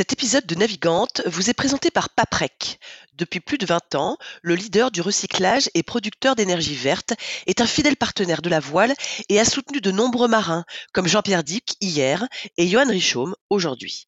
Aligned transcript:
Cet 0.00 0.14
épisode 0.14 0.46
de 0.46 0.54
Navigante 0.54 1.20
vous 1.26 1.50
est 1.50 1.52
présenté 1.52 1.90
par 1.90 2.08
Paprec. 2.08 2.80
Depuis 3.12 3.40
plus 3.40 3.58
de 3.58 3.66
20 3.66 3.96
ans, 3.96 4.16
le 4.40 4.54
leader 4.54 4.90
du 4.90 5.02
recyclage 5.02 5.68
et 5.74 5.82
producteur 5.82 6.36
d'énergie 6.36 6.74
verte 6.74 7.12
est 7.46 7.60
un 7.60 7.66
fidèle 7.66 7.98
partenaire 7.98 8.40
de 8.40 8.48
la 8.48 8.60
voile 8.60 8.94
et 9.28 9.38
a 9.38 9.44
soutenu 9.44 9.82
de 9.82 9.90
nombreux 9.90 10.26
marins 10.26 10.64
comme 10.94 11.06
Jean-Pierre 11.06 11.44
Dick 11.44 11.76
hier 11.82 12.26
et 12.56 12.66
Johan 12.66 12.88
Richaume 12.88 13.36
aujourd'hui. 13.50 14.06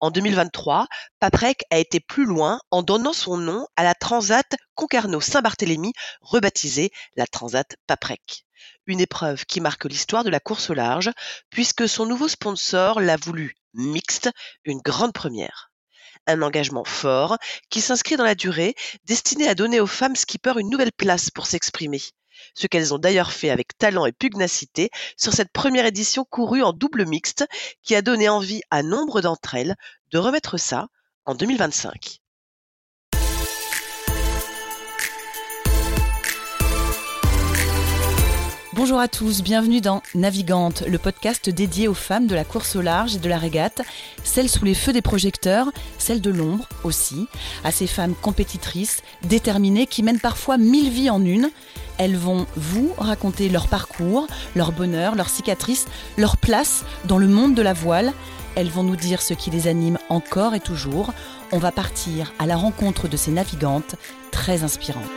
En 0.00 0.10
2023, 0.10 0.86
Paprec 1.20 1.64
a 1.68 1.76
été 1.76 2.00
plus 2.00 2.24
loin 2.24 2.58
en 2.70 2.82
donnant 2.82 3.12
son 3.12 3.36
nom 3.36 3.66
à 3.76 3.84
la 3.84 3.94
Transat 3.94 4.56
Concarneau-Saint-Barthélemy, 4.76 5.92
rebaptisée 6.22 6.90
la 7.16 7.26
Transat 7.26 7.76
Paprec. 7.86 8.46
Une 8.86 9.00
épreuve 9.00 9.44
qui 9.44 9.60
marque 9.60 9.84
l'histoire 9.84 10.24
de 10.24 10.30
la 10.30 10.40
course 10.40 10.70
au 10.70 10.74
large, 10.74 11.10
puisque 11.50 11.86
son 11.86 12.06
nouveau 12.06 12.28
sponsor 12.28 12.98
l'a 12.98 13.18
voulu 13.18 13.56
mixte, 13.74 14.30
une 14.64 14.80
grande 14.80 15.12
première. 15.12 15.70
Un 16.26 16.42
engagement 16.42 16.84
fort 16.84 17.36
qui 17.70 17.80
s'inscrit 17.80 18.16
dans 18.16 18.24
la 18.24 18.34
durée, 18.34 18.74
destiné 19.04 19.48
à 19.48 19.54
donner 19.54 19.80
aux 19.80 19.86
femmes 19.86 20.16
skippers 20.16 20.58
une 20.58 20.70
nouvelle 20.70 20.92
place 20.92 21.30
pour 21.30 21.46
s'exprimer. 21.46 22.00
Ce 22.54 22.66
qu'elles 22.66 22.94
ont 22.94 22.98
d'ailleurs 22.98 23.32
fait 23.32 23.50
avec 23.50 23.76
talent 23.78 24.06
et 24.06 24.12
pugnacité 24.12 24.90
sur 25.16 25.32
cette 25.32 25.52
première 25.52 25.86
édition 25.86 26.24
courue 26.24 26.62
en 26.62 26.72
double 26.72 27.06
mixte 27.06 27.46
qui 27.82 27.94
a 27.94 28.02
donné 28.02 28.28
envie 28.28 28.62
à 28.70 28.82
nombre 28.82 29.20
d'entre 29.20 29.54
elles 29.54 29.76
de 30.10 30.18
remettre 30.18 30.56
ça 30.56 30.88
en 31.26 31.34
2025. 31.34 32.23
Bonjour 38.84 39.00
à 39.00 39.08
tous, 39.08 39.42
bienvenue 39.42 39.80
dans 39.80 40.02
Navigante, 40.14 40.82
le 40.86 40.98
podcast 40.98 41.48
dédié 41.48 41.88
aux 41.88 41.94
femmes 41.94 42.26
de 42.26 42.34
la 42.34 42.44
course 42.44 42.76
au 42.76 42.82
large 42.82 43.14
et 43.14 43.18
de 43.18 43.30
la 43.30 43.38
régate, 43.38 43.80
celles 44.24 44.50
sous 44.50 44.66
les 44.66 44.74
feux 44.74 44.92
des 44.92 45.00
projecteurs, 45.00 45.72
celles 45.96 46.20
de 46.20 46.28
l'ombre 46.28 46.68
aussi, 46.82 47.26
à 47.64 47.70
ces 47.70 47.86
femmes 47.86 48.14
compétitrices, 48.14 49.00
déterminées, 49.22 49.86
qui 49.86 50.02
mènent 50.02 50.20
parfois 50.20 50.58
mille 50.58 50.90
vies 50.90 51.08
en 51.08 51.24
une. 51.24 51.48
Elles 51.96 52.14
vont 52.14 52.46
vous 52.56 52.92
raconter 52.98 53.48
leur 53.48 53.68
parcours, 53.68 54.26
leur 54.54 54.70
bonheur, 54.70 55.14
leurs 55.14 55.30
cicatrices, 55.30 55.86
leur 56.18 56.36
place 56.36 56.84
dans 57.06 57.16
le 57.16 57.26
monde 57.26 57.54
de 57.54 57.62
la 57.62 57.72
voile. 57.72 58.12
Elles 58.54 58.68
vont 58.68 58.82
nous 58.82 58.96
dire 58.96 59.22
ce 59.22 59.32
qui 59.32 59.50
les 59.50 59.66
anime 59.66 59.96
encore 60.10 60.54
et 60.54 60.60
toujours. 60.60 61.14
On 61.52 61.58
va 61.58 61.72
partir 61.72 62.34
à 62.38 62.44
la 62.44 62.56
rencontre 62.56 63.08
de 63.08 63.16
ces 63.16 63.30
navigantes 63.30 63.96
très 64.30 64.62
inspirantes. 64.62 65.08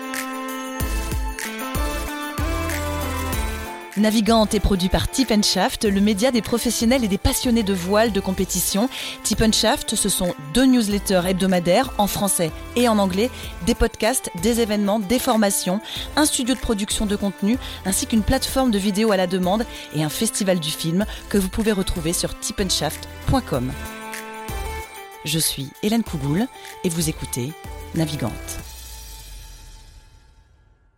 Navigante 3.98 4.54
est 4.54 4.60
produit 4.60 4.90
par 4.90 5.10
Tip 5.10 5.34
Shaft, 5.44 5.86
le 5.86 6.02
média 6.02 6.30
des 6.30 6.44
professionnels 6.44 7.04
et 7.04 7.08
des 7.08 7.18
passionnés 7.18 7.64
de 7.64 7.74
voile 7.74 8.12
de 8.12 8.20
compétition. 8.20 8.90
Tip 9.24 9.44
Shaft, 9.54 9.96
ce 9.96 10.08
sont 10.08 10.36
deux 10.54 10.66
newsletters 10.66 11.24
hebdomadaires 11.28 11.92
en 11.98 12.06
français 12.06 12.52
et 12.76 12.88
en 12.88 13.00
anglais, 13.00 13.32
des 13.66 13.74
podcasts, 13.74 14.30
des 14.42 14.62
événements, 14.62 15.00
des 15.00 15.18
formations, 15.18 15.82
un 16.16 16.26
studio 16.26 16.54
de 16.54 16.60
production 16.60 17.08
de 17.08 17.16
contenu, 17.16 17.58
ainsi 17.86 18.06
qu'une 18.06 18.22
plateforme 18.22 18.70
de 18.70 18.78
vidéos 18.78 19.12
à 19.12 19.18
la 19.18 19.26
demande 19.26 19.66
et 19.96 20.04
un 20.04 20.10
festival 20.10 20.60
du 20.60 20.70
film 20.70 21.06
que 21.30 21.40
vous 21.40 21.50
pouvez 21.50 21.72
retrouver 21.72 22.14
sur 22.14 22.40
tipenshaft.com. 22.40 23.72
Je 25.26 25.40
suis 25.40 25.70
Hélène 25.82 26.04
Cougoul 26.04 26.48
et 26.84 26.90
vous 26.90 27.10
écoutez 27.10 27.52
Navigante. 27.96 28.32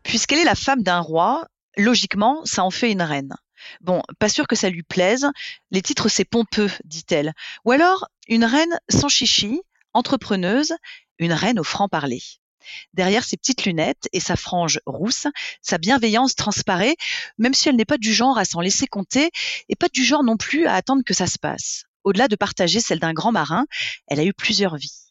Puisqu'elle 0.04 0.40
est 0.40 0.44
la 0.44 0.56
femme 0.56 0.84
d'un 0.84 1.00
roi, 1.00 1.46
logiquement, 1.78 2.42
ça 2.46 2.64
en 2.64 2.72
fait 2.72 2.92
une 2.92 3.02
reine. 3.02 3.36
Bon, 3.82 4.02
pas 4.20 4.30
sûr 4.30 4.48
que 4.48 4.56
ça 4.56 4.70
lui 4.70 4.84
plaise. 4.84 5.28
Les 5.72 5.82
titres, 5.82 6.10
c'est 6.10 6.26
pompeux, 6.26 6.72
dit-elle. 6.86 7.34
Ou 7.66 7.72
alors, 7.72 8.08
une 8.28 8.46
reine 8.46 8.80
sans 8.90 9.10
chichi, 9.10 9.62
entrepreneuse, 9.94 10.74
une 11.18 11.34
reine 11.34 11.60
au 11.60 11.64
franc-parler. 11.64 12.22
Derrière 12.94 13.24
ses 13.24 13.38
petites 13.38 13.66
lunettes 13.66 14.08
et 14.14 14.20
sa 14.20 14.36
frange 14.36 14.80
rousse, 14.86 15.28
sa 15.62 15.78
bienveillance 15.78 16.36
transparaît, 16.36 16.96
même 17.38 17.54
si 17.54 17.70
elle 17.70 17.76
n'est 17.76 17.86
pas 17.86 17.98
du 17.98 18.14
genre 18.14 18.38
à 18.38 18.46
s'en 18.46 18.62
laisser 18.62 18.88
compter 18.88 19.32
et 19.70 19.76
pas 19.76 19.90
du 19.90 20.04
genre 20.04 20.24
non 20.24 20.38
plus 20.38 20.68
à 20.68 20.76
attendre 20.76 21.04
que 21.04 21.14
ça 21.14 21.28
se 21.28 21.40
passe. 21.40 21.86
Au-delà 22.04 22.28
de 22.28 22.36
partager 22.36 22.80
celle 22.80 23.00
d'un 23.00 23.14
grand 23.14 23.32
marin, 23.32 23.66
elle 24.08 24.20
a 24.20 24.26
eu 24.26 24.34
plusieurs 24.34 24.78
vies. 24.78 25.09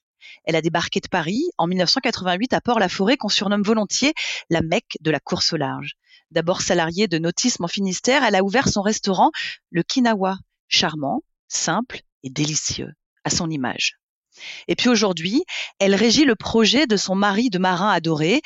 Elle 0.49 0.57
a 0.57 0.63
débarqué 0.63 1.01
de 1.01 1.09
Paris 1.09 1.45
en 1.59 1.67
1988 1.67 2.55
à 2.55 2.63
Port-la-Forêt 2.63 3.19
qu'on 3.19 3.29
surnomme 3.29 3.63
volontiers 3.63 4.15
la 4.49 4.63
Mecque 4.63 4.97
de 5.03 5.11
la 5.11 5.21
course 5.21 5.53
au 5.53 5.59
large. 5.59 5.93
D'abord 6.31 6.63
salariée 6.63 7.07
de 7.07 7.19
nautisme 7.19 7.65
en 7.65 7.69
Finistère, 7.69 8.25
elle 8.25 8.35
a 8.35 8.43
ouvert 8.43 8.67
son 8.67 8.81
restaurant, 8.81 9.31
le 9.71 9.83
Kinawa, 9.83 10.39
charmant, 10.67 11.23
simple 11.49 12.01
et 12.23 12.31
délicieux, 12.31 12.95
à 13.25 13.31
son 13.31 13.51
image. 13.51 13.99
Et 14.69 14.75
puis 14.75 14.89
aujourd'hui, 14.89 15.45
elle 15.81 15.95
régit 15.95 16.25
le 16.25 16.35
projet 16.35 16.87
de 16.87 16.97
son 16.97 17.15
mari 17.15 17.51
de 17.51 17.59
marin 17.59 17.91
adoré. 17.91 18.41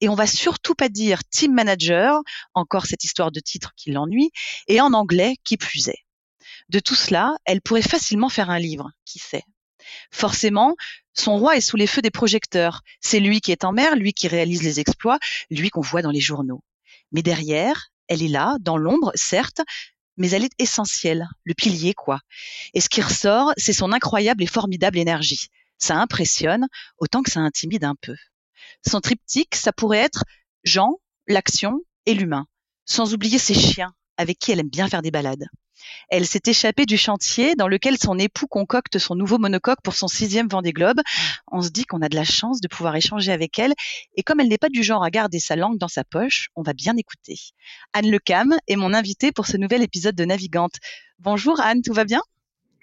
Et 0.00 0.08
on 0.08 0.14
va 0.14 0.28
surtout 0.28 0.76
pas 0.76 0.88
dire 0.88 1.24
team 1.24 1.54
manager, 1.54 2.20
encore 2.54 2.86
cette 2.86 3.02
histoire 3.02 3.32
de 3.32 3.40
titre 3.40 3.72
qui 3.76 3.90
l'ennuie, 3.90 4.30
et 4.68 4.80
en 4.80 4.92
anglais 4.92 5.34
qui 5.42 5.56
plus 5.56 5.88
est. 5.88 6.04
De 6.68 6.78
tout 6.78 6.94
cela, 6.94 7.34
elle 7.46 7.62
pourrait 7.62 7.82
facilement 7.82 8.28
faire 8.28 8.48
un 8.48 8.60
livre, 8.60 8.92
qui 9.04 9.18
sait? 9.18 9.42
Forcément, 10.10 10.76
son 11.14 11.36
roi 11.38 11.56
est 11.56 11.60
sous 11.60 11.76
les 11.76 11.86
feux 11.86 12.02
des 12.02 12.10
projecteurs. 12.10 12.82
C'est 13.00 13.20
lui 13.20 13.40
qui 13.40 13.52
est 13.52 13.64
en 13.64 13.72
mer, 13.72 13.96
lui 13.96 14.12
qui 14.12 14.28
réalise 14.28 14.62
les 14.62 14.80
exploits, 14.80 15.18
lui 15.50 15.70
qu'on 15.70 15.80
voit 15.80 16.02
dans 16.02 16.10
les 16.10 16.20
journaux. 16.20 16.62
Mais 17.12 17.22
derrière, 17.22 17.88
elle 18.08 18.22
est 18.22 18.28
là, 18.28 18.56
dans 18.60 18.76
l'ombre, 18.76 19.12
certes, 19.14 19.60
mais 20.16 20.30
elle 20.30 20.44
est 20.44 20.54
essentielle, 20.58 21.28
le 21.44 21.54
pilier, 21.54 21.94
quoi. 21.94 22.20
Et 22.74 22.80
ce 22.80 22.88
qui 22.88 23.00
ressort, 23.00 23.52
c'est 23.56 23.72
son 23.72 23.92
incroyable 23.92 24.42
et 24.42 24.46
formidable 24.46 24.98
énergie. 24.98 25.48
Ça 25.78 25.96
impressionne, 25.96 26.66
autant 26.98 27.22
que 27.22 27.30
ça 27.30 27.40
intimide 27.40 27.84
un 27.84 27.94
peu. 28.00 28.16
Son 28.86 29.00
triptyque, 29.00 29.54
ça 29.54 29.72
pourrait 29.72 29.98
être 29.98 30.24
Jean, 30.64 30.98
l'action 31.28 31.80
et 32.06 32.14
l'humain, 32.14 32.46
sans 32.84 33.14
oublier 33.14 33.38
ses 33.38 33.54
chiens, 33.54 33.94
avec 34.16 34.38
qui 34.38 34.50
elle 34.50 34.60
aime 34.60 34.68
bien 34.68 34.88
faire 34.88 35.02
des 35.02 35.10
balades. 35.10 35.46
Elle 36.08 36.26
s'est 36.26 36.42
échappée 36.46 36.86
du 36.86 36.96
chantier 36.96 37.54
dans 37.54 37.68
lequel 37.68 37.98
son 37.98 38.18
époux 38.18 38.46
concocte 38.46 38.98
son 38.98 39.14
nouveau 39.14 39.38
monocoque 39.38 39.80
pour 39.82 39.94
son 39.94 40.08
sixième 40.08 40.48
Vendée 40.48 40.72
Globe. 40.72 41.00
On 41.50 41.62
se 41.62 41.70
dit 41.70 41.84
qu'on 41.84 42.02
a 42.02 42.08
de 42.08 42.16
la 42.16 42.24
chance 42.24 42.60
de 42.60 42.68
pouvoir 42.68 42.96
échanger 42.96 43.32
avec 43.32 43.58
elle. 43.58 43.74
Et 44.16 44.22
comme 44.22 44.40
elle 44.40 44.48
n'est 44.48 44.58
pas 44.58 44.68
du 44.68 44.82
genre 44.82 45.04
à 45.04 45.10
garder 45.10 45.38
sa 45.38 45.56
langue 45.56 45.78
dans 45.78 45.88
sa 45.88 46.04
poche, 46.04 46.48
on 46.56 46.62
va 46.62 46.72
bien 46.72 46.96
écouter. 46.96 47.36
Anne 47.92 48.10
Lecam 48.10 48.56
est 48.66 48.76
mon 48.76 48.94
invitée 48.94 49.32
pour 49.32 49.46
ce 49.46 49.56
nouvel 49.56 49.82
épisode 49.82 50.14
de 50.14 50.24
Navigante. 50.24 50.76
Bonjour 51.18 51.60
Anne, 51.60 51.82
tout 51.82 51.92
va 51.92 52.04
bien? 52.04 52.22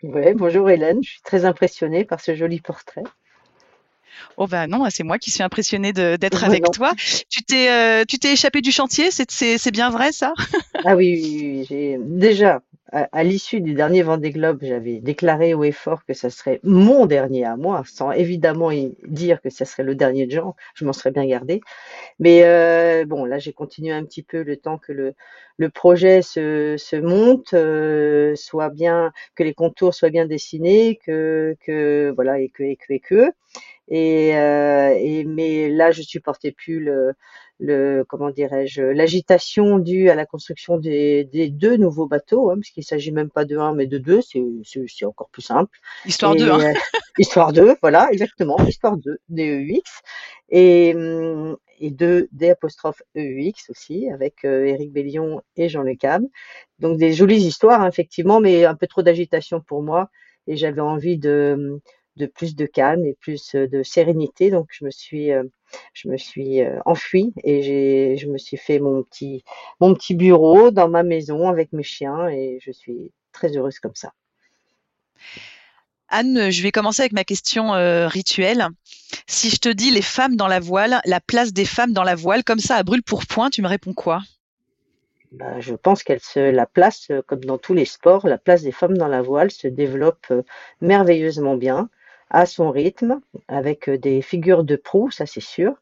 Oui, 0.03 0.33
bonjour 0.35 0.69
Hélène. 0.69 0.99
Je 1.03 1.09
suis 1.09 1.21
très 1.21 1.45
impressionnée 1.45 2.05
par 2.05 2.19
ce 2.19 2.35
joli 2.35 2.59
portrait. 2.59 3.03
Oh 4.37 4.47
ben 4.47 4.67
non, 4.67 4.85
c'est 4.89 5.03
moi 5.03 5.17
qui 5.17 5.31
suis 5.31 5.43
impressionnée 5.43 5.93
d'être 5.93 6.43
avec 6.43 6.63
toi. 6.71 6.93
Tu 7.29 7.43
t'es 7.43 7.69
euh, 7.69 8.03
tu 8.07 8.19
t'es 8.19 8.33
échappé 8.33 8.61
du 8.61 8.71
chantier, 8.71 9.09
c'est 9.11 9.71
bien 9.71 9.89
vrai 9.89 10.11
ça? 10.11 10.33
Ah 10.83 10.95
oui, 10.95 11.19
oui, 11.21 11.57
oui. 11.59 11.65
j'ai 11.69 11.97
déjà 11.99 12.61
à, 12.91 13.23
l'issue 13.23 13.61
du 13.61 13.73
dernier 13.73 14.03
Vendée 14.03 14.29
Globe, 14.31 14.59
j'avais 14.61 14.99
déclaré 14.99 15.53
haut 15.53 15.63
et 15.63 15.71
fort 15.71 16.05
que 16.05 16.13
ça 16.13 16.29
serait 16.29 16.59
mon 16.63 17.07
dernier 17.07 17.43
à 17.43 17.57
moi, 17.57 17.83
sans 17.85 18.11
évidemment 18.11 18.69
dire 19.07 19.41
que 19.41 19.49
ça 19.49 19.65
serait 19.65 19.83
le 19.83 19.95
dernier 19.95 20.27
de 20.27 20.31
Jean. 20.31 20.55
Je 20.75 20.85
m'en 20.85 20.93
serais 20.93 21.11
bien 21.11 21.25
gardé. 21.25 21.61
Mais 22.19 22.43
euh, 22.45 23.05
bon, 23.05 23.25
là, 23.25 23.39
j'ai 23.39 23.53
continué 23.53 23.91
un 23.91 24.05
petit 24.05 24.23
peu 24.23 24.43
le 24.43 24.57
temps 24.57 24.77
que 24.77 24.91
le, 24.93 25.13
le 25.57 25.69
projet 25.69 26.21
se, 26.21 26.75
se 26.77 26.95
monte, 26.95 27.53
euh, 27.53 28.35
soit 28.35 28.69
bien, 28.69 29.11
que 29.35 29.43
les 29.43 29.53
contours 29.53 29.93
soient 29.93 30.09
bien 30.11 30.25
dessinés, 30.25 30.99
que, 31.05 31.55
que 31.65 32.13
voilà, 32.15 32.39
et 32.39 32.49
que, 32.49 32.63
et 32.63 32.75
que, 32.77 32.93
et 32.93 32.99
que. 32.99 33.31
Et, 33.87 34.35
euh, 34.37 34.95
et 34.97 35.23
mais 35.25 35.69
là, 35.69 35.91
je 35.91 36.01
supportais 36.01 36.51
plus 36.51 36.79
le, 36.79 37.13
le 37.59 38.03
comment 38.07 38.29
dirais-je 38.29 38.81
l'agitation 38.81 39.79
due 39.79 40.09
à 40.09 40.15
la 40.15 40.25
construction 40.25 40.77
des, 40.77 41.23
des 41.23 41.49
deux 41.49 41.77
nouveaux 41.77 42.07
bateaux, 42.07 42.49
hein, 42.51 42.55
puisqu'il 42.59 42.83
s'agit 42.83 43.11
même 43.11 43.29
pas 43.29 43.45
de 43.45 43.57
un 43.57 43.73
mais 43.73 43.87
de 43.87 43.97
deux, 43.97 44.21
c'est 44.21 44.43
c'est 44.87 45.05
encore 45.05 45.29
plus 45.29 45.41
simple. 45.41 45.77
Histoire 46.05 46.35
2. 46.35 46.49
Hein. 46.49 46.59
Euh, 46.59 46.73
histoire 47.17 47.53
2, 47.53 47.75
voilà, 47.81 48.09
exactement, 48.11 48.57
histoire 48.67 48.97
2, 48.97 49.19
DEUX 49.29 49.83
et 50.49 50.93
hum, 50.95 51.57
et 51.79 51.91
deux 51.91 52.27
D 52.31 52.49
apostrophe 52.49 53.01
EUX 53.15 53.69
aussi 53.69 54.09
avec 54.09 54.45
euh, 54.45 54.65
Éric 54.65 54.91
Bellion 54.91 55.41
et 55.55 55.69
Jean 55.69 55.83
Le 55.83 55.95
Cam. 55.95 56.27
Donc 56.79 56.97
des 56.97 57.13
jolies 57.13 57.45
histoires 57.45 57.81
hein, 57.81 57.89
effectivement, 57.89 58.39
mais 58.39 58.65
un 58.65 58.75
peu 58.75 58.87
trop 58.87 59.01
d'agitation 59.01 59.61
pour 59.61 59.81
moi 59.81 60.09
et 60.47 60.57
j'avais 60.57 60.81
envie 60.81 61.17
de 61.17 61.79
de 62.17 62.25
plus 62.25 62.55
de 62.55 62.65
calme 62.65 63.05
et 63.05 63.13
plus 63.13 63.55
de 63.55 63.83
sérénité. 63.83 64.51
Donc 64.51 64.67
je 64.71 64.85
me 64.85 64.91
suis 64.91 65.31
je 65.93 66.07
me 66.07 66.17
suis 66.17 66.61
euh, 66.61 66.79
enfuie 66.85 67.33
et 67.43 67.61
j'ai, 67.61 68.17
je 68.17 68.27
me 68.27 68.37
suis 68.37 68.57
fait 68.57 68.79
mon 68.79 69.03
petit, 69.03 69.43
mon 69.79 69.93
petit 69.93 70.15
bureau 70.15 70.71
dans 70.71 70.89
ma 70.89 71.03
maison 71.03 71.47
avec 71.49 71.73
mes 71.73 71.83
chiens 71.83 72.27
et 72.29 72.59
je 72.61 72.71
suis 72.71 73.11
très 73.31 73.55
heureuse 73.55 73.79
comme 73.79 73.95
ça. 73.95 74.13
Anne, 76.07 76.51
je 76.51 76.61
vais 76.61 76.71
commencer 76.71 77.01
avec 77.01 77.13
ma 77.13 77.23
question 77.23 77.73
euh, 77.73 78.07
rituelle. 78.07 78.67
Si 79.27 79.49
je 79.49 79.57
te 79.57 79.69
dis 79.69 79.91
les 79.91 80.03
femmes 80.03 80.35
dans 80.35 80.47
la 80.47 80.59
voile, 80.59 81.01
la 81.05 81.19
place 81.19 81.51
des 81.51 81.65
femmes 81.65 81.93
dans 81.93 82.03
la 82.03 82.15
voile, 82.15 82.43
comme 82.43 82.59
ça 82.59 82.75
à 82.75 82.83
brûle 82.83 83.03
pour 83.03 83.25
point, 83.25 83.49
tu 83.49 83.61
me 83.61 83.67
réponds 83.67 83.93
quoi? 83.93 84.21
Bah, 85.31 85.59
je 85.59 85.73
pense 85.73 86.03
qu'elle 86.03 86.21
se, 86.21 86.39
la 86.39 86.67
place, 86.67 87.11
comme 87.25 87.43
dans 87.43 87.57
tous 87.57 87.73
les 87.73 87.85
sports, 87.85 88.27
la 88.27 88.37
place 88.37 88.61
des 88.61 88.71
femmes 88.71 88.97
dans 88.97 89.07
la 89.07 89.21
voile 89.21 89.51
se 89.51 89.67
développe 89.67 90.27
euh, 90.31 90.43
merveilleusement 90.79 91.57
bien 91.57 91.89
à 92.29 92.45
son 92.45 92.71
rythme, 92.71 93.21
avec 93.47 93.89
des 93.89 94.21
figures 94.21 94.63
de 94.63 94.75
proue, 94.75 95.11
ça 95.11 95.25
c'est 95.25 95.41
sûr, 95.41 95.73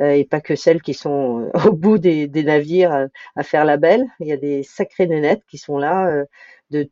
et 0.00 0.24
pas 0.24 0.40
que 0.40 0.56
celles 0.56 0.82
qui 0.82 0.94
sont 0.94 1.50
au 1.66 1.72
bout 1.72 1.98
des, 1.98 2.28
navires 2.28 3.08
à, 3.36 3.42
faire 3.42 3.64
la 3.64 3.76
belle. 3.76 4.06
Il 4.20 4.26
y 4.26 4.32
a 4.32 4.36
des 4.36 4.62
sacrées 4.62 5.06
nénettes 5.06 5.44
qui 5.48 5.58
sont 5.58 5.78
là 5.78 6.24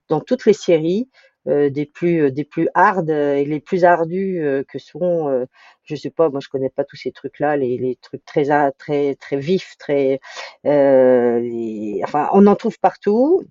dans 0.08 0.20
toutes 0.20 0.44
les 0.46 0.52
séries, 0.52 1.08
des 1.46 1.86
plus 1.86 2.30
des 2.30 2.44
plus 2.44 2.68
hard 2.74 3.08
et 3.10 3.44
les 3.44 3.60
plus 3.60 3.84
ardus 3.84 4.42
que 4.68 4.78
sont 4.78 5.46
je 5.84 5.96
sais 5.96 6.10
pas 6.10 6.28
moi 6.28 6.40
je 6.42 6.48
connais 6.48 6.68
pas 6.68 6.84
tous 6.84 6.96
ces 6.96 7.12
trucs 7.12 7.38
là 7.40 7.56
les, 7.56 7.78
les 7.78 7.96
trucs 7.96 8.24
très 8.26 8.44
très 8.72 9.14
très 9.14 9.36
vifs 9.38 9.76
très 9.78 10.20
enfin 10.64 12.28
on 12.34 12.46
en 12.46 12.56
trouve 12.56 12.78
partout 12.78 13.42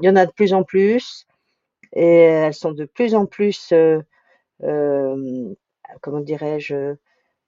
il 0.00 0.06
y 0.06 0.08
en 0.08 0.16
a 0.16 0.26
de 0.26 0.32
plus 0.32 0.54
en 0.54 0.62
plus 0.62 1.26
et 1.92 2.06
elles 2.06 2.54
sont 2.54 2.72
de 2.72 2.84
plus 2.84 3.16
en 3.16 3.26
plus 3.26 3.72
comment 4.60 6.20
dirais-je 6.20 6.94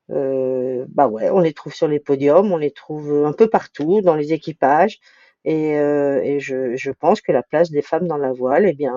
bah 0.09 1.09
ouais 1.09 1.31
on 1.31 1.41
les 1.41 1.53
trouve 1.53 1.75
sur 1.75 1.89
les 1.89 2.01
podiums 2.01 2.53
on 2.53 2.57
les 2.57 2.71
trouve 2.71 3.25
un 3.25 3.33
peu 3.33 3.49
partout 3.49 4.01
dans 4.03 4.15
les 4.15 4.33
équipages 4.33 4.99
et, 5.45 5.71
et 5.73 6.41
je, 6.41 6.91
pense 6.91 7.21
que 7.21 7.33
la 7.33 7.43
place 7.43 7.71
des 7.71 7.83
femmes 7.83 8.07
dans 8.07 8.17
la 8.17 8.33
voile 8.33 8.67
eh 8.67 8.73
bien 8.73 8.95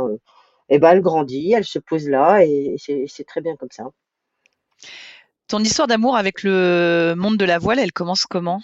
et 0.69 0.75
eh 0.75 0.79
ben, 0.79 0.91
elle 0.91 1.01
grandit, 1.01 1.51
elle 1.53 1.65
se 1.65 1.79
pose 1.79 2.07
là 2.07 2.45
et 2.45 2.75
c'est 2.77 3.23
très 3.25 3.41
bien 3.41 3.56
comme 3.56 3.71
ça. 3.71 3.85
Ton 5.47 5.59
histoire 5.59 5.88
d'amour 5.88 6.15
avec 6.15 6.44
le 6.44 7.15
monde 7.17 7.38
de 7.38 7.45
la 7.45 7.57
voile, 7.57 7.79
elle 7.79 7.91
commence 7.91 8.27
comment? 8.27 8.61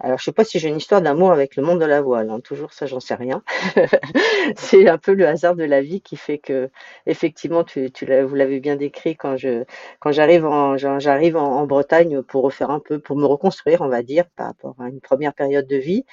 Alors, 0.00 0.18
je 0.18 0.24
sais 0.24 0.32
pas 0.32 0.44
si 0.44 0.60
j'ai 0.60 0.68
une 0.68 0.76
histoire 0.76 1.02
d'amour 1.02 1.32
avec 1.32 1.56
le 1.56 1.62
monde 1.64 1.80
de 1.80 1.84
la 1.84 2.00
voile. 2.00 2.30
Hein. 2.30 2.38
Toujours 2.40 2.72
ça, 2.72 2.86
j'en 2.86 3.00
sais 3.00 3.16
rien. 3.16 3.42
c'est 4.56 4.88
un 4.88 4.96
peu 4.96 5.12
le 5.12 5.26
hasard 5.26 5.56
de 5.56 5.64
la 5.64 5.82
vie 5.82 6.00
qui 6.00 6.16
fait 6.16 6.38
que, 6.38 6.70
effectivement, 7.06 7.64
tu, 7.64 7.90
tu 7.90 8.06
vous 8.22 8.34
l'avez 8.36 8.60
bien 8.60 8.76
décrit 8.76 9.16
quand 9.16 9.36
je, 9.36 9.64
quand 9.98 10.12
j'arrive 10.12 10.46
en, 10.46 10.76
j'arrive 10.76 11.36
en, 11.36 11.66
Bretagne 11.66 12.22
pour 12.22 12.44
refaire 12.44 12.70
un 12.70 12.78
peu, 12.80 13.00
pour 13.00 13.16
me 13.16 13.26
reconstruire, 13.26 13.80
on 13.80 13.88
va 13.88 14.02
dire, 14.02 14.26
par 14.36 14.46
rapport 14.46 14.76
à 14.78 14.88
une 14.88 15.00
première 15.00 15.34
période 15.34 15.66
de 15.66 15.76
vie. 15.76 16.04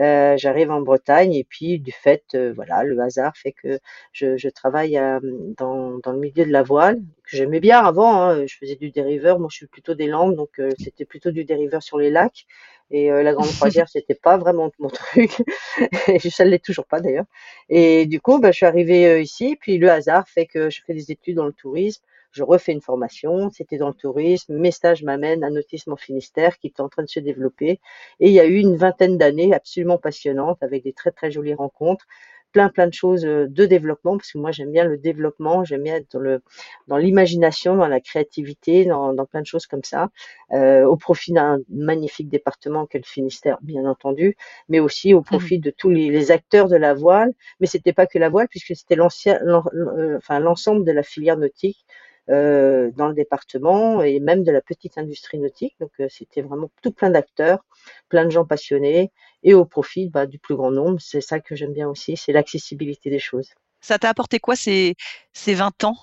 Euh, 0.00 0.36
j'arrive 0.38 0.70
en 0.70 0.80
Bretagne 0.80 1.34
et 1.34 1.44
puis 1.44 1.78
du 1.78 1.92
fait, 1.92 2.24
euh, 2.34 2.52
voilà, 2.54 2.82
le 2.82 2.98
hasard 3.00 3.36
fait 3.36 3.52
que 3.52 3.78
je, 4.12 4.36
je 4.38 4.48
travaille 4.48 4.96
euh, 4.96 5.20
dans, 5.58 5.98
dans, 5.98 6.12
le 6.12 6.18
milieu 6.18 6.46
de 6.46 6.50
la 6.50 6.62
voile, 6.62 6.96
que 7.24 7.36
j'aimais 7.36 7.60
bien 7.60 7.84
avant. 7.84 8.22
Hein, 8.22 8.46
je 8.46 8.56
faisais 8.56 8.76
du 8.76 8.90
dériveur, 8.90 9.38
moi 9.38 9.48
je 9.50 9.56
suis 9.56 9.66
plutôt 9.66 9.94
des 9.94 10.06
Landes, 10.06 10.34
donc 10.34 10.60
c'était 10.78 11.04
plutôt 11.04 11.30
du 11.30 11.44
dériveur 11.44 11.82
sur 11.82 11.98
les 11.98 12.10
lacs. 12.10 12.46
Et 12.92 13.08
la 13.08 13.32
grande 13.32 13.50
croisière, 13.50 13.88
c'était 13.92 14.14
pas 14.14 14.36
vraiment 14.36 14.70
mon 14.78 14.88
truc. 14.88 15.42
et 16.08 16.18
ça 16.30 16.44
ne 16.44 16.50
l'est 16.50 16.64
toujours 16.64 16.86
pas 16.86 17.00
d'ailleurs. 17.00 17.24
Et 17.68 18.06
du 18.06 18.20
coup, 18.20 18.38
bah, 18.38 18.52
je 18.52 18.56
suis 18.58 18.66
arrivée 18.66 19.20
ici, 19.20 19.56
puis 19.60 19.78
le 19.78 19.90
hasard 19.90 20.28
fait 20.28 20.46
que 20.46 20.70
je 20.70 20.80
fais 20.86 20.94
des 20.94 21.10
études 21.10 21.36
dans 21.36 21.46
le 21.46 21.52
tourisme 21.52 22.02
je 22.32 22.42
refais 22.42 22.72
une 22.72 22.80
formation, 22.80 23.50
c'était 23.50 23.76
dans 23.76 23.88
le 23.88 23.94
tourisme, 23.94 24.56
mes 24.56 24.70
stages 24.70 25.02
m'amènent 25.02 25.44
à 25.44 25.50
Nautisme 25.50 25.92
en 25.92 25.96
Finistère 25.96 26.58
qui 26.58 26.68
est 26.68 26.80
en 26.80 26.88
train 26.88 27.02
de 27.02 27.08
se 27.08 27.20
développer. 27.20 27.78
Et 28.20 28.28
il 28.28 28.32
y 28.32 28.40
a 28.40 28.46
eu 28.46 28.56
une 28.56 28.76
vingtaine 28.76 29.18
d'années 29.18 29.54
absolument 29.54 29.98
passionnantes 29.98 30.62
avec 30.62 30.82
des 30.82 30.94
très 30.94 31.10
très 31.10 31.30
jolies 31.30 31.54
rencontres 31.54 32.06
plein 32.52 32.68
plein 32.68 32.86
de 32.86 32.92
choses 32.92 33.24
euh, 33.24 33.46
de 33.48 33.66
développement 33.66 34.16
parce 34.16 34.32
que 34.32 34.38
moi 34.38 34.52
j'aime 34.52 34.72
bien 34.72 34.84
le 34.84 34.98
développement, 34.98 35.64
j'aime 35.64 35.82
bien 35.82 35.96
être 35.96 36.12
dans 36.12 36.20
le 36.20 36.42
dans 36.88 36.96
l'imagination, 36.96 37.76
dans 37.76 37.88
la 37.88 38.00
créativité, 38.00 38.84
dans, 38.84 39.12
dans 39.12 39.26
plein 39.26 39.40
de 39.40 39.46
choses 39.46 39.66
comme 39.66 39.84
ça, 39.84 40.10
euh, 40.52 40.84
au 40.84 40.96
profit 40.96 41.32
d'un 41.32 41.58
magnifique 41.68 42.28
département 42.28 42.86
qu'est 42.86 42.98
le 42.98 43.04
Finistère 43.04 43.58
bien 43.62 43.84
entendu, 43.86 44.36
mais 44.68 44.80
aussi 44.80 45.14
au 45.14 45.20
mmh. 45.20 45.24
profit 45.24 45.58
de 45.58 45.70
tous 45.70 45.90
les, 45.90 46.10
les, 46.10 46.30
acteurs 46.30 46.68
de 46.68 46.76
la 46.76 46.94
voile. 46.94 47.32
Mais 47.60 47.66
c'était 47.66 47.92
pas 47.92 48.06
que 48.06 48.18
la 48.18 48.28
voile 48.28 48.48
puisque 48.48 48.76
c'était 48.76 48.96
l'ancien, 48.96 49.40
euh, 49.46 50.16
enfin 50.18 50.38
l'ensemble 50.40 50.84
de 50.84 50.92
la 50.92 51.02
filière 51.02 51.36
nautique 51.36 51.84
dans 52.28 53.08
le 53.08 53.14
département 53.14 54.02
et 54.02 54.20
même 54.20 54.44
de 54.44 54.52
la 54.52 54.60
petite 54.60 54.98
industrie 54.98 55.38
nautique. 55.38 55.74
Donc 55.80 55.90
euh, 56.00 56.06
c'était 56.08 56.42
vraiment 56.42 56.70
tout 56.82 56.92
plein 56.92 57.10
d'acteurs, 57.10 57.64
plein 58.08 58.24
de 58.24 58.30
gens 58.30 58.44
passionnés 58.44 59.10
et 59.42 59.54
au 59.54 59.64
profit 59.64 60.08
bah, 60.08 60.26
du 60.26 60.38
plus 60.38 60.54
grand 60.56 60.70
nombre. 60.70 61.00
C'est 61.00 61.20
ça 61.20 61.40
que 61.40 61.56
j'aime 61.56 61.72
bien 61.72 61.88
aussi, 61.88 62.16
c'est 62.16 62.32
l'accessibilité 62.32 63.10
des 63.10 63.18
choses. 63.18 63.50
Ça 63.80 63.98
t'a 63.98 64.08
apporté 64.08 64.38
quoi 64.38 64.54
ces, 64.54 64.94
ces 65.32 65.54
20 65.54 65.84
ans? 65.84 65.96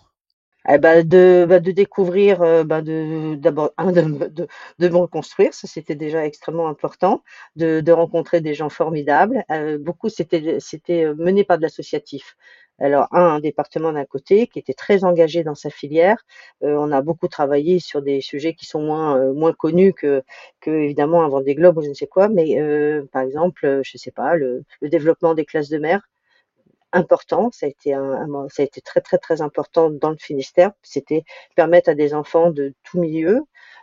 Eh 0.68 0.78
ben 0.78 1.08
de, 1.08 1.46
bah, 1.48 1.62
de 1.62 1.72
découvrir, 1.72 2.42
euh, 2.42 2.66
bah, 2.66 2.82
de, 2.82 3.36
d'abord, 3.36 3.72
de, 3.80 4.28
de, 4.28 4.48
de, 4.78 4.90
me 4.90 4.98
reconstruire, 4.98 5.54
ça 5.54 5.68
c'était 5.68 5.96
déjà 5.96 6.26
extrêmement 6.26 6.68
important, 6.68 7.24
de, 7.56 7.80
de 7.80 7.92
rencontrer 7.94 8.42
des 8.42 8.54
gens 8.54 8.70
formidables. 8.70 9.46
Euh, 9.52 9.78
beaucoup, 9.80 10.10
c'était, 10.10 10.58
c'était 10.60 11.14
mené 11.16 11.46
par 11.46 11.58
de 11.58 11.64
l'associatif. 11.64 12.36
Alors, 12.80 13.08
un, 13.12 13.22
un 13.36 13.40
département 13.40 13.92
d'un 13.92 14.06
côté 14.06 14.48
qui 14.48 14.60
était 14.60 14.74
très 14.74 15.04
engagé 15.04 15.44
dans 15.44 15.56
sa 15.56 15.70
filière. 15.70 16.18
Euh, 16.64 16.76
on 16.78 16.92
a 16.92 17.02
beaucoup 17.02 17.28
travaillé 17.28 17.80
sur 17.80 18.02
des 18.02 18.22
sujets 18.22 18.54
qui 18.54 18.66
sont 18.66 18.82
moins, 18.82 19.18
euh, 19.18 19.34
moins 19.34 19.54
connus 19.54 19.94
que, 19.94 20.24
que, 20.62 20.72
évidemment, 20.72 21.24
avant 21.24 21.42
des 21.42 21.56
globes 21.56 21.78
ou 21.78 21.82
je 21.82 21.90
ne 21.90 21.94
sais 21.94 22.08
quoi, 22.08 22.30
mais 22.30 22.60
euh, 22.60 23.04
par 23.12 23.22
exemple, 23.24 23.82
je 23.84 23.92
ne 23.96 24.00
sais 24.00 24.12
pas, 24.12 24.36
le, 24.36 24.64
développement 24.82 25.34
des 25.34 25.46
classes 25.46 25.70
de 25.70 25.78
mer, 25.78 26.08
important, 26.92 27.52
ça 27.52 27.66
a 27.68 27.70
été 27.70 27.94
un, 27.94 28.48
ça 28.50 28.64
a 28.64 28.66
été 28.66 28.82
très 28.82 29.02
très 29.02 29.20
très 29.20 29.42
important 29.42 29.92
dans 29.92 30.10
le 30.10 30.18
Finistère. 30.18 30.72
C'était 30.82 31.24
permettre 31.56 31.90
à 31.90 31.96
des 31.96 32.14
enfants 32.16 32.50
de 32.50 32.74
tout 32.84 33.00
milieu, 33.00 33.42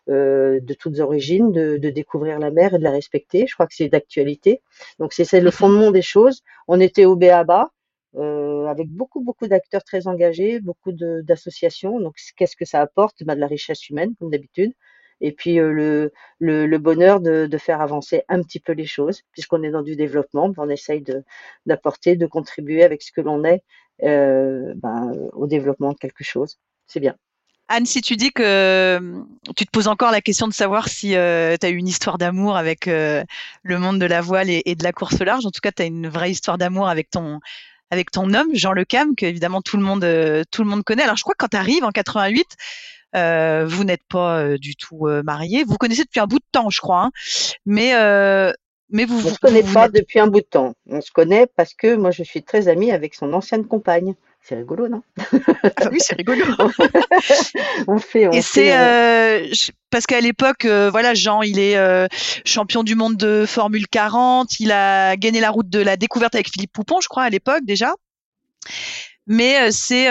de 0.09 0.75
toutes 0.79 0.99
origines, 1.01 1.53
de, 1.53 1.77
de, 1.77 1.91
découvrir 1.91 2.39
la 2.41 2.51
mer 2.51 2.75
et 2.75 2.79
de 2.79 2.83
la 2.83 2.91
respecter. 2.91 3.47
Je 3.47 3.55
crois 3.55 3.67
que 3.69 3.75
c'est 3.77 3.89
d'actualité. 3.89 4.61
Donc 4.99 5.13
c'est 5.13 5.41
le 5.41 5.51
fondement 5.53 5.93
des 5.93 6.03
choses. 6.03 6.43
On 6.67 6.81
était 6.81 7.05
au 7.05 7.15
BABA, 7.15 7.71
euh, 8.17 8.67
avec 8.67 8.89
beaucoup, 8.89 9.21
beaucoup 9.21 9.47
d'acteurs 9.47 9.85
très 9.85 10.07
engagés, 10.07 10.61
beaucoup 10.61 10.93
d'associations. 10.93 12.01
Donc, 12.01 12.17
qu'est-ce 12.37 12.57
que 12.57 12.65
ça 12.65 12.81
apporte? 12.81 13.23
Bah, 13.25 13.35
De 13.35 13.41
la 13.41 13.47
richesse 13.47 13.89
humaine, 13.89 14.15
comme 14.19 14.31
d'habitude. 14.31 14.73
Et 15.21 15.33
puis, 15.33 15.59
euh, 15.59 16.11
le, 16.39 16.79
bonheur 16.79 17.21
de, 17.21 17.59
faire 17.59 17.81
avancer 17.81 18.23
un 18.29 18.43
petit 18.43 18.61
peu 18.61 18.73
les 18.73 18.87
choses, 18.87 19.23
puisqu'on 19.33 19.63
est 19.63 19.71
dans 19.71 19.83
du 19.83 19.97
développement, 19.97 20.53
on 20.57 20.69
essaye 20.69 21.03
d'apporter, 21.65 22.17
de, 22.17 22.27
contribuer 22.27 22.85
avec 22.85 23.03
ce 23.03 23.13
que 23.13 23.21
l'on 23.21 23.45
est 23.45 23.63
euh, 24.03 24.75
ben, 24.77 25.13
au 25.33 25.47
développement 25.47 25.93
de 25.93 25.99
quelque 25.99 26.25
chose. 26.25 26.59
C'est 26.87 27.01
bien. 27.01 27.17
Anne, 27.69 27.87
si 27.87 28.01
tu 28.01 28.15
dis 28.15 28.31
que 28.31 29.01
tu 29.57 29.67
te 29.67 29.71
poses 29.73 29.89
encore 29.89 30.13
la 30.13 30.21
question 30.21 30.47
de 30.47 30.53
savoir 30.53 30.89
si 30.89 31.17
euh, 31.17 31.57
tu 31.61 31.67
as 31.67 31.71
eu 31.71 31.77
une 31.77 31.89
histoire 31.89 32.17
d'amour 32.17 32.57
avec 32.57 32.87
le 32.87 33.25
monde 33.65 33.99
de 33.99 34.07
la 34.07 34.21
voile 34.21 34.51
et, 34.51 34.63
et, 34.67 34.77
de 34.77 34.85
la 34.85 34.93
course 34.93 35.19
large, 35.21 35.47
en 35.47 35.51
tout 35.51 35.61
cas, 35.61 35.73
tu 35.73 35.83
as 35.83 35.87
une 35.87 36.07
vraie 36.07 36.31
histoire 36.31 36.59
d'amour 36.59 36.89
avec 36.89 37.11
ton, 37.11 37.41
avec 37.91 38.11
ton 38.11 38.33
homme, 38.35 38.55
Jean 38.55 38.73
Le 38.73 38.85
Cam, 38.85 39.15
que 39.15 39.27
évidemment 39.27 39.63
tout 39.63 39.77
le 39.77 39.83
monde, 39.83 40.05
euh, 40.05 40.43
tout 40.51 40.63
le 40.63 40.69
monde 40.69 40.83
connaît. 40.83 41.03
Alors 41.03 41.17
je 41.17 41.23
crois 41.23 41.35
que 41.35 41.45
quand 41.45 41.51
tu 41.51 41.57
arrives 41.57 41.85
en 41.85 41.91
88, 41.91 42.47
euh, 43.15 43.65
vous 43.67 43.85
n'êtes 43.85 44.05
pas 44.09 44.41
euh, 44.41 44.59
du 44.59 44.77
tout 44.77 45.07
marié. 45.25 45.65
Vous 45.65 45.77
connaissez 45.77 46.03
depuis 46.03 46.21
un 46.21 46.27
bout 46.27 46.39
de 46.39 46.45
temps, 46.51 46.71
je 46.71 46.81
crois. 46.81 47.05
Hein. 47.05 47.11
Mais 47.65 47.93
mais 48.91 49.05
vous. 49.05 49.21
On 49.21 49.31
ne 49.31 49.35
se 49.35 49.39
connaît 49.39 49.63
pas 49.63 49.89
depuis 49.89 50.21
un 50.21 50.27
bout 50.27 50.41
de 50.41 50.47
temps. 50.47 50.75
On 50.87 51.01
se 51.01 51.11
connaît 51.11 51.47
parce 51.57 51.75
que 51.75 51.97
moi 51.97 52.11
je 52.11 52.23
suis 52.23 52.43
très 52.43 52.69
amie 52.69 52.93
avec 52.93 53.15
son 53.15 53.33
ancienne 53.33 53.67
compagne. 53.67 54.15
C'est 54.49 54.55
rigolo, 54.55 54.87
non 54.87 55.03
ah 55.19 55.89
Oui, 55.91 55.99
c'est 55.99 56.15
rigolo. 56.15 56.45
on 57.89 57.99
fait. 57.99 58.29
On 58.29 58.31
et 58.31 58.43
c'est 58.43 58.77
euh, 58.77 59.45
parce 59.91 60.07
qu'à 60.07 60.21
l'époque, 60.21 60.67
euh, 60.67 60.89
voilà, 60.89 61.15
Jean, 61.15 61.43
il 61.43 61.59
est 61.59 61.77
euh, 61.77 62.07
champion 62.45 62.85
du 62.85 62.95
monde 62.95 63.17
de 63.17 63.45
Formule 63.45 63.89
40. 63.89 64.61
Il 64.61 64.71
a 64.71 65.17
gagné 65.17 65.41
la 65.41 65.51
route 65.51 65.69
de 65.69 65.81
la 65.81 65.97
découverte 65.97 66.37
avec 66.37 66.49
Philippe 66.49 66.73
Poupon, 66.73 67.01
je 67.01 67.09
crois, 67.09 67.25
à 67.25 67.29
l'époque 67.29 67.65
déjà. 67.65 67.93
Mais 69.27 69.71
c'est 69.73 70.09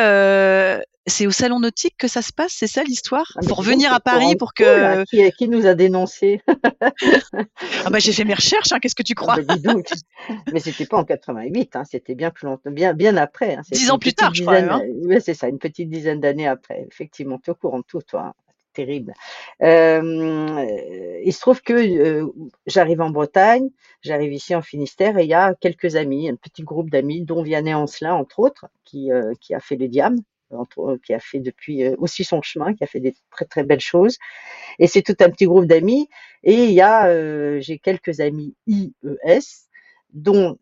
c'est 1.08 1.28
au 1.28 1.32
salon 1.32 1.60
nautique 1.60 1.96
que 1.98 2.08
ça 2.08 2.22
se 2.22 2.34
passe, 2.34 2.54
c'est 2.58 2.68
ça 2.68 2.84
l'histoire? 2.84 3.32
Ah, 3.36 3.42
Pour 3.48 3.62
venir 3.62 3.94
à 3.94 4.00
Paris, 4.00 4.36
pour 4.36 4.54
que 4.54 5.04
qui, 5.06 5.32
qui, 5.34 5.48
nous 5.48 5.68
a 5.68 5.76
dénoncé 5.76 6.42
Ah 7.86 7.90
bah 7.92 8.00
j'ai 8.00 8.12
fait 8.12 8.24
mes 8.24 8.34
recherches, 8.34 8.72
hein, 8.72 8.80
qu'est-ce 8.82 8.96
que 8.96 9.04
tu 9.04 9.14
ah, 9.18 9.22
crois? 9.22 9.42
bah, 9.42 9.56
Mais 10.52 10.60
c'était 10.60 10.86
pas 10.86 10.98
en 10.98 11.04
88, 11.04 11.76
hein, 11.76 11.84
c'était 11.90 12.16
bien 12.16 12.32
plus 12.32 12.48
longtemps, 12.48 12.72
bien 12.72 12.94
bien 12.94 13.18
après. 13.18 13.56
Hein, 13.56 13.62
Dix 13.72 13.92
ans 13.92 14.00
plus 14.00 14.14
tard, 14.14 14.34
je 14.34 14.42
crois. 14.42 14.58
Hein. 14.58 14.82
Oui, 15.04 15.18
c'est 15.22 15.36
ça, 15.36 15.48
une 15.48 15.60
petite 15.60 15.90
dizaine 15.90 16.20
d'années 16.20 16.48
après. 16.48 16.88
Effectivement, 16.92 17.38
tu 17.38 17.50
es 17.50 17.52
au 17.52 17.56
courant 17.56 17.80
de 17.80 17.86
tout, 17.88 18.02
toi. 18.02 18.34
Terrible. 18.75 19.13
Euh, 19.62 20.65
il 21.24 21.34
se 21.34 21.39
trouve 21.39 21.62
que 21.62 21.74
euh, 21.74 22.27
j'arrive 22.67 23.00
en 23.00 23.10
Bretagne, 23.10 23.70
j'arrive 24.01 24.34
ici 24.34 24.53
en 24.53 24.62
Finistère 24.62 25.17
et 25.17 25.24
il 25.24 25.29
y 25.29 25.34
a 25.34 25.55
quelques 25.55 25.96
amis, 25.96 26.29
un 26.29 26.36
petit 26.36 26.63
groupe 26.63 26.89
d'amis, 26.89 27.22
dont 27.22 27.41
Vianney 27.41 27.74
Ancelin 27.74 28.13
entre 28.13 28.39
autres, 28.39 28.65
qui, 28.84 29.13
euh, 29.13 29.34
qui 29.39 29.55
a 29.55 29.62
fait 29.62 29.77
les 29.77 29.88
diams 29.88 30.20
qui 31.03 31.13
a 31.13 31.20
fait 31.20 31.39
depuis 31.39 31.86
aussi 31.98 32.24
son 32.24 32.41
chemin, 32.41 32.75
qui 32.75 32.84
a 32.84 32.88
fait 32.88 33.01
des 33.01 33.13
très 33.32 33.44
très 33.44 33.63
belles 33.63 33.82
choses. 33.82 34.17
Et 34.79 34.88
c'est 34.88 35.01
tout 35.01 35.15
un 35.20 35.29
petit 35.29 35.46
groupe 35.46 35.65
d'amis. 35.65 36.08
Et 36.44 36.65
il 36.65 36.72
y 36.72 36.82
a, 36.82 37.60
j'ai 37.60 37.77
quelques 37.77 38.22
amis 38.22 38.55
IES, 38.67 39.41
dont 40.16 40.58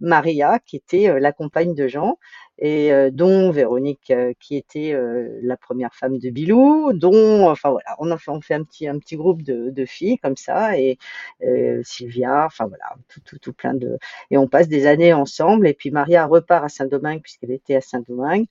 Maria, 0.00 0.58
qui 0.58 0.76
était 0.76 1.08
euh, 1.08 1.20
la 1.20 1.32
compagne 1.32 1.74
de 1.74 1.86
Jean, 1.86 2.18
et 2.58 2.92
euh, 2.92 3.10
dont 3.12 3.50
Véronique 3.50 4.10
euh, 4.10 4.32
qui 4.40 4.56
était 4.56 4.96
la 5.42 5.56
première 5.56 5.94
femme 5.94 6.18
de 6.18 6.30
Bilou, 6.30 6.92
dont 6.92 7.48
enfin 7.48 7.70
voilà, 7.70 7.94
on 7.98 8.10
a 8.10 8.18
fait, 8.18 8.54
un 8.54 8.64
petit 8.64 8.88
un 8.88 8.98
petit 8.98 9.16
groupe 9.16 9.42
de, 9.42 9.70
de 9.70 9.84
filles 9.84 10.18
comme 10.18 10.36
ça 10.36 10.78
et 10.78 10.98
Sylvia, 11.84 12.46
enfin 12.46 12.66
voilà, 12.66 12.96
tout, 13.08 13.20
tout, 13.24 13.38
tout 13.38 13.52
plein 13.52 13.74
de 13.74 13.98
et 14.30 14.38
on 14.38 14.48
passe 14.48 14.68
des 14.68 14.86
années 14.86 15.12
ensemble 15.12 15.68
et 15.68 15.74
puis 15.74 15.90
Maria 15.90 16.26
repart 16.26 16.64
à 16.64 16.68
Saint-Domingue 16.68 17.22
puisqu'elle 17.22 17.52
était 17.52 17.76
à 17.76 17.80
Saint-Domingue. 17.80 18.46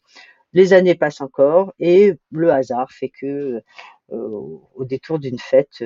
les 0.53 0.73
années 0.73 0.95
passent 0.95 1.21
encore 1.21 1.73
et 1.79 2.13
le 2.31 2.51
hasard 2.51 2.91
fait 2.91 3.09
que 3.09 3.61
au 4.09 4.85
détour 4.85 5.19
d'une 5.19 5.39
fête, 5.39 5.83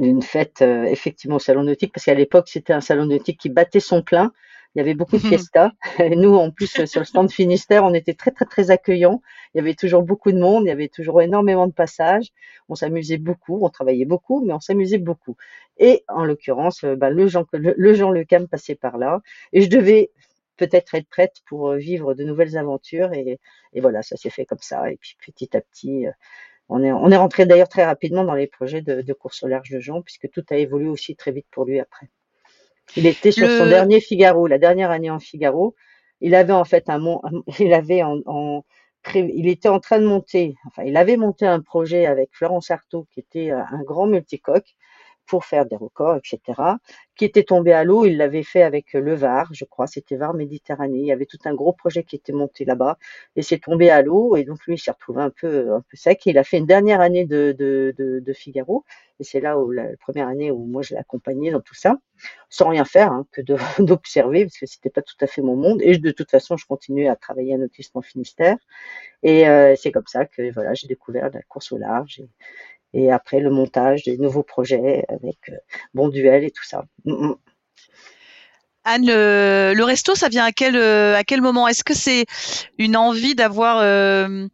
d'une 0.00 0.22
fête 0.22 0.62
effectivement 0.62 1.36
au 1.36 1.40
salon 1.40 1.62
nautique, 1.64 1.92
parce 1.92 2.04
qu'à 2.06 2.14
l'époque 2.14 2.48
c'était 2.48 2.72
un 2.72 2.80
salon 2.80 3.06
nautique 3.06 3.38
qui 3.40 3.48
battait 3.50 3.80
son 3.80 4.02
plein. 4.02 4.32
Il 4.74 4.78
y 4.78 4.80
avait 4.82 4.94
beaucoup 4.94 5.16
de 5.16 5.22
Mhm. 5.22 5.28
fiestas. 5.28 5.70
Et 5.98 6.14
nous, 6.14 6.34
en 6.36 6.50
plus, 6.50 6.84
sur 6.84 7.00
le 7.00 7.04
stand 7.06 7.30
Finistère, 7.32 7.84
on 7.84 7.94
était 7.94 8.12
très, 8.14 8.30
très, 8.30 8.44
très 8.44 8.70
accueillants. 8.70 9.22
Il 9.54 9.58
y 9.58 9.60
avait 9.60 9.74
toujours 9.74 10.02
beaucoup 10.02 10.30
de 10.30 10.38
monde. 10.38 10.64
Il 10.64 10.68
y 10.68 10.70
avait 10.70 10.88
toujours 10.88 11.22
énormément 11.22 11.66
de 11.66 11.72
passages. 11.72 12.28
On 12.68 12.74
s'amusait 12.74 13.16
beaucoup. 13.16 13.58
On 13.64 13.70
travaillait 13.70 14.04
beaucoup, 14.04 14.44
mais 14.44 14.52
on 14.52 14.60
s'amusait 14.60 14.98
beaucoup. 14.98 15.36
Et 15.78 16.04
en 16.08 16.24
l'occurrence, 16.24 16.84
euh, 16.84 16.96
bah, 16.96 17.08
le 17.10 17.26
Jean, 17.28 17.46
le, 17.54 17.74
le 17.76 17.94
Jean 17.94 18.10
Le 18.10 18.24
Cam 18.24 18.46
passait 18.46 18.74
par 18.74 18.98
là. 18.98 19.20
Et 19.52 19.62
je 19.62 19.70
devais 19.70 20.10
peut-être 20.58 20.94
être 20.94 21.08
prête 21.08 21.36
pour 21.48 21.70
euh, 21.70 21.76
vivre 21.78 22.14
de 22.14 22.22
nouvelles 22.24 22.56
aventures. 22.58 23.12
Et, 23.14 23.40
et 23.72 23.80
voilà, 23.80 24.02
ça 24.02 24.16
s'est 24.16 24.30
fait 24.30 24.44
comme 24.44 24.58
ça. 24.60 24.92
Et 24.92 24.96
puis 24.98 25.16
petit 25.24 25.56
à 25.56 25.60
petit, 25.62 26.06
euh, 26.06 26.12
on 26.68 26.82
est, 26.82 26.92
on 26.92 27.10
est 27.10 27.16
rentré 27.16 27.46
d'ailleurs 27.46 27.68
très 27.68 27.84
rapidement 27.84 28.24
dans 28.24 28.34
les 28.34 28.46
projets 28.46 28.82
de, 28.82 29.02
de 29.02 29.12
course 29.12 29.42
au 29.42 29.48
large 29.48 29.70
de 29.70 29.80
Jean, 29.80 30.02
puisque 30.02 30.30
tout 30.30 30.44
a 30.50 30.56
évolué 30.56 30.88
aussi 30.88 31.16
très 31.16 31.32
vite 31.32 31.46
pour 31.50 31.64
lui 31.64 31.80
après. 31.80 32.08
Il 32.96 33.06
était 33.06 33.32
sur 33.32 33.50
son 33.50 33.66
dernier 33.66 34.00
Figaro, 34.00 34.46
la 34.46 34.58
dernière 34.58 34.90
année 34.90 35.10
en 35.10 35.18
Figaro. 35.20 35.74
Il 36.20 36.34
avait 36.34 36.52
en 36.52 36.64
fait 36.64 36.88
un 36.88 36.98
mon, 36.98 37.20
il 37.58 37.72
avait 37.74 38.02
en, 38.02 38.18
en 38.26 38.64
pré- 39.02 39.30
il 39.34 39.48
était 39.48 39.68
en 39.68 39.80
train 39.80 40.00
de 40.00 40.06
monter, 40.06 40.56
enfin, 40.66 40.82
il 40.84 40.96
avait 40.96 41.16
monté 41.16 41.46
un 41.46 41.60
projet 41.60 42.06
avec 42.06 42.30
Florence 42.32 42.70
Artaud, 42.70 43.06
qui 43.12 43.20
était 43.20 43.50
euh, 43.52 43.60
un 43.70 43.82
grand 43.82 44.06
multicoque, 44.06 44.74
pour 45.28 45.44
faire 45.44 45.66
des 45.66 45.76
records, 45.76 46.16
etc., 46.16 46.60
qui 47.14 47.24
était 47.24 47.44
tombé 47.44 47.72
à 47.72 47.84
l'eau. 47.84 48.06
Il 48.06 48.16
l'avait 48.16 48.42
fait 48.42 48.62
avec 48.62 48.94
euh, 48.94 49.00
le 49.00 49.14
Var, 49.14 49.48
je 49.52 49.64
crois, 49.64 49.86
c'était 49.86 50.16
Var 50.16 50.34
Méditerranée. 50.34 51.00
Il 51.00 51.06
y 51.06 51.12
avait 51.12 51.26
tout 51.26 51.38
un 51.44 51.54
gros 51.54 51.72
projet 51.72 52.02
qui 52.02 52.16
était 52.16 52.32
monté 52.32 52.64
là-bas, 52.64 52.98
et 53.36 53.42
c'est 53.42 53.58
tombé 53.58 53.90
à 53.90 54.02
l'eau, 54.02 54.36
et 54.36 54.44
donc 54.44 54.64
lui, 54.66 54.74
il 54.74 54.78
s'est 54.78 54.90
retrouvé 54.90 55.22
un 55.22 55.30
peu, 55.30 55.72
un 55.74 55.82
peu 55.82 55.96
sec. 55.96 56.24
Il 56.26 56.38
a 56.38 56.44
fait 56.44 56.58
une 56.58 56.66
dernière 56.66 57.00
année 57.00 57.26
de, 57.26 57.54
de, 57.56 57.94
de, 57.96 58.32
Figaro, 58.32 58.84
et 59.20 59.24
c'est 59.24 59.40
là 59.40 59.58
où 59.58 59.70
la, 59.70 59.84
première 60.00 60.28
année 60.28 60.50
où 60.50 60.64
moi 60.64 60.82
je 60.82 60.94
l'ai 60.94 61.00
accompagné 61.00 61.50
dans 61.50 61.60
tout 61.60 61.74
ça 61.74 61.96
sans 62.48 62.68
rien 62.68 62.84
faire 62.84 63.12
hein, 63.12 63.26
que 63.32 63.42
d'observer 63.82 64.44
parce 64.44 64.58
que 64.58 64.66
c'était 64.66 64.90
pas 64.90 65.02
tout 65.02 65.16
à 65.20 65.26
fait 65.26 65.42
mon 65.42 65.56
monde 65.56 65.80
et 65.82 65.98
de 65.98 66.10
toute 66.10 66.30
façon 66.30 66.56
je 66.56 66.66
continuais 66.66 67.08
à 67.08 67.16
travailler 67.16 67.54
à 67.54 67.58
Nautisme 67.58 67.98
en 67.98 68.02
Finistère 68.02 68.56
et 69.22 69.48
euh, 69.48 69.74
c'est 69.76 69.92
comme 69.92 70.06
ça 70.06 70.24
que 70.24 70.52
voilà 70.52 70.74
j'ai 70.74 70.86
découvert 70.86 71.30
la 71.32 71.42
course 71.42 71.72
au 71.72 71.78
large 71.78 72.22
et 72.94 73.10
après 73.12 73.40
le 73.40 73.50
montage 73.50 74.04
des 74.04 74.18
nouveaux 74.18 74.42
projets 74.42 75.04
avec 75.08 75.38
euh, 75.50 75.56
Bon 75.94 76.08
Duel 76.08 76.44
et 76.44 76.50
tout 76.50 76.64
ça. 76.64 76.84
Mm, 77.04 77.28
mm. 77.28 77.34
Anne, 78.84 79.06
le, 79.06 79.74
le 79.76 79.84
resto, 79.84 80.14
ça 80.14 80.28
vient 80.28 80.44
à 80.46 80.52
quel, 80.52 80.76
euh, 80.76 81.14
à 81.16 81.24
quel 81.24 81.42
moment? 81.42 81.68
Est-ce 81.68 81.84
que 81.84 81.94
c'est 81.94 82.24
une 82.78 82.96
envie 82.96 83.34
d'avoir 83.34 83.78
euh, 83.82 84.46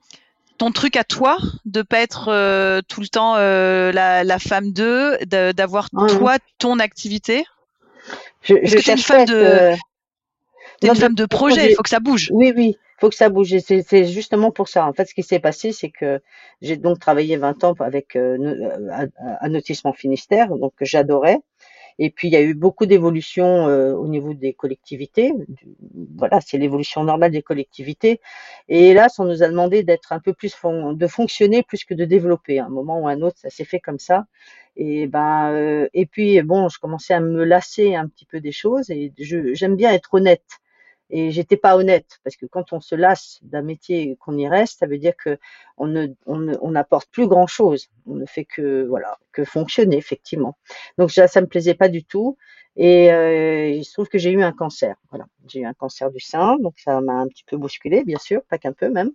ton 0.58 0.72
truc 0.72 0.96
à 0.96 1.04
toi, 1.04 1.38
de 1.66 1.82
pas 1.82 2.00
être 2.00 2.28
euh, 2.28 2.80
tout 2.88 3.00
le 3.00 3.08
temps 3.08 3.36
euh, 3.36 3.92
la, 3.92 4.24
la 4.24 4.38
femme 4.38 4.72
d'eux, 4.72 5.16
de- 5.26 5.52
d'avoir 5.52 5.88
Ah, 5.96 6.06
toi 6.08 6.38
ton 6.58 6.80
activité? 6.80 7.44
Je, 8.42 8.54
Est-ce 8.54 8.72
je 8.72 8.80
que 8.80 8.82
t'es 8.86 8.92
une 8.92 8.98
femme 8.98 9.24
de, 9.24 9.70
non, 10.82 10.90
une 10.90 10.96
femme 10.96 11.14
de 11.14 11.26
projet 11.26 11.70
Il 11.70 11.74
faut 11.74 11.82
que 11.82 11.88
ça 11.88 12.00
bouge. 12.00 12.30
Oui, 12.32 12.52
oui, 12.56 12.76
faut 13.04 13.10
que 13.10 13.14
ça 13.16 13.28
bouge. 13.28 13.54
C'est 13.58 14.04
justement 14.06 14.50
pour 14.50 14.68
ça. 14.68 14.86
En 14.86 14.92
fait, 14.92 15.06
ce 15.06 15.14
qui 15.14 15.22
s'est 15.22 15.40
passé, 15.40 15.72
c'est 15.72 15.90
que 15.90 16.20
j'ai 16.62 16.76
donc 16.76 16.98
travaillé 17.00 17.36
20 17.36 17.62
ans 17.64 17.74
avec 17.80 18.16
euh, 18.16 18.36
no- 18.38 18.54
euh, 18.54 19.92
Finistère, 19.94 20.48
donc 20.56 20.74
que 20.76 20.84
j'adorais. 20.84 21.38
Et 21.98 22.10
puis, 22.10 22.28
il 22.28 22.32
y 22.32 22.36
a 22.36 22.42
eu 22.42 22.54
beaucoup 22.54 22.86
d'évolutions 22.86 23.68
euh, 23.68 23.94
au 23.94 24.08
niveau 24.08 24.34
des 24.34 24.54
collectivités. 24.54 25.32
Voilà, 26.16 26.40
c'est 26.40 26.58
l'évolution 26.58 27.04
normale 27.04 27.30
des 27.32 27.42
collectivités. 27.42 28.20
Et 28.68 28.90
hélas, 28.90 29.18
on 29.18 29.24
nous 29.24 29.42
a 29.42 29.48
demandé 29.48 29.82
d'être 29.82 30.12
un 30.12 30.20
peu 30.20 30.32
plus, 30.34 30.54
de 30.64 31.06
fonctionner 31.06 31.62
plus 31.62 31.84
que 31.84 31.94
de 31.94 32.04
développer. 32.04 32.58
À 32.58 32.66
un 32.66 32.68
moment 32.70 33.00
ou 33.00 33.08
à 33.08 33.12
un 33.12 33.22
autre, 33.22 33.38
ça 33.40 33.50
s'est 33.50 33.64
fait 33.64 33.80
comme 33.80 33.98
ça. 33.98 34.26
Et 34.76 35.06
ben, 35.06 35.50
euh, 35.52 35.88
et 35.94 36.06
puis 36.06 36.42
bon, 36.42 36.68
je 36.68 36.78
commençais 36.80 37.14
à 37.14 37.20
me 37.20 37.44
lasser 37.44 37.94
un 37.94 38.08
petit 38.08 38.26
peu 38.26 38.40
des 38.40 38.52
choses. 38.52 38.90
Et 38.90 39.12
j'aime 39.18 39.76
bien 39.76 39.92
être 39.92 40.14
honnête. 40.14 40.44
Et 41.16 41.30
j'étais 41.30 41.56
pas 41.56 41.76
honnête 41.76 42.18
parce 42.24 42.36
que 42.36 42.46
quand 42.46 42.72
on 42.72 42.80
se 42.80 42.94
lasse 42.96 43.38
d'un 43.42 43.62
métier 43.62 44.16
qu'on 44.20 44.36
y 44.36 44.48
reste, 44.48 44.80
ça 44.80 44.86
veut 44.86 44.98
dire 44.98 45.14
que 45.16 45.38
on 45.76 45.86
ne- 45.86 46.08
on 46.26 46.70
n'apporte 46.72 47.08
plus 47.10 47.28
grand 47.28 47.46
chose. 47.46 47.88
On 48.06 48.14
ne 48.16 48.26
fait 48.26 48.44
que 48.44 48.84
voilà 48.88 49.18
que 49.32 49.44
fonctionner 49.44 49.96
effectivement. 49.96 50.56
Donc 50.98 51.10
ça, 51.12 51.28
ça 51.28 51.40
me 51.40 51.46
plaisait 51.46 51.74
pas 51.74 51.88
du 51.88 52.04
tout. 52.04 52.36
Et 52.76 53.12
euh, 53.12 53.68
il 53.68 53.84
se 53.84 53.92
trouve 53.92 54.08
que 54.08 54.18
j'ai 54.18 54.32
eu 54.32 54.42
un 54.42 54.52
cancer. 54.52 54.96
Voilà, 55.10 55.26
j'ai 55.46 55.60
eu 55.60 55.66
un 55.66 55.74
cancer 55.74 56.10
du 56.10 56.18
sein, 56.20 56.56
donc 56.58 56.74
ça 56.78 57.00
m'a 57.00 57.12
un 57.14 57.28
petit 57.28 57.44
peu 57.44 57.56
bousculé, 57.56 58.02
bien 58.04 58.18
sûr, 58.18 58.42
pas 58.50 58.58
qu'un 58.58 58.72
peu 58.72 58.88
même, 58.90 59.12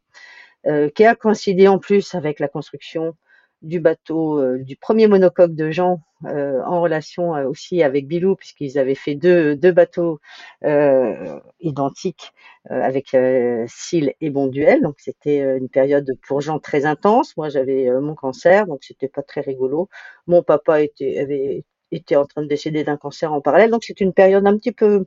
euh, 0.68 0.90
qui 0.90 1.06
a 1.06 1.16
coïncidé 1.16 1.68
en 1.68 1.80
plus 1.80 2.16
avec 2.16 2.40
la 2.40 2.48
construction 2.48 3.16
du 3.62 3.80
bateau, 3.80 4.40
euh, 4.40 4.58
du 4.60 4.76
premier 4.78 5.08
monocoque 5.08 5.54
de 5.54 5.70
Jean, 5.72 6.02
euh, 6.26 6.62
en 6.66 6.82
relation 6.82 7.36
euh, 7.36 7.48
aussi 7.48 7.84
avec 7.84 8.08
Bilou, 8.08 8.36
puisqu'ils 8.36 8.78
avaient 8.80 8.96
fait 8.96 9.16
deux, 9.16 9.56
deux 9.56 9.72
bateaux 9.72 10.20
euh, 10.64 11.40
identiques 11.60 12.34
euh, 12.72 12.82
avec 12.82 13.14
euh, 13.14 13.66
Cile 13.68 14.14
et 14.22 14.30
Bonduel. 14.30 14.82
Donc 14.82 14.96
c'était 15.00 15.58
une 15.58 15.70
période 15.70 16.10
pour 16.28 16.42
Jean 16.42 16.60
très 16.60 16.86
intense. 16.86 17.36
Moi 17.38 17.50
j'avais 17.50 17.90
mon 18.02 18.16
cancer, 18.16 18.66
donc 18.68 18.80
c'était 18.84 19.10
pas 19.10 19.24
très 19.24 19.42
rigolo. 19.42 19.90
Mon 20.28 20.44
papa 20.44 20.82
était, 20.82 21.20
avait 21.20 21.66
était 21.92 22.16
en 22.16 22.26
train 22.26 22.44
de 22.44 22.48
décéder 22.48 22.84
d'un 22.84 22.98
cancer 22.98 23.34
en 23.34 23.42
parallèle, 23.42 23.72
donc 23.72 23.84
c'était 23.84 24.06
une 24.06 24.14
période 24.14 24.46
un 24.48 24.58
petit 24.58 24.72
peu 24.72 25.06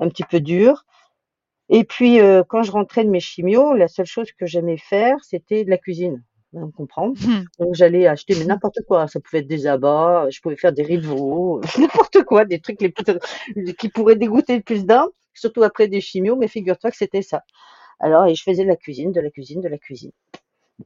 un 0.00 0.08
petit 0.08 0.24
peu 0.24 0.40
dure. 0.40 0.84
Et 1.70 1.84
puis, 1.84 2.18
quand 2.48 2.62
je 2.62 2.72
rentrais 2.72 3.04
de 3.04 3.10
mes 3.10 3.20
chimios, 3.20 3.74
la 3.74 3.88
seule 3.88 4.06
chose 4.06 4.32
que 4.32 4.46
j'aimais 4.46 4.78
faire, 4.78 5.16
c'était 5.24 5.64
de 5.64 5.70
la 5.70 5.78
cuisine. 5.78 6.22
On 6.54 6.70
comprend. 6.70 7.08
Hmm. 7.10 7.44
Donc, 7.58 7.74
j'allais 7.74 8.06
acheter 8.06 8.34
mais 8.38 8.46
n'importe 8.46 8.78
quoi. 8.86 9.06
Ça 9.06 9.20
pouvait 9.20 9.40
être 9.40 9.46
des 9.46 9.66
abats, 9.66 10.28
je 10.30 10.40
pouvais 10.40 10.56
faire 10.56 10.72
des 10.72 10.82
riz 10.82 10.98
de 10.98 11.06
veau, 11.06 11.60
n'importe 11.78 12.22
quoi, 12.24 12.44
des 12.44 12.60
trucs 12.60 12.80
les 12.80 12.88
plus, 12.90 13.04
qui 13.78 13.88
pourraient 13.88 14.16
dégoûter 14.16 14.56
le 14.56 14.62
plus 14.62 14.86
d'un, 14.86 15.08
surtout 15.34 15.62
après 15.62 15.88
des 15.88 16.00
chimios, 16.00 16.36
mais 16.36 16.48
figure-toi 16.48 16.90
que 16.90 16.96
c'était 16.96 17.22
ça. 17.22 17.42
Alors, 18.00 18.26
et 18.26 18.34
je 18.34 18.42
faisais 18.42 18.62
de 18.62 18.68
la 18.68 18.76
cuisine, 18.76 19.12
de 19.12 19.20
la 19.20 19.30
cuisine, 19.30 19.60
de 19.60 19.68
la 19.68 19.78
cuisine. 19.78 20.12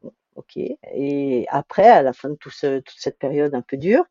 Bon, 0.02 0.12
ok. 0.36 0.56
Et 0.94 1.46
après, 1.48 1.88
à 1.88 2.02
la 2.02 2.12
fin 2.12 2.30
de 2.30 2.34
tout 2.36 2.50
ce, 2.50 2.80
toute 2.80 2.98
cette 2.98 3.18
période 3.18 3.54
un 3.54 3.62
peu 3.62 3.76
dure, 3.76 4.04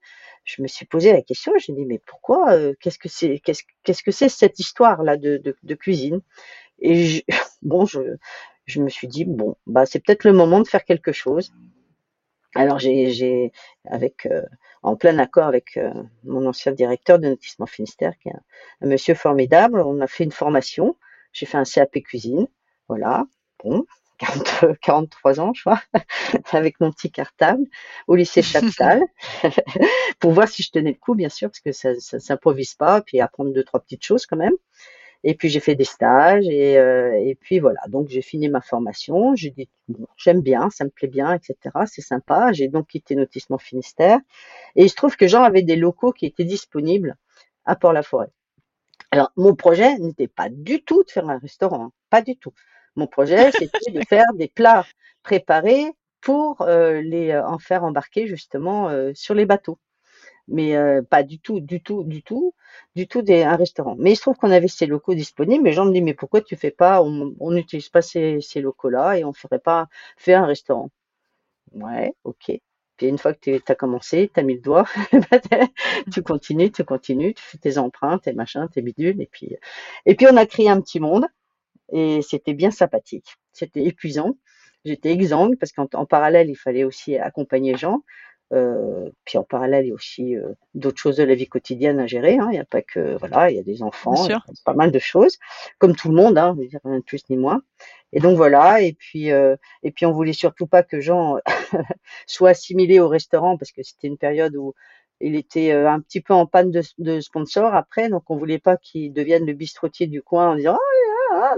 je 0.45 0.61
me 0.61 0.67
suis 0.67 0.85
posé 0.85 1.11
la 1.11 1.21
question. 1.21 1.53
J'ai 1.57 1.73
dit, 1.73 1.85
mais 1.85 1.99
pourquoi 1.99 2.53
euh, 2.53 2.73
Qu'est-ce 2.79 2.99
que 2.99 3.09
c'est 3.09 3.39
Qu'est-ce 3.39 3.63
qu'est-ce 3.83 4.03
que 4.03 4.11
c'est 4.11 4.29
cette 4.29 4.59
histoire-là 4.59 5.17
de, 5.17 5.37
de, 5.37 5.55
de 5.63 5.75
cuisine? 5.75 6.21
Et 6.79 7.05
je, 7.05 7.21
bon, 7.61 7.85
je, 7.85 7.99
je 8.65 8.81
me 8.81 8.89
suis 8.89 9.07
dit, 9.07 9.25
bon, 9.25 9.55
bah, 9.67 9.85
c'est 9.85 9.99
peut-être 9.99 10.23
le 10.23 10.33
moment 10.33 10.59
de 10.59 10.67
faire 10.67 10.85
quelque 10.85 11.11
chose. 11.11 11.51
Alors, 12.53 12.79
j'ai, 12.79 13.51
avec, 13.85 14.25
euh, 14.25 14.41
en 14.83 14.95
plein 14.95 15.17
accord 15.19 15.47
avec 15.47 15.77
euh, 15.77 15.93
mon 16.23 16.45
ancien 16.45 16.73
directeur 16.73 17.17
de 17.17 17.29
Nautisme 17.29 17.63
en 17.63 17.67
Finistère, 17.67 18.13
qui 18.19 18.29
est 18.29 18.33
un, 18.81 18.87
monsieur 18.87 19.15
formidable, 19.15 19.79
on 19.79 20.01
a 20.01 20.07
fait 20.07 20.25
une 20.25 20.31
formation. 20.31 20.97
J'ai 21.31 21.45
fait 21.45 21.57
un 21.57 21.63
CAP 21.63 21.99
cuisine. 22.03 22.47
Voilà. 22.89 23.25
Bon, 23.63 23.85
40, 24.19 24.79
43 24.81 25.39
ans, 25.39 25.53
je 25.53 25.61
crois, 25.61 25.81
avec 26.51 26.79
mon 26.79 26.91
petit 26.91 27.09
cartable 27.09 27.63
au 28.07 28.15
lycée 28.15 28.41
Chaptal, 28.41 29.01
pour 30.19 30.31
voir 30.31 30.47
si 30.47 30.61
je 30.61 30.71
tenais 30.71 30.91
le 30.91 30.97
coup, 30.97 31.15
bien 31.15 31.29
sûr, 31.29 31.49
parce 31.49 31.61
que 31.61 31.71
ça, 31.71 31.99
ça 31.99 32.19
s'improvise 32.19 32.75
pas, 32.75 33.01
puis 33.01 33.19
apprendre 33.21 33.53
deux, 33.53 33.63
trois 33.63 33.79
petites 33.79 34.05
choses 34.05 34.25
quand 34.25 34.37
même. 34.37 34.53
Et 35.23 35.35
puis 35.35 35.49
j'ai 35.49 35.59
fait 35.59 35.75
des 35.75 35.83
stages 35.83 36.47
et, 36.47 36.77
euh, 36.79 37.13
et 37.13 37.35
puis 37.35 37.59
voilà. 37.59 37.79
Donc 37.87 38.09
j'ai 38.09 38.21
fini 38.21 38.49
ma 38.49 38.61
formation. 38.61 39.35
J'ai 39.35 39.51
dit 39.51 39.69
bon, 39.87 40.07
j'aime 40.17 40.41
bien, 40.41 40.69
ça 40.69 40.83
me 40.85 40.89
plaît 40.89 41.07
bien, 41.07 41.33
etc. 41.33 41.55
C'est 41.85 42.01
sympa. 42.01 42.51
J'ai 42.53 42.67
donc 42.67 42.87
quitté 42.87 43.15
Nautisme 43.15 43.53
en 43.53 43.57
Finistère 43.57 44.19
et 44.75 44.83
il 44.83 44.89
se 44.89 44.95
trouve 44.95 45.15
que 45.15 45.27
Jean 45.27 45.43
avait 45.43 45.61
des 45.61 45.75
locaux 45.75 46.11
qui 46.11 46.25
étaient 46.25 46.45
disponibles 46.45 47.17
à 47.65 47.75
Port-la-Forêt. 47.75 48.29
Alors 49.11 49.31
mon 49.35 49.55
projet 49.55 49.97
n'était 49.99 50.27
pas 50.27 50.49
du 50.49 50.83
tout 50.83 51.03
de 51.03 51.11
faire 51.11 51.29
un 51.29 51.37
restaurant, 51.37 51.85
hein, 51.85 51.91
pas 52.09 52.21
du 52.21 52.37
tout. 52.37 52.53
Mon 52.95 53.07
projet 53.07 53.51
c'était 53.57 53.91
de 53.91 54.01
faire 54.07 54.25
des 54.35 54.47
plats 54.47 54.85
préparés 55.23 55.91
pour 56.21 56.61
euh, 56.61 57.01
les 57.01 57.35
en 57.35 57.59
faire 57.59 57.83
embarquer 57.83 58.27
justement 58.27 58.89
euh, 58.89 59.11
sur 59.13 59.35
les 59.35 59.45
bateaux 59.45 59.79
mais 60.47 60.75
euh, 60.75 61.01
pas 61.01 61.23
du 61.23 61.39
tout, 61.39 61.59
du 61.59 61.81
tout, 61.81 62.03
du 62.03 62.23
tout, 62.23 62.53
du 62.95 63.07
tout 63.07 63.21
des, 63.21 63.43
un 63.43 63.55
restaurant. 63.55 63.95
Mais 63.99 64.13
il 64.13 64.15
se 64.15 64.21
trouve 64.21 64.37
qu'on 64.37 64.51
avait 64.51 64.67
ces 64.67 64.85
locaux 64.85 65.13
disponibles. 65.15 65.67
Et 65.67 65.73
Jean 65.73 65.85
me 65.85 65.93
dit 65.93 66.01
mais 66.01 66.13
pourquoi 66.13 66.41
tu 66.41 66.55
fais 66.55 66.71
pas, 66.71 67.01
on 67.03 67.51
n'utilise 67.51 67.89
pas 67.89 68.01
ces, 68.01 68.41
ces 68.41 68.61
locaux-là 68.61 69.17
et 69.17 69.23
on 69.23 69.33
ferait 69.33 69.59
pas 69.59 69.87
faire 70.17 70.43
un 70.43 70.47
restaurant. 70.47 70.89
Ouais, 71.73 72.13
ok. 72.23 72.51
Puis 72.97 73.07
une 73.07 73.17
fois 73.17 73.33
que 73.33 73.57
tu 73.57 73.63
as 73.71 73.75
commencé, 73.75 74.29
tu 74.33 74.39
as 74.39 74.43
mis 74.43 74.55
le 74.55 74.61
doigt, 74.61 74.85
tu 76.13 76.21
continues, 76.23 76.71
tu 76.71 76.83
continues, 76.83 77.33
tu 77.33 77.43
fais 77.43 77.57
tes 77.57 77.77
empreintes, 77.77 78.23
tes 78.23 78.33
machins, 78.33 78.67
tes 78.71 78.81
bidules, 78.81 79.21
et 79.21 79.25
puis 79.25 79.55
et 80.05 80.15
puis 80.15 80.27
on 80.31 80.37
a 80.37 80.45
créé 80.45 80.69
un 80.69 80.81
petit 80.81 80.99
monde 80.99 81.25
et 81.91 82.21
c'était 82.21 82.53
bien 82.53 82.71
sympathique. 82.71 83.35
C'était 83.53 83.83
épuisant. 83.85 84.37
J'étais 84.85 85.11
exsangue 85.13 85.57
parce 85.59 85.71
qu'en 85.71 85.87
en 85.93 86.05
parallèle 86.05 86.49
il 86.49 86.55
fallait 86.55 86.83
aussi 86.83 87.17
accompagner 87.17 87.77
Jean. 87.77 88.03
Euh, 88.53 89.09
puis 89.25 89.37
en 89.37 89.43
parallèle, 89.43 89.85
il 89.85 89.89
y 89.89 89.91
a 89.91 89.95
aussi 89.95 90.35
euh, 90.35 90.53
d'autres 90.73 90.99
choses 90.99 91.17
de 91.17 91.23
la 91.23 91.35
vie 91.35 91.47
quotidienne 91.47 91.99
à 91.99 92.07
gérer. 92.07 92.37
hein. 92.37 92.47
Il 92.51 92.53
n'y 92.53 92.59
a 92.59 92.65
pas 92.65 92.81
que 92.81 93.17
voilà, 93.19 93.49
il 93.49 93.55
y 93.55 93.59
a 93.59 93.63
des 93.63 93.81
enfants, 93.83 94.13
il 94.25 94.31
y 94.31 94.33
a 94.33 94.63
pas 94.65 94.73
mal 94.73 94.91
de 94.91 94.99
choses, 94.99 95.37
comme 95.79 95.95
tout 95.95 96.09
le 96.09 96.15
monde, 96.15 96.37
hein, 96.37 96.53
je 96.57 96.61
veux 96.63 96.67
dire, 96.67 96.79
rien 96.83 96.99
de 96.99 97.03
plus 97.03 97.21
ni 97.29 97.37
moins. 97.37 97.61
Et 98.13 98.19
donc 98.19 98.35
voilà. 98.37 98.81
Et 98.81 98.93
puis 98.93 99.31
euh, 99.31 99.55
et 99.83 99.91
puis 99.91 100.05
on 100.05 100.11
voulait 100.11 100.33
surtout 100.33 100.67
pas 100.67 100.83
que 100.83 100.99
Jean 100.99 101.37
soit 102.27 102.49
assimilé 102.49 102.99
au 102.99 103.07
restaurant 103.07 103.57
parce 103.57 103.71
que 103.71 103.83
c'était 103.83 104.07
une 104.07 104.17
période 104.17 104.55
où 104.55 104.73
il 105.21 105.35
était 105.35 105.71
euh, 105.71 105.89
un 105.89 105.99
petit 106.01 106.19
peu 106.21 106.33
en 106.33 106.45
panne 106.47 106.71
de, 106.71 106.81
de 106.97 107.19
sponsors 107.21 107.73
après, 107.75 108.09
donc 108.09 108.23
on 108.29 108.37
voulait 108.37 108.59
pas 108.59 108.75
qu'il 108.77 109.13
devienne 109.13 109.45
le 109.45 109.53
bistrotier 109.53 110.07
du 110.07 110.21
coin 110.21 110.51
en 110.51 110.55
disant 110.55 110.75
ah, 110.75 110.90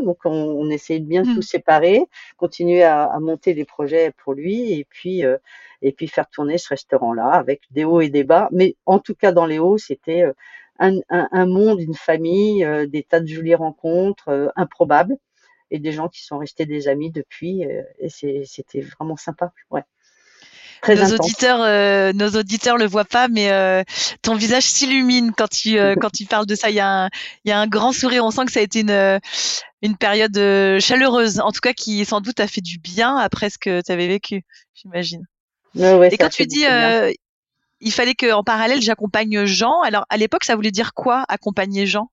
donc 0.04 0.20
on, 0.26 0.32
on 0.32 0.70
essayait 0.70 1.00
de 1.00 1.06
bien 1.06 1.26
Hmm. 1.26 1.28
tout 1.28 1.42
séparer, 1.42 2.06
continuer 2.38 2.84
à, 2.84 3.04
à 3.06 3.20
monter 3.20 3.54
des 3.54 3.66
projets 3.66 4.12
pour 4.24 4.34
lui 4.34 4.74
et 4.74 4.86
puis 4.90 5.26
euh, 5.26 5.38
et 5.82 5.92
puis 5.92 6.08
faire 6.08 6.30
tourner 6.30 6.58
ce 6.58 6.70
restaurant-là 6.70 7.28
avec 7.30 7.62
des 7.72 7.84
hauts 7.86 8.02
et 8.02 8.10
des 8.10 8.24
bas. 8.24 8.50
Mais 8.52 8.76
en 8.86 9.00
tout 9.00 9.16
cas 9.16 9.32
dans 9.32 9.46
les 9.46 9.60
hauts, 9.60 9.78
c'était 9.78 10.24
euh, 10.24 10.34
un, 10.80 10.98
un, 11.10 11.28
un 11.32 11.46
monde, 11.46 11.82
une 11.82 11.96
famille, 11.96 12.64
euh, 12.66 12.88
des 12.88 13.04
tas 13.04 13.20
de 13.20 13.28
jolies 13.28 13.56
rencontres 13.56 14.30
euh, 14.30 14.48
improbables 14.56 15.18
et 15.72 15.80
des 15.80 15.92
gens 15.92 16.10
qui 16.10 16.24
sont 16.24 16.38
restés 16.38 16.66
des 16.66 16.88
amis 16.88 17.12
depuis 17.12 17.64
et 17.64 18.10
c'était 18.46 18.82
vraiment 18.82 19.18
sympa. 19.18 19.52
Ouais, 19.72 19.84
très 20.84 20.96
Nos 20.96 21.02
intense. 21.02 21.14
auditeurs, 21.14 21.62
euh, 21.62 22.14
nos 22.14 22.30
auditeurs 22.30 22.78
le 22.78 22.86
voient 22.86 23.06
pas, 23.06 23.28
mais 23.30 23.52
euh, 23.52 23.84
ton 24.22 24.36
visage 24.36 24.64
s'illumine 24.64 25.32
quand 25.36 25.50
tu 25.50 25.80
euh, 25.80 25.96
quand 26.00 26.12
tu 26.12 26.26
parles 26.26 26.46
de 26.46 26.56
ça. 26.56 26.70
Il 26.70 26.76
y 26.76 26.80
a 26.80 27.06
un 27.06 27.10
il 27.46 27.50
y 27.50 27.52
a 27.52 27.60
un 27.60 27.68
grand 27.68 27.92
sourire. 27.92 28.24
On 28.24 28.32
sent 28.32 28.46
que 28.46 28.52
ça 28.52 28.60
a 28.60 28.64
été 28.64 28.82
une 28.82 28.92
euh, 28.92 29.18
une 29.82 29.98
période 29.98 30.38
euh, 30.38 30.80
chaleureuse, 30.80 31.40
en 31.40 31.52
tout 31.52 31.62
cas 31.62 31.74
qui 31.74 32.06
sans 32.06 32.22
doute 32.22 32.40
a 32.40 32.48
fait 32.48 32.62
du 32.62 32.78
bien 32.78 33.18
après 33.18 33.50
ce 33.50 33.58
que 33.58 33.82
tu 33.82 33.92
avais 33.92 34.08
vécu, 34.08 34.44
j'imagine. 34.76 35.26
Ouais, 35.76 35.96
ouais, 35.96 36.14
Et 36.14 36.18
quand 36.18 36.30
tu 36.30 36.46
dis 36.46 36.66
euh, 36.70 37.12
il 37.80 37.92
fallait 37.92 38.14
qu'en 38.14 38.44
parallèle 38.44 38.82
j'accompagne 38.82 39.46
Jean. 39.46 39.82
Alors 39.82 40.06
à 40.10 40.18
l'époque 40.18 40.44
ça 40.44 40.56
voulait 40.56 40.72
dire 40.72 40.94
quoi 40.94 41.26
accompagner 41.28 41.86
Jean? 41.86 42.10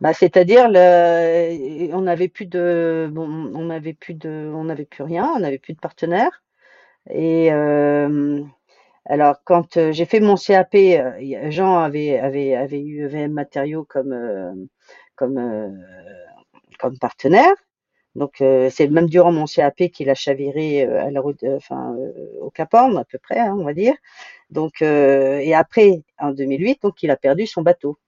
Bah, 0.00 0.12
c'est-à-dire 0.12 0.68
le, 0.68 1.94
on 1.94 2.02
n'avait 2.02 2.28
plus 2.28 2.46
de, 2.46 3.08
bon, 3.10 3.50
on 3.54 3.64
n'avait 3.66 3.94
plus 3.94 4.14
de, 4.14 4.50
on 4.54 4.64
n'avait 4.64 4.84
plus 4.84 5.02
rien, 5.02 5.32
on 5.36 5.40
n'avait 5.40 5.58
plus 5.58 5.72
de 5.72 5.78
partenaire. 5.78 6.42
Et 7.10 7.52
euh, 7.52 8.42
alors 9.04 9.36
quand 9.44 9.76
euh, 9.76 9.92
j'ai 9.92 10.04
fait 10.06 10.20
mon 10.20 10.36
CAP, 10.36 10.74
euh, 10.74 11.50
Jean 11.50 11.78
avait 11.78 12.18
avait 12.18 12.54
avait 12.54 12.82
eu 12.82 13.06
VM 13.06 13.32
Matériaux 13.32 13.84
comme 13.84 14.68
comme 15.16 15.78
comme 16.78 16.98
partenaire. 16.98 17.54
Donc 18.16 18.40
euh, 18.40 18.70
c'est 18.70 18.88
même 18.88 19.08
durant 19.08 19.32
mon 19.32 19.46
CAP 19.46 19.90
qu'il 19.92 20.10
a 20.10 20.14
chaviré 20.14 20.84
à 20.84 21.10
la 21.10 21.20
route, 21.20 21.44
enfin 21.44 21.96
au 22.40 22.50
Cap 22.50 22.74
Horn 22.74 22.96
à 22.98 23.04
peu 23.04 23.18
près, 23.18 23.38
hein, 23.40 23.56
on 23.58 23.64
va 23.64 23.74
dire. 23.74 23.94
Donc 24.50 24.82
et 24.82 25.54
après 25.54 26.02
en 26.18 26.32
2008, 26.32 26.82
donc 26.82 27.02
il 27.02 27.10
a 27.10 27.16
perdu 27.16 27.46
son 27.46 27.62
bateau. 27.62 27.98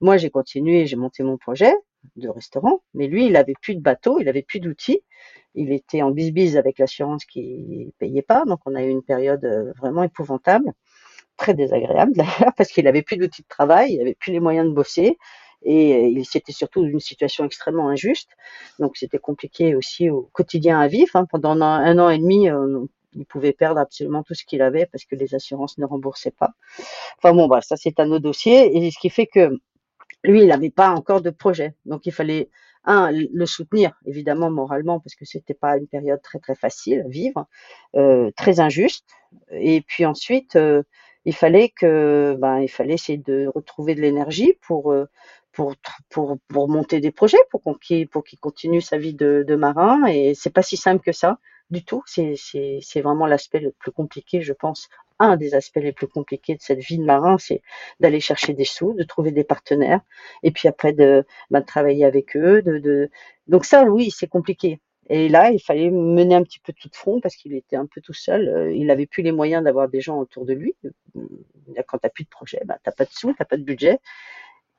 Moi, 0.00 0.18
j'ai 0.18 0.30
continué, 0.30 0.86
j'ai 0.86 0.96
monté 0.96 1.22
mon 1.22 1.38
projet 1.38 1.74
de 2.16 2.28
restaurant, 2.28 2.82
mais 2.94 3.06
lui, 3.06 3.26
il 3.26 3.36
avait 3.36 3.54
plus 3.60 3.74
de 3.74 3.80
bateau, 3.80 4.20
il 4.20 4.28
avait 4.28 4.42
plus 4.42 4.60
d'outils. 4.60 5.02
Il 5.56 5.72
était 5.72 6.02
en 6.02 6.12
bisbise 6.12 6.56
avec 6.58 6.78
l'assurance 6.78 7.24
qui 7.26 7.92
payait 7.98 8.22
pas, 8.22 8.44
donc 8.46 8.60
on 8.66 8.74
a 8.76 8.84
eu 8.84 8.90
une 8.90 9.02
période 9.02 9.44
euh, 9.44 9.72
vraiment 9.78 10.04
épouvantable, 10.04 10.72
très 11.36 11.54
désagréable 11.54 12.12
d'ailleurs, 12.16 12.54
parce 12.56 12.70
qu'il 12.70 12.86
avait 12.86 13.02
plus 13.02 13.16
d'outils 13.16 13.42
de 13.42 13.48
travail, 13.48 13.94
il 13.94 14.00
avait 14.00 14.14
plus 14.14 14.32
les 14.32 14.40
moyens 14.40 14.68
de 14.68 14.72
bosser, 14.74 15.18
et 15.62 16.16
euh, 16.18 16.22
c'était 16.24 16.52
surtout 16.52 16.84
une 16.84 17.00
situation 17.00 17.44
extrêmement 17.44 17.88
injuste. 17.88 18.30
Donc 18.78 18.96
c'était 18.96 19.18
compliqué 19.18 19.74
aussi 19.74 20.10
au 20.10 20.30
quotidien 20.32 20.80
à 20.80 20.88
vivre. 20.88 21.16
hein. 21.16 21.26
Pendant 21.30 21.50
un, 21.52 21.60
an- 21.62 21.84
un 21.84 21.98
an 21.98 22.10
et 22.10 22.18
demi, 22.18 22.48
euh, 22.50 22.84
il 23.14 23.26
pouvait 23.26 23.52
perdre 23.54 23.80
absolument 23.80 24.22
tout 24.22 24.34
ce 24.34 24.44
qu'il 24.44 24.62
avait 24.62 24.86
parce 24.86 25.04
que 25.06 25.16
les 25.16 25.34
assurances 25.34 25.78
ne 25.78 25.86
remboursaient 25.86 26.32
pas. 26.38 26.50
Enfin 27.18 27.34
bon, 27.34 27.48
bah, 27.48 27.60
ça 27.62 27.76
c'est 27.76 28.00
un 28.00 28.10
autre 28.12 28.24
dossier, 28.24 28.76
et 28.76 28.90
ce 28.90 28.98
qui 29.00 29.10
fait 29.10 29.26
que 29.26 29.50
lui, 30.24 30.42
il 30.42 30.48
n'avait 30.48 30.70
pas 30.70 30.90
encore 30.90 31.22
de 31.22 31.30
projet. 31.30 31.74
Donc, 31.84 32.06
il 32.06 32.12
fallait, 32.12 32.48
un, 32.86 33.10
le 33.12 33.46
soutenir, 33.46 33.92
évidemment, 34.06 34.50
moralement, 34.50 35.00
parce 35.00 35.14
que 35.14 35.24
c'était 35.24 35.54
pas 35.54 35.76
une 35.76 35.88
période 35.88 36.22
très, 36.22 36.38
très 36.38 36.54
facile 36.54 37.02
à 37.04 37.08
vivre, 37.08 37.46
euh, 37.96 38.30
très 38.36 38.60
injuste. 38.60 39.06
Et 39.50 39.80
puis 39.82 40.04
ensuite, 40.06 40.56
euh, 40.56 40.82
il 41.24 41.34
fallait 41.34 41.70
que, 41.70 42.36
ben, 42.38 42.60
il 42.60 42.68
fallait 42.68 42.94
essayer 42.94 43.18
de 43.18 43.48
retrouver 43.54 43.94
de 43.94 44.00
l'énergie 44.00 44.54
pour, 44.66 44.92
euh, 44.92 45.06
pour, 45.52 45.74
pour, 46.10 46.36
pour 46.48 46.68
monter 46.68 47.00
des 47.00 47.10
projets, 47.12 47.38
pour 47.50 47.62
qu'il- 47.80 48.08
continue 48.40 48.80
sa 48.80 48.98
vie 48.98 49.14
de, 49.14 49.44
marin. 49.56 50.06
Et 50.06 50.34
c'est 50.34 50.50
pas 50.50 50.62
si 50.62 50.76
simple 50.76 51.02
que 51.02 51.12
ça, 51.12 51.38
du 51.70 51.84
tout. 51.84 52.02
C'est 52.06 53.00
vraiment 53.02 53.26
l'aspect 53.26 53.60
le 53.60 53.72
plus 53.72 53.92
compliqué, 53.92 54.42
je 54.42 54.52
pense. 54.52 54.88
Un 55.18 55.36
des 55.36 55.54
aspects 55.54 55.76
les 55.82 55.92
plus 55.92 56.08
compliqués 56.08 56.54
de 56.56 56.60
cette 56.62 56.80
vie 56.80 56.98
de 56.98 57.04
marin, 57.04 57.38
c'est 57.38 57.62
d'aller 58.00 58.20
chercher 58.20 58.52
des 58.52 58.64
sous, 58.64 58.92
de 58.94 59.02
trouver 59.02 59.30
des 59.32 59.44
partenaires, 59.44 60.00
et 60.42 60.50
puis 60.50 60.68
après 60.68 60.92
de, 60.92 61.24
de 61.50 61.60
travailler 61.60 62.04
avec 62.04 62.36
eux. 62.36 62.62
Donc 63.46 63.64
ça, 63.64 63.84
oui, 63.84 64.10
c'est 64.10 64.26
compliqué. 64.28 64.80
Et 65.08 65.28
là, 65.28 65.50
il 65.52 65.60
fallait 65.60 65.90
mener 65.90 66.34
un 66.34 66.42
petit 66.42 66.58
peu 66.58 66.72
tout 66.72 66.88
de 66.88 66.96
front 66.96 67.20
parce 67.20 67.36
qu'il 67.36 67.54
était 67.54 67.76
un 67.76 67.86
peu 67.86 68.00
tout 68.00 68.12
seul. 68.12 68.48
Euh, 68.48 68.72
Il 68.74 68.86
n'avait 68.86 69.06
plus 69.06 69.22
les 69.22 69.30
moyens 69.32 69.62
d'avoir 69.62 69.88
des 69.88 70.00
gens 70.00 70.18
autour 70.18 70.44
de 70.44 70.52
lui. 70.52 70.74
Quand 71.86 71.98
tu 71.98 72.06
n'as 72.06 72.10
plus 72.10 72.24
de 72.24 72.28
projet, 72.28 72.60
ben, 72.64 72.74
tu 72.82 72.88
n'as 72.88 72.92
pas 72.92 73.04
de 73.04 73.10
sous, 73.12 73.28
tu 73.30 73.36
n'as 73.38 73.44
pas 73.46 73.56
de 73.56 73.62
budget, 73.62 73.98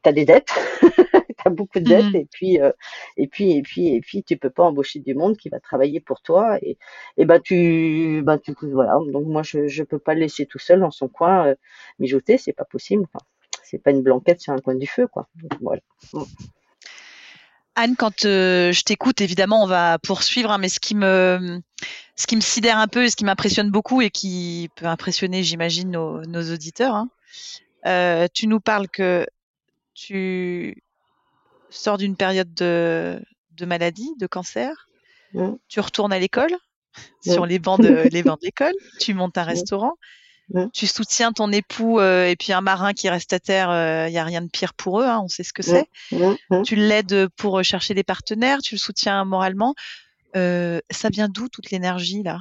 tu 0.04 0.10
as 0.10 0.14
des 0.14 0.26
dettes, 0.26 0.54
beaucoup 1.50 1.80
de 1.80 1.86
dettes, 1.86 2.06
Mhm. 2.06 2.16
et 2.16 2.28
puis, 2.32 2.60
euh, 2.62 2.72
et 3.18 3.28
puis, 3.28 3.52
et 3.58 3.62
puis, 3.62 3.88
et 3.96 4.02
puis, 4.02 4.24
tu 4.24 4.38
peux 4.38 4.50
pas 4.50 4.64
embaucher 4.64 5.00
du 5.00 5.14
monde 5.16 5.38
qui 5.38 5.50
va 5.50 5.60
travailler 5.60 6.00
pour 6.00 6.22
toi. 6.22 6.58
Et, 6.62 6.78
et 7.18 7.26
ben 7.26 7.40
tu, 7.40 8.22
ben 8.24 8.38
tu, 8.38 8.54
voilà. 8.72 9.00
Donc 9.12 9.26
moi, 9.28 9.44
je, 9.44 9.68
je 9.68 9.84
peux 9.84 10.00
pas 10.00 10.14
le 10.14 10.22
laisser 10.22 10.46
tout 10.46 10.60
seul 10.60 10.80
dans 10.80 10.92
son 10.92 11.08
coin 11.08 11.48
euh, 11.48 11.56
mijoter, 12.00 12.38
c'est 12.38 12.54
pas 12.54 12.66
possible. 12.66 13.04
Enfin, 13.14 13.26
c'est 13.64 13.80
pas 13.82 13.92
une 13.92 14.02
blanquette 14.02 14.40
sur 14.42 14.54
un 14.54 14.60
coin 14.60 14.76
du 14.76 14.88
feu, 14.88 15.08
quoi. 15.08 15.28
Donc, 15.36 15.52
voilà. 15.62 15.82
Anne, 17.76 17.96
quand 17.96 18.26
euh, 18.26 18.72
je 18.72 18.84
t'écoute, 18.84 19.22
évidemment, 19.22 19.64
on 19.64 19.68
va 19.68 20.00
poursuivre, 20.00 20.52
hein, 20.52 20.58
mais 20.58 20.70
ce 20.70 20.80
qui 20.80 20.96
me, 20.96 21.62
ce 22.16 22.26
qui 22.26 22.36
me 22.36 22.42
sidère 22.42 22.80
un 22.80 22.88
peu 22.88 23.04
et 23.04 23.10
ce 23.10 23.16
qui 23.16 23.24
m'impressionne 23.26 23.70
beaucoup 23.70 24.02
et 24.02 24.10
qui 24.10 24.70
peut 24.76 24.88
impressionner, 24.88 25.44
j'imagine, 25.44 25.92
nos, 25.92 26.22
nos 26.26 26.52
auditeurs, 26.52 26.96
hein, 26.96 27.10
euh, 27.86 28.28
tu 28.34 28.48
nous 28.48 28.60
parles 28.60 28.88
que 28.88 29.28
tu 29.94 30.82
sors 31.70 31.98
d'une 31.98 32.16
période 32.16 32.54
de, 32.54 33.22
de 33.52 33.66
maladie, 33.66 34.14
de 34.20 34.28
cancer, 34.28 34.88
tu 35.68 35.80
retournes 35.80 36.14
à 36.14 36.20
l'école, 36.20 36.56
sur 37.22 37.46
les 37.46 37.60
bancs 37.60 37.80
de, 37.80 38.08
les 38.12 38.24
bancs 38.24 38.40
de 38.40 38.46
l'école, 38.46 38.74
tu 39.00 39.14
montes 39.14 39.38
un 39.38 39.44
restaurant, 39.44 39.94
tu 40.74 40.88
soutiens 40.88 41.34
ton 41.34 41.52
époux 41.52 42.00
euh, 42.00 42.28
et 42.28 42.36
puis 42.36 42.54
un 42.54 42.62
marin 42.62 42.94
qui 42.94 43.10
reste 43.10 43.34
à 43.34 43.40
terre, 43.40 43.68
il 44.08 44.12
n'y 44.12 44.18
a 44.18 44.24
rien 44.24 44.42
de 44.42 44.50
pire 44.50 44.74
pour 44.74 45.02
eux, 45.02 45.06
hein, 45.06 45.22
on 45.24 45.28
sait 45.28 45.44
ce 45.44 45.54
que 45.54 45.64
c'est. 45.64 45.88
Tu 46.64 46.76
l'aides 46.76 47.28
pour 47.36 47.64
chercher 47.64 47.94
des 47.94 48.04
partenaires, 48.04 48.60
tu 48.60 48.76
le 48.76 48.80
soutiens 48.80 49.24
moralement. 49.26 49.76
Euh, 50.36 50.80
ça 50.90 51.10
vient 51.10 51.30
d'où 51.30 51.48
toute 51.50 51.72
l'énergie 51.72 52.24
là? 52.24 52.40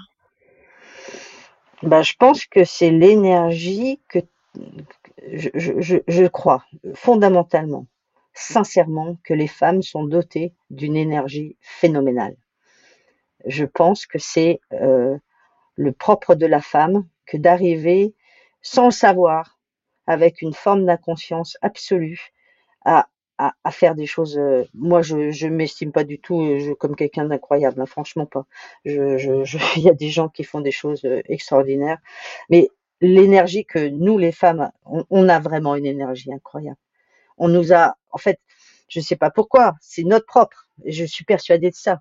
Ben, 1.83 2.03
je 2.03 2.15
pense 2.19 2.47
que 2.47 2.65
c'est 2.65 2.91
l'énergie 2.91 4.01
que 4.09 4.19
je, 5.33 5.51
je, 5.55 5.73
je, 5.81 5.97
je 6.09 6.25
crois 6.27 6.65
fondamentalement, 6.95 7.87
sincèrement, 8.37 9.19
que 9.25 9.35
les 9.35 9.49
femmes 9.49 9.83
sont 9.83 10.05
dotées 10.05 10.55
d'une 10.71 10.97
énergie 10.97 11.57
phénoménale. 11.61 12.37
Je 13.47 13.65
pense 13.65 14.07
que 14.07 14.19
c'est 14.19 14.61
euh, 14.73 15.17
le 15.77 15.93
propre 15.93 16.35
de 16.35 16.47
la 16.47 16.61
femme 16.63 17.07
que 17.27 17.37
d'arriver 17.39 18.15
sans 18.63 18.87
le 18.87 18.91
savoir, 18.93 19.59
avec 20.07 20.43
une 20.43 20.55
forme 20.55 20.87
d'inconscience 20.87 21.57
absolue, 21.63 22.33
à, 22.85 23.09
à, 23.39 23.71
faire 23.73 23.95
des 23.95 24.07
choses. 24.07 24.39
euh, 24.39 24.65
moi, 24.75 25.03
je 25.03 25.31
je 25.31 25.49
m'estime 25.49 25.93
pas 25.93 26.05
du 26.05 26.19
tout 26.21 26.41
euh, 26.43 26.75
comme 26.77 26.97
quelqu'un 26.97 27.27
d'incroyable, 27.27 27.81
hein, 27.81 27.87
franchement 27.87 28.27
pas. 28.27 28.47
Je, 28.85 29.19
je, 29.19 29.59
il 29.79 29.83
y 29.85 29.91
a 29.91 29.95
des 29.95 30.11
gens 30.11 30.29
qui 30.29 30.45
font 30.45 30.61
des 30.61 30.73
choses 30.73 31.03
extraordinaires, 31.29 31.99
mais 32.51 32.69
l'énergie 33.01 33.65
que 33.67 33.89
nous, 33.89 34.19
les 34.19 34.33
femmes, 34.33 34.71
on, 34.87 35.05
on 35.11 35.29
a 35.29 35.39
vraiment 35.41 35.77
une 35.77 35.87
énergie 35.87 36.33
incroyable. 36.33 36.79
On 37.39 37.49
nous 37.49 37.73
a, 37.73 37.95
en 38.11 38.19
fait, 38.19 38.41
je 38.89 39.01
sais 39.01 39.17
pas 39.17 39.31
pourquoi, 39.31 39.75
c'est 39.81 40.05
notre 40.05 40.27
propre. 40.27 40.69
Je 40.85 41.05
suis 41.05 41.25
persuadée 41.25 41.71
de 41.71 41.75
ça. 41.77 42.01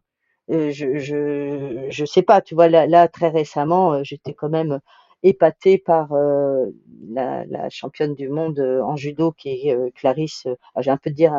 Euh, 0.52 0.71
je, 0.71 0.98
je, 1.00 1.88
je 1.89 2.06
sais 2.06 2.21
pas, 2.21 2.41
tu 2.41 2.54
vois, 2.56 2.69
là, 2.69 2.86
là 2.88 3.08
très 3.08 3.30
récemment, 3.30 3.93
euh, 3.93 4.02
j'étais 4.04 4.34
quand 4.34 4.50
même 4.50 4.80
épatée 5.24 5.80
par 5.80 6.13
euh, 6.13 6.67
la, 7.10 7.45
la 7.45 7.69
championne 7.69 8.13
du 8.13 8.30
monde 8.30 8.60
en 8.60 8.95
judo 8.95 9.32
qui 9.32 9.50
est 9.67 9.76
euh, 9.76 9.89
Clarisse, 9.95 10.45
euh, 10.45 10.56
ah, 10.76 10.82
j'ai 10.82 10.91
un 10.91 10.98
peu 10.98 11.10
de 11.10 11.15
dire 11.15 11.34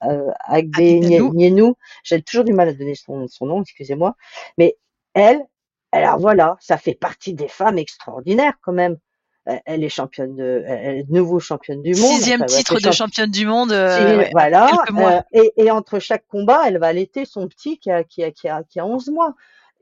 Agbe. 0.00 0.74
Nienou, 1.32 1.76
j'ai 2.02 2.20
toujours 2.20 2.44
du 2.44 2.52
mal 2.52 2.68
à 2.68 2.72
donner 2.72 2.96
son, 2.96 3.28
son 3.28 3.46
nom, 3.46 3.62
excusez-moi, 3.62 4.16
mais 4.58 4.76
elle, 5.14 5.40
alors 5.92 6.18
voilà, 6.18 6.56
ça 6.58 6.78
fait 6.78 6.94
partie 6.94 7.34
des 7.34 7.48
femmes 7.48 7.78
extraordinaires 7.78 8.54
quand 8.60 8.72
même. 8.72 8.96
Elle 9.44 9.60
elle 9.64 9.84
est 9.84 9.88
championne 9.88 10.36
de, 10.36 10.62
elle 10.66 10.98
est 10.98 11.02
de 11.04 11.12
nouveau 11.12 11.40
championne 11.40 11.82
du 11.82 11.90
monde. 11.90 12.10
Sixième 12.12 12.42
Enfin, 12.42 12.56
titre 12.56 12.74
de 12.76 12.80
champ- 12.80 12.92
championne 12.92 13.30
du 13.30 13.44
monde, 13.46 13.72
euh, 13.72 14.18
ouais, 14.18 14.28
voilà. 14.32 14.70
mois. 14.92 15.10
euh, 15.12 15.20
et, 15.32 15.52
et 15.56 15.70
entre 15.70 15.98
chaque 15.98 16.26
combat, 16.28 16.62
elle 16.66 16.78
va 16.78 16.86
allaiter 16.88 17.24
son 17.24 17.48
petit 17.48 17.78
qui 17.78 17.90
a, 17.90 18.04
qui 18.04 18.22
a, 18.22 18.30
qui 18.30 18.48
a, 18.48 18.62
qui 18.62 18.78
a 18.78 18.86
11 18.86 19.08
mois. 19.10 19.34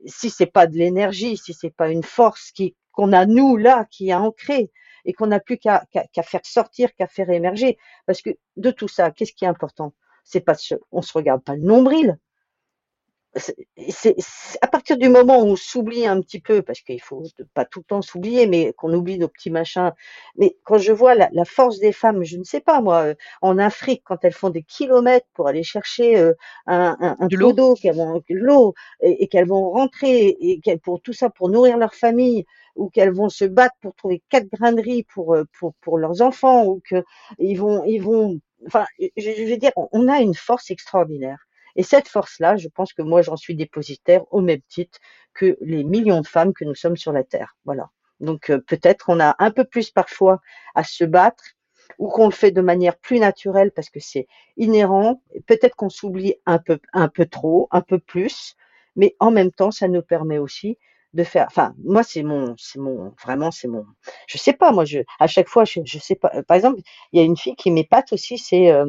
Si 0.07 0.31
c'est 0.31 0.47
pas 0.47 0.67
de 0.67 0.77
l'énergie, 0.77 1.37
si 1.37 1.53
c'est 1.53 1.75
pas 1.75 1.91
une 1.91 2.03
force 2.03 2.53
qui, 2.53 2.75
qu'on 2.93 3.13
a 3.13 3.27
nous 3.27 3.57
là, 3.59 3.87
qui 3.91 4.09
est 4.09 4.15
ancré 4.15 4.71
et 5.05 5.13
qu'on 5.13 5.27
n'a 5.27 5.41
plus 5.41 5.59
qu'à 5.59 5.85
faire 6.23 6.41
sortir, 6.45 6.95
qu'à 6.95 7.07
faire 7.07 7.29
émerger. 7.31 7.77
Parce 8.07 8.23
que 8.23 8.31
de 8.57 8.71
tout 8.71 8.89
ça, 8.89 9.11
qu'est-ce 9.11 9.33
qui 9.35 9.45
est 9.45 9.49
important? 9.49 9.93
C'est 10.25 10.41
pas 10.41 10.55
on 10.93 11.03
se 11.03 11.13
regarde 11.13 11.43
pas 11.43 11.55
le 11.55 11.63
nombril, 11.63 12.19
c'est 13.37 14.17
à 14.61 14.67
partir 14.67 14.99
du 14.99 15.09
moment 15.09 15.41
où 15.41 15.47
on 15.47 15.57
s'oublie 15.57 16.07
un 16.07 16.21
petit 16.21 16.41
peu, 16.41 16.63
parce 16.63 16.81
qu'il 16.81 17.01
faut 17.01 17.23
pas 17.55 17.65
tout 17.65 17.81
le 17.81 17.85
temps 17.85 18.03
s'oublier, 18.03 18.47
mais 18.47 18.73
qu'on 18.73 18.93
oublie 18.93 19.19
nos 19.19 19.29
petits 19.29 19.51
machins. 19.51 19.93
Mais 20.37 20.57
quand 20.65 20.79
je 20.79 20.93
vois 20.93 21.15
la, 21.15 21.29
force 21.45 21.79
des 21.79 21.93
femmes, 21.93 22.25
je 22.25 22.37
ne 22.37 22.45
sais 22.45 22.61
pas 22.61 22.81
moi, 22.81 23.03
euh, 23.07 23.15
en 23.43 23.59
Afrique, 23.59 24.03
quand 24.05 24.25
elles 24.25 24.33
font 24.33 24.51
des 24.51 24.63
kilomètres 24.63 25.27
pour 25.35 25.49
aller 25.49 25.63
chercher 25.63 26.19
euh, 26.19 26.33
un, 26.67 26.97
un, 27.01 27.29
pot 27.29 27.53
d'eau, 27.53 27.75
qu'elles 27.75 27.97
vont 27.97 28.23
l'eau 28.29 28.75
et, 29.01 29.29
qu'elles 29.29 29.49
vont 29.49 29.71
rentrer 29.71 30.37
et 30.41 30.61
qu'elles 30.61 30.81
pour 30.81 31.01
tout 31.01 31.13
ça 31.13 31.31
pour 31.31 31.49
nourrir 31.49 31.77
leur 31.79 31.95
famille 31.95 32.45
ou 32.77 32.89
qu'elles 32.91 33.13
vont 33.13 33.29
se 33.29 33.45
battre 33.45 33.75
pour 33.81 33.95
trouver 33.95 34.23
quatre 34.29 34.49
grains 34.53 34.73
de 34.73 34.83
riz 34.83 35.05
pour 35.05 35.35
euh, 35.35 35.45
pour, 35.59 35.75
pour 35.81 35.99
leurs 35.99 36.23
enfants 36.23 36.67
ou 36.67 36.81
que 36.89 37.05
ils 37.39 37.57
vont 37.57 37.85
ils 37.85 38.01
vont 38.01 38.41
enfin 38.67 38.87
je 39.17 39.51
veux 39.51 39.57
dire 39.57 39.73
on 39.77 40.09
a 40.09 40.21
une 40.21 40.35
force 40.35 40.71
extraordinaire 40.71 41.39
et 41.81 41.83
cette 41.83 42.09
force-là, 42.09 42.59
je 42.59 42.69
pense 42.69 42.93
que 42.93 43.01
moi, 43.01 43.23
j'en 43.23 43.37
suis 43.37 43.55
dépositaire 43.55 44.31
au 44.35 44.43
même 44.43 44.61
titre 44.69 44.99
que 45.33 45.57
les 45.63 45.83
millions 45.83 46.21
de 46.21 46.27
femmes 46.27 46.53
que 46.53 46.67
nous 46.67 46.75
sommes 46.75 46.99
sur 46.99 47.11
la 47.11 47.25
Terre. 47.25 47.57
Voilà. 47.65 47.89
Donc 48.21 48.51
euh, 48.51 48.59
peut-être 48.59 49.07
on 49.09 49.19
a 49.19 49.35
un 49.39 49.51
peu 49.51 49.65
plus 49.65 49.91
parfois 49.91 50.43
à 50.75 50.85
se 50.85 51.05
battre 51.05 51.43
ou 51.99 52.09
qu'on 52.11 52.27
le 52.27 52.35
fait 52.35 52.51
de 52.51 52.61
manière 52.61 52.99
plus 52.99 53.19
naturelle 53.19 53.73
parce 53.73 53.89
que 53.89 53.99
c'est 53.99 54.27
inhérent. 54.59 55.23
Peut-être 55.47 55.75
qu'on 55.75 55.89
s'oublie 55.89 56.35
un 56.45 56.59
peu, 56.59 56.79
trop, 57.25 57.67
un 57.71 57.81
peu 57.81 57.99
plus, 57.99 58.57
mais 58.95 59.17
en 59.19 59.31
même 59.31 59.51
temps, 59.51 59.71
ça 59.71 59.89
nous 59.89 60.03
permet 60.03 60.37
aussi 60.37 60.77
de 61.15 61.25
faire. 61.25 61.47
Enfin, 61.47 61.75
moi, 61.83 62.03
c'est 62.03 62.23
mon, 62.23 62.55
c'est 62.59 62.79
mon, 62.79 63.15
vraiment, 63.25 63.51
c'est 63.51 63.69
mon. 63.69 63.87
Je 64.27 64.37
sais 64.37 64.53
pas, 64.53 64.71
moi, 64.71 64.85
je, 64.85 64.99
à 65.19 65.27
chaque 65.27 65.49
fois, 65.49 65.65
je, 65.65 65.81
je 65.83 65.99
sais 65.99 66.15
pas. 66.15 66.43
Par 66.43 66.59
exemple, 66.59 66.83
il 67.13 67.21
y 67.21 67.23
a 67.23 67.25
une 67.25 67.39
fille 67.39 67.57
qui 67.57 67.71
m'épate 67.71 68.13
aussi, 68.13 68.37
c'est 68.37 68.71
euh, 68.71 68.85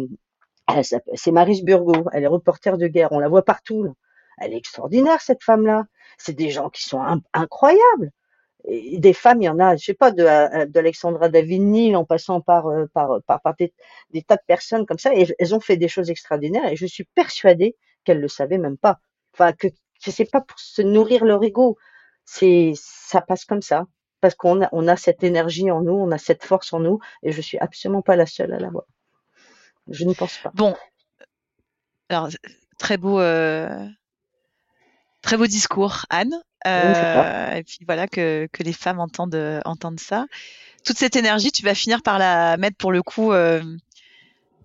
c'est 0.83 1.31
Maris 1.31 1.63
Burgot, 1.63 2.05
elle 2.13 2.23
est 2.23 2.27
reporter 2.27 2.77
de 2.77 2.87
guerre, 2.87 3.11
on 3.11 3.19
la 3.19 3.29
voit 3.29 3.43
partout. 3.43 3.93
Elle 4.37 4.53
est 4.53 4.57
extraordinaire 4.57 5.21
cette 5.21 5.43
femme-là. 5.43 5.85
C'est 6.17 6.33
des 6.33 6.49
gens 6.49 6.69
qui 6.69 6.83
sont 6.83 7.01
incroyables. 7.33 8.11
Des 8.67 9.13
femmes, 9.13 9.41
il 9.41 9.45
y 9.45 9.49
en 9.49 9.59
a, 9.59 9.75
je 9.75 9.85
sais 9.85 9.93
pas, 9.93 10.11
d'Alexandra 10.11 11.29
Davigny 11.29 11.95
en 11.95 12.05
passant 12.05 12.41
par, 12.41 12.67
euh, 12.67 12.85
par, 12.93 13.21
par, 13.25 13.55
des, 13.57 13.73
tas 14.21 14.35
de 14.35 14.41
personnes 14.45 14.85
comme 14.85 14.99
ça, 14.99 15.15
et 15.15 15.27
elles 15.39 15.55
ont 15.55 15.59
fait 15.59 15.77
des 15.77 15.87
choses 15.87 16.11
extraordinaires, 16.11 16.71
et 16.71 16.75
je 16.75 16.85
suis 16.85 17.05
persuadée 17.15 17.75
qu'elles 18.03 18.19
le 18.19 18.27
savaient 18.27 18.59
même 18.59 18.77
pas. 18.77 18.99
Enfin, 19.33 19.51
que, 19.53 19.67
que 19.67 20.11
c'est 20.11 20.29
pas 20.29 20.41
pour 20.41 20.59
se 20.59 20.81
nourrir 20.81 21.25
leur 21.25 21.43
ego. 21.43 21.77
Ça 22.25 23.21
passe 23.21 23.45
comme 23.45 23.61
ça. 23.61 23.85
Parce 24.21 24.35
qu'on 24.35 24.61
a, 24.61 24.95
cette 24.97 25.23
énergie 25.23 25.71
en 25.71 25.81
nous, 25.81 25.93
on 25.93 26.11
a 26.11 26.19
cette 26.19 26.43
force 26.43 26.73
en 26.73 26.79
nous, 26.79 26.99
et 27.23 27.31
je 27.31 27.41
suis 27.41 27.57
absolument 27.57 28.03
pas 28.03 28.15
la 28.15 28.27
seule 28.27 28.53
à 28.53 28.59
l'avoir. 28.59 28.85
Je 29.89 30.05
ne 30.05 30.13
pense 30.13 30.37
pas. 30.37 30.51
Bon, 30.53 30.75
alors 32.09 32.29
très 32.77 32.97
beau, 32.97 33.19
euh, 33.19 33.87
très 35.21 35.37
beau 35.37 35.47
discours, 35.47 36.05
Anne. 36.09 36.33
Euh, 36.67 37.53
et 37.55 37.63
puis 37.63 37.79
voilà 37.85 38.07
que, 38.07 38.47
que, 38.51 38.61
les 38.61 38.73
femmes 38.73 38.99
entendent, 38.99 39.61
entendent 39.65 39.99
ça. 39.99 40.25
Toute 40.85 40.97
cette 40.97 41.15
énergie, 41.15 41.51
tu 41.51 41.63
vas 41.63 41.73
finir 41.73 42.03
par 42.03 42.19
la 42.19 42.57
mettre 42.57 42.77
pour 42.77 42.91
le 42.91 43.01
coup. 43.01 43.31
Euh, 43.31 43.61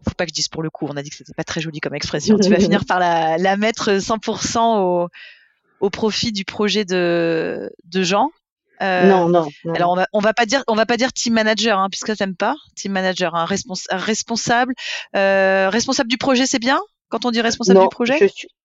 faut 0.07 0.15
pas 0.15 0.25
que 0.25 0.31
je 0.31 0.35
dise 0.35 0.49
pour 0.49 0.63
le 0.63 0.71
coup. 0.71 0.87
On 0.89 0.97
a 0.97 1.03
dit 1.03 1.11
que 1.11 1.17
c'était 1.17 1.35
pas 1.35 1.45
très 1.45 1.61
joli 1.61 1.81
comme 1.81 1.95
expression. 1.95 2.39
tu 2.39 2.51
vas 2.51 2.57
finir 2.61 2.85
par 2.85 2.99
la, 2.99 3.39
la 3.39 3.57
mettre 3.57 3.93
100% 3.93 4.79
au, 4.79 5.09
au 5.81 5.91
profit 5.91 6.33
du 6.33 6.45
projet 6.45 6.85
de, 6.85 7.73
de 7.85 8.03
Jean. 8.03 8.31
Euh, 8.83 9.09
non, 9.09 9.29
non, 9.29 9.49
Alors 9.75 9.93
on 9.93 9.97
va 9.97 10.07
on 10.13 10.21
va 10.21 10.35
pas 10.35 10.47
dire 10.47 10.63
on 10.67 10.75
va 10.75 10.87
pas 10.87 10.97
dire 10.97 11.13
team 11.13 11.35
manager 11.35 11.79
hein, 11.79 11.89
puisque 11.91 12.15
t'aimes 12.17 12.37
pas. 12.37 12.57
Team 12.75 12.93
manager, 12.93 13.35
un 13.35 13.47
responsable. 13.47 14.75
Euh, 15.15 15.71
responsable 15.71 16.11
du 16.11 16.19
projet 16.19 16.47
c'est 16.47 16.59
bien? 16.59 16.81
Quand 17.09 17.25
on 17.25 17.31
dit 17.31 17.41
responsable 17.41 17.81
du 17.81 17.89
projet 17.89 18.19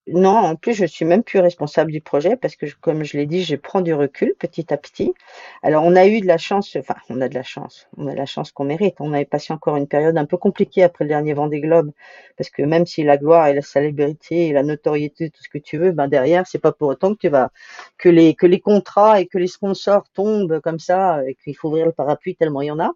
Non, 0.08 0.36
en 0.36 0.56
plus, 0.56 0.74
je 0.74 0.86
suis 0.86 1.06
même 1.06 1.24
plus 1.24 1.40
responsable 1.40 1.92
du 1.92 2.02
projet 2.02 2.36
parce 2.36 2.56
que, 2.56 2.66
comme 2.82 3.04
je 3.04 3.18
l'ai 3.18 3.28
dit, 3.28 3.44
je 3.44 3.56
prends 3.56 3.82
du 3.82 3.94
recul 3.94 4.34
petit 4.40 4.74
à 4.74 4.78
petit. 4.78 5.14
Alors, 5.62 5.84
on 5.86 5.96
a 5.96 6.08
eu 6.08 6.22
de 6.22 6.26
la 6.26 6.40
chance, 6.40 6.76
enfin, 6.76 6.96
on 7.10 7.22
a 7.22 7.30
de 7.30 7.36
la 7.36 7.44
chance, 7.44 7.88
on 7.98 8.08
a 8.08 8.16
la 8.16 8.26
chance 8.26 8.52
qu'on 8.52 8.64
mérite. 8.64 8.96
On 9.00 9.14
avait 9.14 9.26
passé 9.26 9.54
encore 9.54 9.78
une 9.78 9.88
période 9.88 10.18
un 10.18 10.26
peu 10.26 10.38
compliquée 10.38 10.82
après 10.82 11.04
le 11.06 11.10
dernier 11.10 11.34
Vendée 11.34 11.62
Globe 11.62 11.92
parce 12.36 12.50
que 12.50 12.64
même 12.64 12.88
si 12.88 13.04
la 13.04 13.18
gloire 13.18 13.48
et 13.48 13.54
la 13.54 13.62
célébrité 13.62 14.48
et 14.48 14.54
la 14.54 14.64
notoriété, 14.64 15.30
tout 15.30 15.44
ce 15.44 15.50
que 15.50 15.60
tu 15.60 15.78
veux, 15.78 15.92
ben 15.92 16.08
derrière, 16.08 16.48
c'est 16.48 16.60
pas 16.60 16.72
pour 16.72 16.90
autant 16.90 17.14
que 17.14 17.20
tu 17.20 17.30
vas, 17.30 17.52
que 18.00 18.10
les, 18.10 18.34
que 18.34 18.48
les 18.48 18.60
contrats 18.60 19.22
et 19.22 19.28
que 19.28 19.38
les 19.38 19.48
sponsors 19.48 20.04
tombent 20.14 20.60
comme 20.62 20.80
ça 20.80 21.22
et 21.28 21.36
qu'il 21.36 21.56
faut 21.56 21.68
ouvrir 21.68 21.86
le 21.86 21.92
parapluie 21.92 22.36
tellement 22.36 22.62
il 22.62 22.68
y 22.68 22.72
en 22.72 22.80
a. 22.80 22.92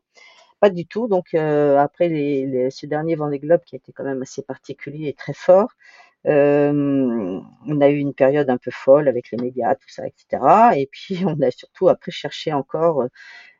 Pas 0.59 0.69
du 0.69 0.85
tout. 0.85 1.07
Donc 1.07 1.33
euh, 1.33 1.77
après 1.77 2.09
ce 2.71 2.85
dernier 2.85 3.15
Vendée 3.15 3.39
Globe 3.39 3.61
qui 3.65 3.75
a 3.75 3.77
été 3.77 3.91
quand 3.91 4.03
même 4.03 4.21
assez 4.21 4.41
particulier 4.41 5.09
et 5.09 5.13
très 5.13 5.33
fort, 5.33 5.69
euh, 6.27 7.41
on 7.67 7.81
a 7.81 7.89
eu 7.89 7.97
une 7.97 8.13
période 8.13 8.49
un 8.49 8.57
peu 8.57 8.71
folle 8.71 9.07
avec 9.07 9.31
les 9.31 9.37
médias, 9.37 9.75
tout 9.75 9.89
ça, 9.89 10.07
etc. 10.07 10.77
Et 10.77 10.87
puis 10.91 11.19
on 11.25 11.39
a 11.41 11.51
surtout 11.51 11.89
après 11.89 12.11
cherché 12.11 12.53
encore, 12.53 13.05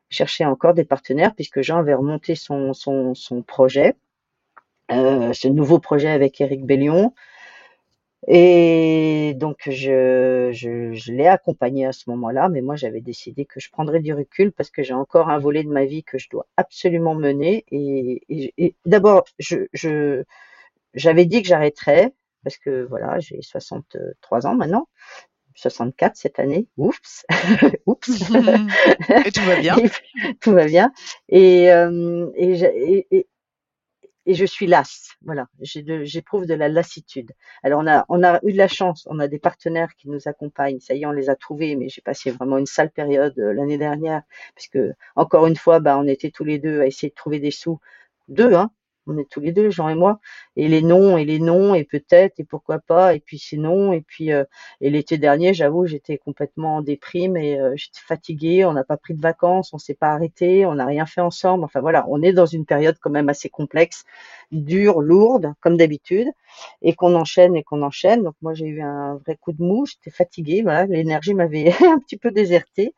cherché 0.09 0.45
encore 0.45 0.73
des 0.75 0.85
partenaires 0.85 1.35
puisque 1.35 1.61
Jean 1.61 1.79
avait 1.79 1.95
remonté 1.95 2.35
son, 2.35 2.73
son, 2.73 3.15
son 3.15 3.43
projet, 3.43 3.95
euh, 4.91 5.33
ce 5.33 5.47
nouveau 5.47 5.79
projet 5.79 6.09
avec 6.09 6.39
Eric 6.41 6.65
Bellion. 6.65 7.13
Et 8.27 9.33
donc, 9.35 9.57
je, 9.69 10.49
je, 10.51 10.93
je 10.93 11.11
l'ai 11.11 11.27
accompagné 11.27 11.85
à 11.85 11.91
ce 11.91 12.09
moment-là, 12.09 12.49
mais 12.49 12.61
moi, 12.61 12.75
j'avais 12.75 13.01
décidé 13.01 13.45
que 13.45 13.59
je 13.59 13.69
prendrais 13.69 13.99
du 13.99 14.13
recul 14.13 14.51
parce 14.51 14.71
que 14.71 14.81
j'ai 14.83 14.93
encore 14.95 15.29
un 15.29 15.37
volet 15.37 15.63
de 15.63 15.69
ma 15.69 15.85
vie 15.85 16.03
que 16.03 16.17
je 16.17 16.29
dois 16.29 16.47
absolument 16.57 17.13
mener. 17.13 17.65
Et, 17.71 18.23
et, 18.57 18.75
d'abord, 18.85 19.25
je, 19.37 19.67
je, 19.73 20.23
j'avais 20.95 21.25
dit 21.25 21.41
que 21.43 21.47
j'arrêterais 21.47 22.13
parce 22.43 22.57
que 22.57 22.83
voilà, 22.83 23.19
j'ai 23.19 23.41
63 23.41 24.47
ans 24.47 24.55
maintenant. 24.55 24.87
64 25.55 26.15
cette 26.15 26.39
année. 26.39 26.67
Oups. 26.77 27.25
Oups. 27.85 28.09
et 29.25 29.31
tout 29.31 29.43
va 29.43 29.59
bien. 29.59 29.75
tout 30.41 30.51
va 30.51 30.65
bien. 30.65 30.91
Et, 31.29 31.71
euh, 31.71 32.29
et, 32.35 33.07
et, 33.11 33.27
et 34.25 34.33
je 34.33 34.45
suis 34.45 34.67
lasse. 34.67 35.15
Voilà, 35.23 35.47
j'éprouve 35.61 36.45
de, 36.45 36.53
la 36.53 36.69
lassitude. 36.69 37.31
Alors 37.63 37.81
on 37.83 37.87
a, 37.87 38.05
on 38.09 38.23
a 38.23 38.39
eu 38.43 38.53
de 38.53 38.57
la 38.57 38.67
chance, 38.67 39.07
on 39.09 39.19
a 39.19 39.27
des 39.27 39.39
partenaires 39.39 39.95
qui 39.95 40.09
nous 40.09 40.27
accompagnent. 40.27 40.79
Ça 40.79 40.93
y 40.95 41.03
est, 41.03 41.05
on 41.05 41.11
les 41.11 41.29
a 41.29 41.35
trouvés, 41.35 41.75
mais 41.75 41.89
j'ai 41.89 42.01
passé 42.01 42.31
vraiment 42.31 42.57
une 42.57 42.65
sale 42.65 42.91
période 42.91 43.37
euh, 43.37 43.53
l'année 43.53 43.77
dernière, 43.77 44.21
puisque 44.55 44.79
encore 45.15 45.47
une 45.47 45.55
fois, 45.55 45.79
bah, 45.79 45.97
on 45.97 46.07
était 46.07 46.31
tous 46.31 46.43
les 46.43 46.59
deux 46.59 46.81
à 46.81 46.87
essayer 46.87 47.09
de 47.09 47.15
trouver 47.15 47.39
des 47.39 47.51
sous. 47.51 47.79
Deux, 48.27 48.53
hein, 48.55 48.71
on 49.07 49.17
est 49.17 49.29
tous 49.29 49.39
les 49.39 49.51
deux, 49.51 49.69
Jean 49.69 49.89
et 49.89 49.95
moi, 49.95 50.19
et 50.55 50.67
les 50.67 50.81
noms 50.81 51.17
et 51.17 51.25
les 51.25 51.39
noms 51.39 51.75
et 51.75 51.83
peut-être 51.83 52.39
et 52.39 52.43
pourquoi 52.43 52.79
pas 52.79 53.13
et 53.13 53.19
puis 53.19 53.37
sinon 53.39 53.93
et 53.93 54.01
puis 54.01 54.31
euh, 54.31 54.43
et 54.81 54.89
l'été 54.89 55.17
dernier, 55.17 55.53
j'avoue, 55.53 55.85
j'étais 55.85 56.17
complètement 56.17 56.77
en 56.77 56.81
déprime 56.81 57.37
et 57.37 57.59
euh, 57.59 57.73
j'étais 57.75 57.99
fatiguée. 58.05 58.65
On 58.65 58.73
n'a 58.73 58.83
pas 58.83 58.97
pris 58.97 59.13
de 59.13 59.21
vacances, 59.21 59.73
on 59.73 59.77
s'est 59.77 59.93
pas 59.93 60.09
arrêté, 60.09 60.65
on 60.65 60.75
n'a 60.75 60.85
rien 60.85 61.05
fait 61.05 61.21
ensemble. 61.21 61.63
Enfin 61.63 61.81
voilà, 61.81 62.05
on 62.09 62.21
est 62.21 62.33
dans 62.33 62.45
une 62.45 62.65
période 62.65 62.97
quand 63.01 63.09
même 63.09 63.29
assez 63.29 63.49
complexe, 63.49 64.03
dure, 64.51 65.01
lourde 65.01 65.53
comme 65.61 65.77
d'habitude, 65.77 66.27
et 66.81 66.93
qu'on 66.93 67.15
enchaîne 67.15 67.55
et 67.55 67.63
qu'on 67.63 67.81
enchaîne. 67.81 68.23
Donc 68.23 68.35
moi 68.41 68.53
j'ai 68.53 68.67
eu 68.67 68.81
un 68.81 69.15
vrai 69.25 69.37
coup 69.37 69.53
de 69.53 69.63
mou, 69.63 69.85
j'étais 69.85 70.11
fatiguée, 70.11 70.61
voilà, 70.61 70.85
l'énergie 70.85 71.33
m'avait 71.33 71.69
un 71.85 71.99
petit 71.99 72.17
peu 72.17 72.31
désertée. 72.31 72.93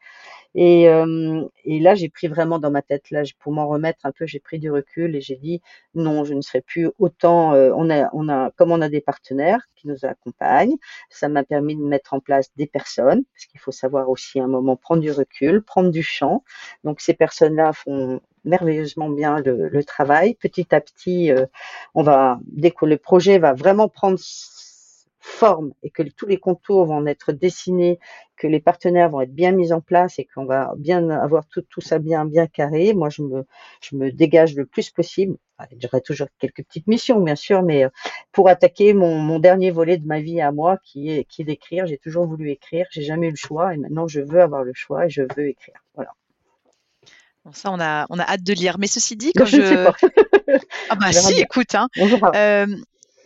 Et, 0.60 0.90
euh, 0.90 1.48
et 1.66 1.80
là, 1.80 1.94
j'ai 1.94 2.10
pris 2.10 2.28
vraiment 2.28 2.58
dans 2.58 2.72
ma 2.72 2.82
tête, 2.82 3.12
là, 3.12 3.22
pour 3.40 3.54
m'en 3.54 3.68
remettre 3.68 4.00
un 4.08 4.12
peu, 4.12 4.26
j'ai 4.26 4.40
pris 4.40 4.58
du 4.58 4.72
recul 4.72 5.16
et 5.16 5.22
j'ai 5.22 5.36
dit 5.36 5.62
non, 5.94 6.26
je 6.26 6.34
ne 6.34 6.42
serai 6.42 6.62
plus 6.62 6.90
autant. 6.98 7.54
Euh, 7.54 7.72
on 7.76 7.92
a, 7.92 8.10
on 8.14 8.28
a, 8.28 8.50
comme 8.58 8.72
on 8.72 8.82
a 8.82 8.90
des 8.90 9.00
partenaires 9.00 9.62
qui 9.76 9.88
nous 9.88 10.04
accompagnent, 10.04 10.76
ça 11.12 11.30
m'a 11.30 11.44
permis 11.44 11.76
de 11.76 11.84
mettre 11.84 12.16
en 12.16 12.20
place 12.20 12.50
des 12.56 12.66
personnes, 12.66 13.24
parce 13.36 13.46
qu'il 13.46 13.60
faut 13.60 13.72
savoir 13.72 14.10
aussi 14.10 14.40
à 14.40 14.46
un 14.46 14.48
moment 14.48 14.76
prendre 14.76 15.02
du 15.02 15.12
recul, 15.12 15.62
prendre 15.62 15.92
du 15.92 16.02
champ. 16.02 16.44
Donc 16.84 17.02
ces 17.02 17.14
personnes-là 17.14 17.74
font 17.74 18.20
merveilleusement 18.44 19.10
bien 19.10 19.40
le, 19.40 19.70
le, 19.70 19.84
travail. 19.84 20.34
Petit 20.34 20.74
à 20.74 20.82
petit, 20.82 21.32
euh, 21.32 21.46
on 21.94 22.02
va, 22.02 22.40
dès 22.46 22.72
que 22.72 22.86
le 22.86 22.98
projet 22.98 23.38
va 23.38 23.54
vraiment 23.54 23.90
prendre 23.90 24.18
forme 25.28 25.74
et 25.84 25.90
que 25.90 26.04
tous 26.04 26.26
les 26.26 26.38
contours 26.38 26.86
vont 26.86 27.06
être 27.06 27.32
dessinés, 27.32 28.00
que 28.38 28.48
les 28.48 28.60
partenaires 28.60 29.10
vont 29.10 29.22
être 29.22 29.34
bien 29.34 29.52
mis 29.52 29.74
en 29.74 29.82
place 29.82 30.20
et 30.20 30.26
qu'on 30.26 30.46
va 30.46 30.74
bien 30.78 31.10
avoir 31.10 31.46
tout, 31.48 31.62
tout 31.62 31.82
ça 31.82 32.00
bien 32.00 32.26
bien 32.26 32.48
carré, 32.48 32.94
moi 32.94 33.10
je 33.10 33.22
me 33.22 33.46
je 33.82 33.96
me 33.96 34.12
dégage 34.12 34.56
le 34.56 34.66
plus 34.66 34.90
possible. 34.90 35.38
J'aurai 35.80 36.02
toujours 36.02 36.28
quelques 36.40 36.64
petites 36.64 36.88
missions 36.88 37.20
bien 37.20 37.36
sûr, 37.36 37.62
mais 37.62 37.86
euh, 37.86 37.90
pour 38.32 38.48
attaquer 38.48 38.94
mon, 38.94 39.18
mon 39.20 39.40
dernier 39.40 39.72
volet 39.72 39.98
de 39.98 40.06
ma 40.06 40.22
vie 40.22 40.40
à 40.40 40.52
moi 40.52 40.78
qui 40.84 41.10
est 41.12 41.26
qui 41.26 41.42
est 41.42 41.46
d'écrire. 41.46 41.86
J'ai 41.88 41.98
toujours 41.98 42.26
voulu 42.26 42.50
écrire, 42.50 42.86
j'ai 42.92 43.04
jamais 43.04 43.28
eu 43.28 43.32
le 43.32 43.36
choix 43.36 43.74
et 43.74 43.78
maintenant 43.78 44.08
je 44.08 44.22
veux 44.22 44.42
avoir 44.42 44.64
le 44.64 44.74
choix 44.74 45.06
et 45.06 45.10
je 45.10 45.24
veux 45.36 45.48
écrire. 45.50 45.76
Voilà. 45.96 46.12
Bon, 47.44 47.54
ça, 47.54 47.72
on 47.72 47.80
a, 47.80 48.06
on 48.10 48.20
a 48.20 48.24
hâte 48.24 48.44
de 48.44 48.54
lire. 48.54 48.78
Mais 48.78 48.88
ceci 48.88 49.16
dit, 49.16 49.32
quand 49.36 49.46
je. 49.46 49.62
je... 49.62 49.92
ah 50.90 50.96
bah 50.96 51.12
si, 51.12 51.40
écoute, 51.40 51.76
hein, 51.76 51.88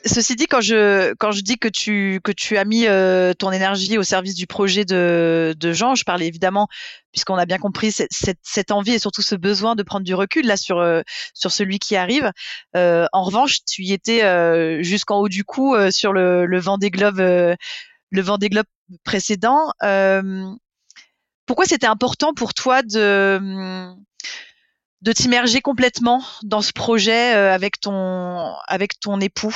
ceci 0.06 0.36
dit, 0.36 0.48
quand 0.48 0.62
je, 0.62 1.14
quand 1.16 1.32
je 1.32 1.42
dis 1.42 1.58
que 1.58 1.68
tu, 1.68 2.20
que 2.24 2.32
tu 2.32 2.58
as 2.58 2.66
mis 2.66 2.88
euh, 2.88 3.34
ton 3.34 3.52
énergie 3.52 3.98
au 3.98 4.04
service 4.04 4.36
du 4.36 4.48
projet 4.48 4.86
de, 4.86 5.56
de 5.58 5.74
Jean, 5.74 5.96
je 5.96 6.04
parle 6.04 6.24
évidemment, 6.24 6.68
puisqu'on 7.12 7.36
a 7.36 7.46
bien 7.46 7.58
compris 7.58 7.92
cette, 7.92 8.12
cette, 8.12 8.40
cette, 8.42 8.72
envie 8.72 8.94
et 8.94 9.00
surtout 9.00 9.22
ce 9.22 9.36
besoin 9.36 9.76
de 9.76 9.84
prendre 9.84 10.06
du 10.06 10.16
recul 10.16 10.46
là 10.46 10.58
sur, 10.58 10.80
euh, 10.80 11.02
sur 11.34 11.52
celui 11.52 11.80
qui 11.80 11.96
arrive. 11.96 12.32
Euh, 12.76 13.06
en 13.14 13.24
revanche, 13.24 13.64
tu 13.66 13.84
y 13.84 13.94
étais 13.94 14.24
euh, 14.24 14.82
jusqu'en 14.82 15.20
haut 15.20 15.30
du 15.30 15.44
cou 15.44 15.76
euh, 15.76 15.92
sur 15.92 16.14
le, 16.14 16.46
le 16.46 16.60
vent 16.60 16.78
des 16.78 16.90
globes, 16.90 17.20
le 17.20 18.22
vent 18.22 18.38
des 18.38 18.50
globes 18.50 18.66
précédent. 19.04 19.72
pourquoi 21.46 21.66
c'était 21.66 21.88
important 21.88 22.34
pour 22.34 22.54
toi 22.54 22.82
de 22.82 23.90
de 25.02 25.14
t'immerger 25.14 25.62
complètement 25.62 26.24
dans 26.44 26.62
ce 26.62 26.72
projet 26.72 27.34
avec 27.34 27.80
ton 27.80 28.54
avec 28.68 29.00
ton 29.00 29.20
époux? 29.20 29.56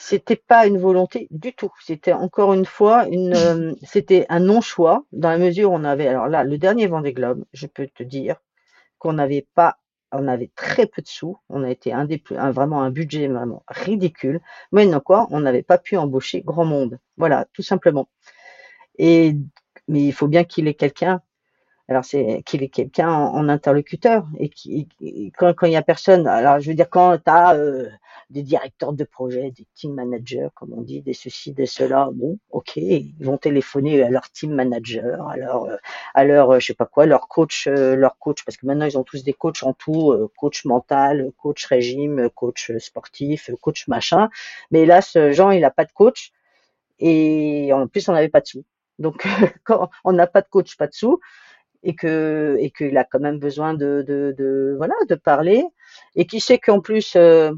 C'était 0.00 0.36
pas 0.36 0.66
une 0.66 0.78
volonté 0.78 1.28
du 1.30 1.52
tout. 1.52 1.70
C'était 1.84 2.14
encore 2.14 2.54
une 2.54 2.64
fois 2.64 3.06
une, 3.08 3.34
euh, 3.36 3.74
c'était 3.82 4.24
un 4.30 4.40
non-choix 4.40 5.04
dans 5.12 5.28
la 5.28 5.36
mesure 5.38 5.70
où 5.70 5.74
on 5.74 5.84
avait, 5.84 6.08
alors 6.08 6.26
là, 6.26 6.42
le 6.42 6.56
dernier 6.56 6.86
Vendée 6.86 7.12
Globe, 7.12 7.44
je 7.52 7.66
peux 7.66 7.86
te 7.86 8.02
dire 8.02 8.36
qu'on 8.98 9.12
n'avait 9.12 9.46
pas, 9.54 9.76
on 10.10 10.26
avait 10.26 10.50
très 10.56 10.86
peu 10.86 11.02
de 11.02 11.06
sous. 11.06 11.38
On 11.50 11.62
a 11.62 11.70
été 11.70 11.92
un 11.92 12.06
des 12.06 12.22
vraiment 12.30 12.82
un 12.82 12.90
budget 12.90 13.28
vraiment 13.28 13.62
ridicule. 13.68 14.40
Maintenant 14.72 15.00
quoi, 15.00 15.26
on 15.30 15.40
n'avait 15.40 15.62
pas 15.62 15.76
pu 15.76 15.98
embaucher 15.98 16.40
grand 16.40 16.64
monde. 16.64 16.98
Voilà, 17.18 17.46
tout 17.52 17.62
simplement. 17.62 18.08
Et, 18.98 19.36
mais 19.86 20.02
il 20.02 20.12
faut 20.12 20.28
bien 20.28 20.44
qu'il 20.44 20.66
ait 20.66 20.74
quelqu'un 20.74 21.20
alors 21.90 22.04
c'est 22.04 22.42
qu'il 22.46 22.62
ait 22.62 22.68
quelqu'un 22.68 23.10
en, 23.10 23.48
interlocuteur 23.48 24.24
et 24.38 24.48
qui 24.48 24.88
quand, 25.36 25.54
il 25.64 25.72
y 25.72 25.76
a 25.76 25.82
personne 25.82 26.26
alors 26.28 26.60
je 26.60 26.68
veux 26.68 26.74
dire 26.76 26.88
quand 26.88 27.18
tu 27.18 27.30
as 27.30 27.54
euh, 27.54 27.88
des 28.30 28.44
directeurs 28.44 28.92
de 28.92 29.02
projet, 29.02 29.50
des 29.50 29.66
team 29.74 29.94
managers, 29.94 30.48
comme 30.54 30.72
on 30.72 30.82
dit, 30.82 31.02
des 31.02 31.14
ceci, 31.14 31.52
des 31.52 31.66
cela. 31.66 32.10
Bon, 32.12 32.38
ok, 32.50 32.76
ils 32.76 33.12
vont 33.18 33.38
téléphoner 33.38 34.04
à 34.04 34.08
leur 34.08 34.30
team 34.30 34.54
manager, 34.54 35.28
à 35.28 35.36
leur, 35.36 35.64
euh, 35.64 35.76
à 36.14 36.24
leur, 36.24 36.52
euh, 36.52 36.60
je 36.60 36.66
sais 36.66 36.74
pas 36.74 36.86
quoi, 36.86 37.06
leur 37.06 37.26
coach, 37.26 37.66
leur 37.66 38.18
coach, 38.18 38.44
parce 38.44 38.56
que 38.56 38.66
maintenant 38.66 38.86
ils 38.86 38.96
ont 38.96 39.02
tous 39.02 39.24
des 39.24 39.32
coachs 39.32 39.64
en 39.64 39.72
tout, 39.72 40.14
coach 40.36 40.64
mental, 40.64 41.32
coach 41.38 41.66
régime, 41.66 42.30
coach 42.30 42.70
sportif, 42.78 43.50
coach 43.60 43.88
machin. 43.88 44.30
Mais 44.70 44.86
là, 44.86 45.02
ce 45.02 45.32
Jean, 45.32 45.50
il 45.50 45.64
a 45.64 45.70
pas 45.72 45.84
de 45.84 45.92
coach 45.92 46.32
et 47.00 47.72
en 47.72 47.88
plus 47.88 48.08
on 48.08 48.12
n'avait 48.12 48.28
pas 48.28 48.40
de 48.40 48.46
sous. 48.46 48.64
Donc 49.00 49.26
on 50.04 50.12
n'a 50.12 50.28
pas 50.28 50.42
de 50.42 50.48
coach, 50.48 50.76
pas 50.76 50.86
de 50.86 50.94
sous, 50.94 51.20
et 51.82 51.94
que 51.94 52.56
et 52.60 52.70
qu'il 52.70 52.96
a 52.98 53.04
quand 53.04 53.20
même 53.20 53.38
besoin 53.38 53.74
de, 53.74 54.04
de, 54.06 54.34
de 54.36 54.74
voilà 54.76 54.94
de 55.08 55.14
parler 55.14 55.64
et 56.14 56.26
qui 56.26 56.40
sait 56.40 56.58
qu'en 56.58 56.80
plus 56.80 57.12
je 57.14 57.52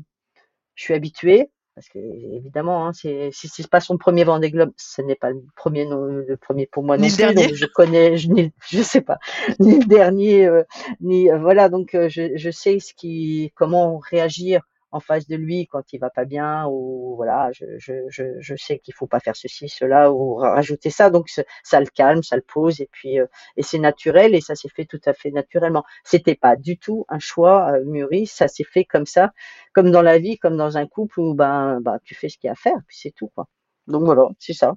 suis 0.76 0.94
habituée 0.94 1.50
parce 1.74 1.88
que 1.88 1.98
évidemment, 1.98 2.86
hein, 2.86 2.92
c'est, 2.92 3.30
si 3.32 3.48
c'est 3.48 3.68
pas 3.68 3.80
son 3.80 3.96
premier 3.96 4.24
Vendée 4.24 4.50
Globe, 4.50 4.72
ce 4.76 5.00
n'est 5.00 5.14
pas 5.14 5.30
le 5.30 5.42
premier, 5.56 5.86
le 5.86 6.36
premier 6.36 6.66
pour 6.66 6.82
moi 6.82 6.98
non 6.98 7.06
plus. 7.06 7.16
Dernier. 7.16 7.46
Donc 7.46 7.54
je 7.54 7.66
connais, 7.66 8.16
je, 8.18 8.28
je 8.68 8.82
sais 8.82 9.00
pas, 9.00 9.18
ni 9.58 9.78
le 9.78 9.86
dernier, 9.86 10.46
euh, 10.46 10.64
ni 11.00 11.30
euh, 11.30 11.38
voilà. 11.38 11.70
Donc 11.70 11.94
euh, 11.94 12.10
je, 12.10 12.36
je 12.36 12.50
sais 12.50 12.78
ce 12.78 12.92
qui, 12.92 13.52
comment 13.56 13.98
réagir 13.98 14.60
en 14.92 15.00
face 15.00 15.26
de 15.26 15.36
lui 15.36 15.66
quand 15.66 15.92
il 15.92 15.98
va 15.98 16.10
pas 16.10 16.24
bien 16.24 16.66
ou 16.68 17.14
voilà, 17.16 17.50
je, 17.52 17.64
je, 17.78 17.94
je, 18.08 18.24
je 18.38 18.54
sais 18.56 18.78
qu'il 18.78 18.94
faut 18.94 19.06
pas 19.06 19.20
faire 19.20 19.36
ceci, 19.36 19.68
cela 19.68 20.12
ou 20.12 20.34
rajouter 20.36 20.90
ça. 20.90 21.10
Donc 21.10 21.28
ça 21.28 21.80
le 21.80 21.86
calme, 21.86 22.22
ça 22.22 22.36
le 22.36 22.42
pose 22.42 22.80
et 22.80 22.88
puis 22.92 23.18
euh, 23.20 23.26
et 23.56 23.62
c'est 23.62 23.78
naturel 23.78 24.34
et 24.34 24.40
ça 24.40 24.54
s'est 24.54 24.68
fait 24.68 24.84
tout 24.84 25.00
à 25.06 25.12
fait 25.14 25.30
naturellement. 25.30 25.84
C'était 26.04 26.34
pas 26.36 26.56
du 26.56 26.78
tout 26.78 27.04
un 27.08 27.18
choix 27.18 27.72
euh, 27.72 27.84
mûri, 27.84 28.26
ça 28.26 28.48
s'est 28.48 28.64
fait 28.64 28.84
comme 28.84 29.06
ça, 29.06 29.32
comme 29.72 29.90
dans 29.90 30.02
la 30.02 30.18
vie, 30.18 30.38
comme 30.38 30.56
dans 30.56 30.76
un 30.78 30.86
couple 30.86 31.20
où 31.20 31.34
ben 31.34 31.80
bah 31.80 31.98
tu 32.04 32.14
fais 32.14 32.28
ce 32.28 32.38
qu'il 32.38 32.48
y 32.48 32.50
a 32.50 32.52
à 32.52 32.56
faire 32.56 32.78
puis 32.86 32.96
c'est 33.00 33.12
tout 33.12 33.28
quoi. 33.34 33.46
Donc 33.86 34.04
voilà, 34.04 34.28
c'est 34.38 34.52
ça. 34.54 34.74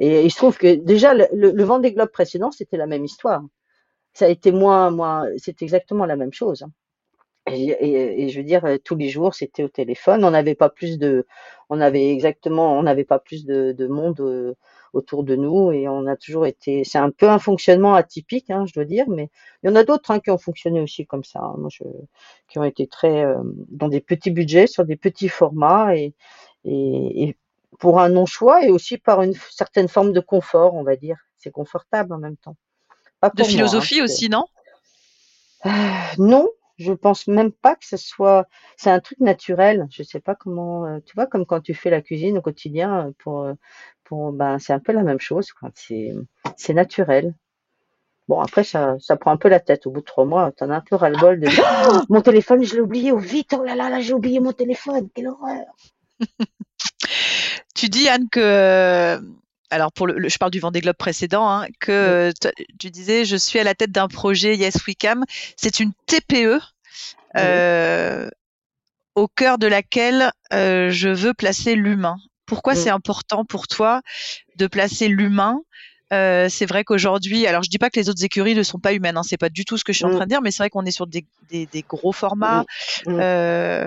Et 0.00 0.22
il 0.24 0.30
se 0.32 0.36
trouve 0.38 0.58
que 0.58 0.74
déjà 0.76 1.14
le, 1.14 1.26
le, 1.32 1.50
le 1.52 1.64
Vendée 1.64 1.92
Globe 1.92 2.10
précédent 2.10 2.50
c'était 2.50 2.76
la 2.76 2.86
même 2.86 3.04
histoire. 3.04 3.42
Ça 4.14 4.26
a 4.26 4.28
été 4.28 4.52
moins, 4.52 4.90
moins, 4.90 5.26
c'est 5.38 5.62
exactement 5.62 6.06
la 6.06 6.16
même 6.16 6.32
chose. 6.32 6.62
Hein. 6.62 6.72
Et, 7.52 7.68
et, 7.70 8.22
et, 8.22 8.28
je 8.28 8.38
veux 8.38 8.44
dire, 8.44 8.64
euh, 8.64 8.76
tous 8.82 8.96
les 8.96 9.08
jours, 9.08 9.34
c'était 9.34 9.62
au 9.62 9.68
téléphone. 9.68 10.24
On 10.24 10.30
n'avait 10.30 10.54
pas 10.54 10.68
plus 10.68 10.98
de, 10.98 11.26
on 11.68 11.80
avait 11.80 12.10
exactement, 12.10 12.78
on 12.78 12.82
n'avait 12.82 13.04
pas 13.04 13.18
plus 13.18 13.44
de, 13.44 13.72
de 13.72 13.86
monde 13.86 14.20
euh, 14.20 14.54
autour 14.92 15.24
de 15.24 15.36
nous 15.36 15.70
et 15.70 15.88
on 15.88 16.06
a 16.06 16.16
toujours 16.16 16.46
été. 16.46 16.84
C'est 16.84 16.98
un 16.98 17.10
peu 17.10 17.28
un 17.28 17.38
fonctionnement 17.38 17.94
atypique, 17.94 18.50
hein, 18.50 18.64
je 18.66 18.72
dois 18.72 18.84
dire, 18.84 19.08
mais 19.08 19.30
il 19.62 19.70
y 19.70 19.72
en 19.72 19.76
a 19.76 19.84
d'autres 19.84 20.10
hein, 20.10 20.20
qui 20.20 20.30
ont 20.30 20.38
fonctionné 20.38 20.80
aussi 20.80 21.06
comme 21.06 21.24
ça. 21.24 21.40
Hein. 21.40 21.54
Moi, 21.58 21.68
je, 21.72 21.84
qui 22.48 22.58
ont 22.58 22.64
été 22.64 22.86
très 22.86 23.24
euh, 23.24 23.38
dans 23.68 23.88
des 23.88 24.00
petits 24.00 24.30
budgets, 24.30 24.66
sur 24.66 24.84
des 24.84 24.96
petits 24.96 25.28
formats 25.28 25.94
et, 25.94 26.14
pour 27.78 28.00
un 28.00 28.10
non-choix 28.10 28.64
et 28.66 28.70
aussi 28.70 28.98
par 28.98 29.22
une 29.22 29.32
certaine 29.32 29.88
forme 29.88 30.12
de 30.12 30.20
confort, 30.20 30.74
on 30.74 30.82
va 30.82 30.96
dire. 30.96 31.16
C'est 31.36 31.50
confortable 31.50 32.12
en 32.12 32.18
même 32.18 32.36
temps. 32.36 32.56
Pas 33.20 33.30
de 33.30 33.44
philosophie 33.44 33.96
moi, 33.96 34.04
aussi, 34.04 34.28
non? 34.28 34.44
Euh, 35.64 35.70
Non, 36.18 36.48
je 36.80 36.92
pense 36.92 37.28
même 37.28 37.52
pas 37.52 37.76
que 37.76 37.86
ce 37.86 37.96
soit. 37.96 38.46
C'est 38.76 38.90
un 38.90 39.00
truc 39.00 39.20
naturel. 39.20 39.86
Je 39.90 40.02
sais 40.02 40.20
pas 40.20 40.34
comment. 40.34 40.86
Euh, 40.86 40.98
tu 41.04 41.14
vois, 41.14 41.26
comme 41.26 41.46
quand 41.46 41.60
tu 41.60 41.74
fais 41.74 41.90
la 41.90 42.00
cuisine 42.00 42.38
au 42.38 42.42
quotidien, 42.42 43.08
euh, 43.08 43.12
pour, 43.18 43.42
euh, 43.42 43.54
pour, 44.04 44.32
ben, 44.32 44.58
c'est 44.58 44.72
un 44.72 44.80
peu 44.80 44.92
la 44.92 45.02
même 45.02 45.20
chose. 45.20 45.48
C'est, 45.74 46.14
c'est 46.56 46.74
naturel. 46.74 47.34
Bon, 48.28 48.40
après, 48.40 48.64
ça, 48.64 48.96
ça 48.98 49.16
prend 49.16 49.30
un 49.32 49.36
peu 49.36 49.48
la 49.48 49.60
tête. 49.60 49.86
Au 49.86 49.90
bout 49.90 50.00
de 50.00 50.06
trois 50.06 50.24
mois, 50.24 50.52
t'en 50.52 50.70
as 50.70 50.76
un 50.76 50.80
peu 50.80 50.96
ras-le-bol 50.96 51.40
de 51.40 51.48
oh, 51.48 52.02
mon 52.08 52.22
téléphone, 52.22 52.64
je 52.64 52.74
l'ai 52.74 52.80
oublié 52.80 53.12
au 53.12 53.18
vite. 53.18 53.54
Oh 53.58 53.62
là 53.62 53.74
là, 53.74 53.90
là, 53.90 54.00
j'ai 54.00 54.14
oublié 54.14 54.40
mon 54.40 54.52
téléphone. 54.52 55.08
Quelle 55.14 55.28
horreur. 55.28 55.66
tu 57.74 57.88
dis, 57.88 58.08
Anne, 58.08 58.28
que 58.30 59.20
alors 59.70 59.92
pour 59.92 60.06
le, 60.06 60.28
je 60.28 60.38
parle 60.38 60.50
du 60.50 60.60
Vendée 60.60 60.80
Globe 60.80 60.96
précédent, 60.96 61.48
hein, 61.48 61.66
que 61.78 62.32
tu 62.78 62.90
disais, 62.90 63.24
je 63.24 63.36
suis 63.36 63.58
à 63.58 63.64
la 63.64 63.74
tête 63.74 63.92
d'un 63.92 64.08
projet 64.08 64.56
Yes 64.56 64.86
Wecam. 64.86 65.24
C'est 65.56 65.80
une 65.80 65.92
TPE 66.06 66.60
euh, 67.36 68.24
oui. 68.24 68.30
au 69.14 69.28
cœur 69.28 69.58
de 69.58 69.66
laquelle 69.66 70.32
euh, 70.52 70.90
je 70.90 71.08
veux 71.08 71.34
placer 71.34 71.74
l'humain. 71.76 72.16
Pourquoi 72.46 72.74
oui. 72.74 72.80
c'est 72.80 72.90
important 72.90 73.44
pour 73.44 73.68
toi 73.68 74.02
de 74.56 74.66
placer 74.66 75.08
l'humain 75.08 75.60
euh, 76.12 76.48
c'est 76.48 76.66
vrai 76.66 76.84
qu'aujourd'hui, 76.84 77.46
alors 77.46 77.62
je 77.62 77.70
dis 77.70 77.78
pas 77.78 77.90
que 77.90 77.98
les 77.98 78.08
autres 78.08 78.24
écuries 78.24 78.54
ne 78.54 78.62
sont 78.62 78.78
pas 78.78 78.92
humaines, 78.92 79.16
hein, 79.16 79.22
c'est 79.22 79.36
pas 79.36 79.48
du 79.48 79.64
tout 79.64 79.76
ce 79.76 79.84
que 79.84 79.92
je 79.92 79.98
suis 79.98 80.06
en 80.06 80.10
train 80.10 80.24
de 80.24 80.30
dire, 80.30 80.42
mais 80.42 80.50
c'est 80.50 80.62
vrai 80.62 80.70
qu'on 80.70 80.84
est 80.84 80.90
sur 80.90 81.06
des, 81.06 81.24
des, 81.50 81.66
des 81.66 81.82
gros 81.82 82.12
formats 82.12 82.64
euh, 83.06 83.86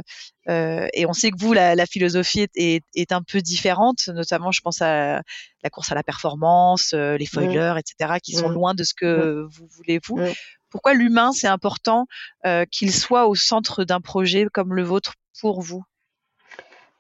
euh, 0.49 0.87
et 0.93 1.05
on 1.05 1.13
sait 1.13 1.31
que 1.31 1.37
vous, 1.39 1.53
la, 1.53 1.75
la 1.75 1.85
philosophie 1.85 2.41
est, 2.41 2.51
est, 2.55 2.83
est, 2.95 3.11
un 3.11 3.21
peu 3.21 3.39
différente, 3.41 4.07
notamment 4.07 4.51
je 4.51 4.61
pense 4.61 4.81
à 4.81 5.21
la 5.63 5.69
course 5.69 5.91
à 5.91 5.95
la 5.95 6.03
performance, 6.03 6.93
euh, 6.93 7.17
les 7.17 7.25
foilers, 7.25 7.75
etc., 7.77 8.19
qui 8.21 8.33
sont 8.33 8.49
loin 8.49 8.73
de 8.73 8.83
ce 8.83 8.93
que 8.93 9.45
vous 9.49 9.67
voulez 9.67 9.99
vous. 10.05 10.19
Pourquoi 10.69 10.93
l'humain 10.93 11.31
c'est 11.33 11.47
important 11.47 12.07
euh, 12.45 12.65
qu'il 12.69 12.91
soit 12.93 13.27
au 13.27 13.35
centre 13.35 13.83
d'un 13.83 14.01
projet 14.01 14.47
comme 14.51 14.73
le 14.73 14.83
vôtre 14.83 15.13
pour 15.39 15.61
vous? 15.61 15.83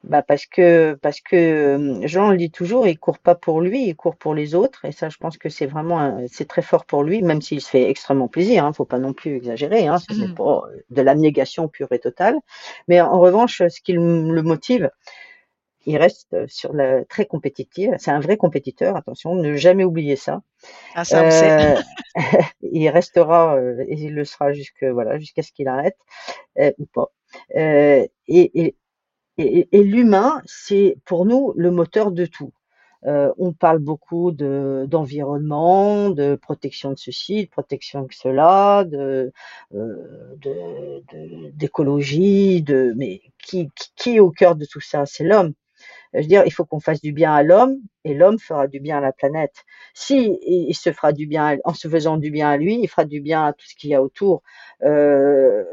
Bah 0.03 0.21
parce 0.21 0.45
que 0.45 0.97
parce 1.01 1.21
que 1.21 2.01
Jean 2.03 2.31
le 2.31 2.37
dit 2.37 2.51
toujours, 2.51 2.87
il 2.87 2.99
court 2.99 3.19
pas 3.19 3.35
pour 3.35 3.61
lui, 3.61 3.87
il 3.87 3.95
court 3.95 4.17
pour 4.17 4.33
les 4.33 4.53
autres, 4.53 4.85
et 4.85 4.91
ça, 4.91 5.09
je 5.09 5.17
pense 5.17 5.37
que 5.37 5.49
c'est 5.49 5.65
vraiment 5.65 6.25
c'est 6.29 6.47
très 6.47 6.61
fort 6.61 6.85
pour 6.85 7.03
lui, 7.03 7.21
même 7.21 7.41
s'il 7.41 7.61
se 7.61 7.69
fait 7.69 7.89
extrêmement 7.89 8.27
plaisir. 8.27 8.65
Hein, 8.65 8.73
faut 8.73 8.85
pas 8.85 8.99
non 8.99 9.13
plus 9.13 9.35
exagérer, 9.35 9.87
hein, 9.87 9.97
ce 9.99 10.13
n'est 10.13 10.27
mmh. 10.27 10.35
pas 10.35 10.63
de 10.89 11.01
l'abnégation 11.01 11.67
pure 11.69 11.91
et 11.91 11.99
totale. 11.99 12.35
Mais 12.87 12.99
en 13.01 13.19
revanche, 13.19 13.63
ce 13.67 13.81
qui 13.81 13.93
le 13.93 14.41
motive, 14.41 14.91
il 15.85 15.97
reste 15.97 16.35
sur 16.47 16.73
le 16.73 17.05
très 17.09 17.25
compétitif. 17.25 17.91
C'est 17.97 18.11
un 18.11 18.19
vrai 18.19 18.37
compétiteur. 18.37 18.95
Attention, 18.95 19.35
ne 19.35 19.55
jamais 19.55 19.83
oublier 19.83 20.15
ça. 20.15 20.41
Ah, 20.95 21.03
ça 21.05 21.23
euh, 21.23 21.81
il 22.61 22.87
restera 22.89 23.57
et 23.87 23.93
il 23.93 24.13
le 24.13 24.25
sera 24.25 24.53
jusque 24.53 24.83
voilà 24.83 25.17
jusqu'à 25.17 25.41
ce 25.41 25.51
qu'il 25.51 25.67
arrête 25.67 25.97
euh, 26.59 26.71
ou 26.77 26.85
pas. 26.85 27.11
Euh, 27.55 28.05
et, 28.27 28.65
et 28.65 28.75
et, 29.37 29.83
l'humain, 29.83 30.41
c'est 30.45 30.97
pour 31.05 31.25
nous 31.25 31.53
le 31.55 31.71
moteur 31.71 32.11
de 32.11 32.25
tout. 32.25 32.51
Euh, 33.05 33.33
on 33.37 33.51
parle 33.51 33.79
beaucoup 33.79 34.31
de 34.31 34.85
d'environnement, 34.87 36.09
de 36.09 36.35
protection 36.35 36.91
de 36.91 36.97
ceci, 36.97 37.45
de 37.45 37.49
protection 37.49 38.03
de 38.03 38.13
cela, 38.13 38.85
de 38.85 39.33
d'écologie, 41.53 42.63
mais 42.95 43.21
qui, 43.39 43.69
qui 43.95 44.15
est 44.15 44.19
au 44.19 44.31
cœur 44.31 44.55
de 44.55 44.65
tout 44.65 44.81
ça? 44.81 45.05
C'est 45.05 45.25
l'homme. 45.25 45.53
Je 46.13 46.19
veux 46.19 46.25
dire, 46.25 46.43
il 46.45 46.51
faut 46.53 46.65
qu'on 46.65 46.79
fasse 46.79 47.01
du 47.01 47.11
bien 47.11 47.33
à 47.33 47.43
l'homme 47.43 47.77
et 48.03 48.13
l'homme 48.13 48.37
fera 48.39 48.67
du 48.67 48.79
bien 48.79 48.97
à 48.97 49.01
la 49.01 49.11
planète. 49.11 49.63
Si 49.93 50.37
il 50.43 50.75
se 50.75 50.91
fera 50.91 51.11
du 51.11 51.25
bien 51.27 51.57
en 51.65 51.73
se 51.73 51.87
faisant 51.87 52.17
du 52.17 52.29
bien 52.31 52.49
à 52.51 52.57
lui, 52.57 52.79
il 52.81 52.87
fera 52.87 53.05
du 53.05 53.19
bien 53.19 53.45
à 53.47 53.53
tout 53.53 53.65
ce 53.67 53.75
qu'il 53.75 53.89
y 53.89 53.95
a 53.95 54.03
autour. 54.03 54.43
Euh, 54.83 55.63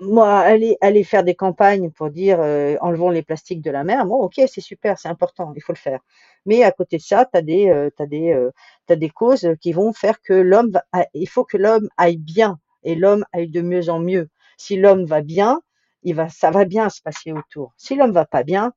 moi, 0.00 0.38
aller, 0.40 0.76
aller 0.80 1.04
faire 1.04 1.24
des 1.24 1.34
campagnes 1.34 1.90
pour 1.90 2.10
dire 2.10 2.40
euh, 2.40 2.76
enlevons 2.80 3.10
les 3.10 3.22
plastiques 3.22 3.62
de 3.62 3.70
la 3.70 3.84
mer, 3.84 4.06
bon, 4.06 4.16
ok, 4.16 4.34
c'est 4.46 4.60
super, 4.60 4.98
c'est 4.98 5.08
important, 5.08 5.52
il 5.56 5.62
faut 5.62 5.72
le 5.72 5.78
faire. 5.78 6.00
Mais 6.44 6.62
à 6.62 6.72
côté 6.72 6.98
de 6.98 7.02
ça, 7.02 7.24
tu 7.24 7.38
as 7.38 7.42
des, 7.42 7.68
euh, 7.68 7.90
euh, 8.00 8.96
des 8.96 9.10
causes 9.10 9.48
qui 9.60 9.72
vont 9.72 9.92
faire 9.92 10.20
que 10.20 10.34
l'homme, 10.34 10.72
il 11.14 11.28
faut 11.28 11.44
que 11.44 11.56
l'homme 11.56 11.88
aille 11.96 12.18
bien 12.18 12.58
et 12.84 12.94
l'homme 12.94 13.24
aille 13.32 13.48
de 13.48 13.62
mieux 13.62 13.88
en 13.88 13.98
mieux. 13.98 14.28
Si 14.58 14.76
l'homme 14.76 15.04
va 15.04 15.22
bien, 15.22 15.60
il 16.02 16.14
va, 16.14 16.28
ça 16.28 16.50
va 16.50 16.64
bien 16.64 16.88
se 16.90 17.00
passer 17.02 17.32
autour. 17.32 17.72
Si 17.76 17.94
l'homme 17.96 18.12
va 18.12 18.26
pas 18.26 18.42
bien, 18.44 18.72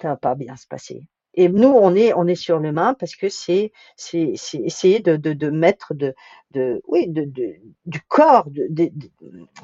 ça 0.00 0.08
va 0.08 0.16
pas 0.16 0.34
bien 0.34 0.56
se 0.56 0.66
passer. 0.66 1.06
Et 1.34 1.48
nous, 1.48 1.68
on 1.68 1.94
est, 1.94 2.12
on 2.14 2.26
est 2.26 2.34
sur 2.34 2.58
l'humain 2.58 2.94
parce 2.94 3.16
que 3.16 3.28
c'est, 3.28 3.72
c'est, 3.96 4.32
c'est 4.36 4.58
essayer 4.58 5.00
de, 5.00 5.16
de, 5.16 5.32
de 5.32 5.50
mettre 5.50 5.94
de, 5.94 6.14
de, 6.52 6.82
oui, 6.88 7.08
de, 7.08 7.24
de 7.24 7.54
du 7.86 8.00
corps, 8.02 8.46
de- 8.50 8.90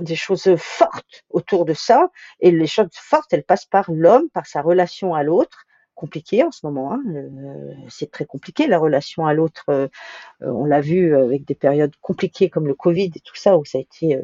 des 0.00 0.16
choses 0.16 0.54
fortes 0.56 1.24
autour 1.30 1.64
de 1.64 1.74
ça. 1.74 2.10
Et 2.40 2.50
les 2.50 2.66
choses 2.66 2.88
fortes, 2.92 3.32
elles 3.32 3.44
passent 3.44 3.66
par 3.66 3.90
l'homme, 3.90 4.28
par 4.30 4.46
sa 4.46 4.62
relation 4.62 5.14
à 5.14 5.22
l'autre. 5.22 5.65
Compliqué 5.96 6.44
en 6.44 6.52
ce 6.52 6.66
moment, 6.66 6.92
hein. 6.92 7.02
euh, 7.08 7.72
c'est 7.88 8.10
très 8.10 8.26
compliqué 8.26 8.66
la 8.66 8.78
relation 8.78 9.26
à 9.26 9.32
l'autre. 9.34 9.64
euh, 9.70 9.88
euh, 10.42 10.50
on 10.50 10.64
l'a 10.66 10.80
vu 10.82 11.16
avec 11.16 11.44
des 11.46 11.54
périodes 11.54 11.94
compliquées 12.02 12.50
comme 12.50 12.66
le 12.66 12.74
Covid 12.74 13.12
et 13.16 13.20
tout 13.20 13.36
ça, 13.36 13.58
où 13.58 13.64
ça 13.64 13.78
a 13.78 13.82
été, 13.82 14.16
euh, 14.16 14.22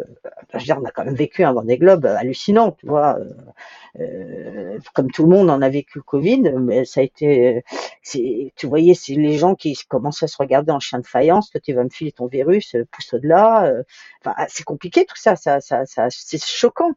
je 0.55 0.59
veux 0.59 0.65
dire, 0.65 0.79
on 0.83 0.85
a 0.87 0.91
quand 0.93 1.05
même 1.05 1.15
vécu 1.15 1.45
un 1.45 1.53
Vendée 1.55 1.79
Globe 1.79 2.07
hallucinant, 2.07 2.73
tu 2.73 2.87
vois. 2.87 3.19
comme 4.95 5.11
tout 5.11 5.23
le 5.25 5.29
monde 5.31 5.51
en 5.51 5.63
a 5.63 5.69
vécu 5.69 5.99
le 5.99 6.03
Covid, 6.03 6.43
mais 6.59 6.85
ça 6.85 7.01
a 7.01 7.05
été, 7.05 7.63
tu 8.05 8.67
voyais, 8.67 8.95
c'est 8.95 9.15
les 9.15 9.39
gens 9.39 9.55
qui 9.55 9.75
commençaient 9.89 10.25
à 10.27 10.29
se 10.29 10.37
regarder 10.39 10.73
en 10.73 10.81
chien 10.81 10.99
de 10.99 11.07
faïence. 11.07 11.51
Toi, 11.51 11.61
tu 11.61 11.73
vas 11.73 11.85
me 11.85 11.89
filer 11.91 12.13
ton 12.13 12.27
virus, 12.27 12.77
pousse 12.91 13.15
au-delà. 13.15 13.67
euh, 13.67 13.83
Enfin, 14.21 14.35
ah, 14.37 14.47
c'est 14.49 14.65
compliqué 14.65 15.05
tout 15.05 15.17
ça, 15.17 15.37
ça, 15.37 15.61
ça, 15.61 15.83
c'est 16.11 16.45
choquant. 16.45 16.93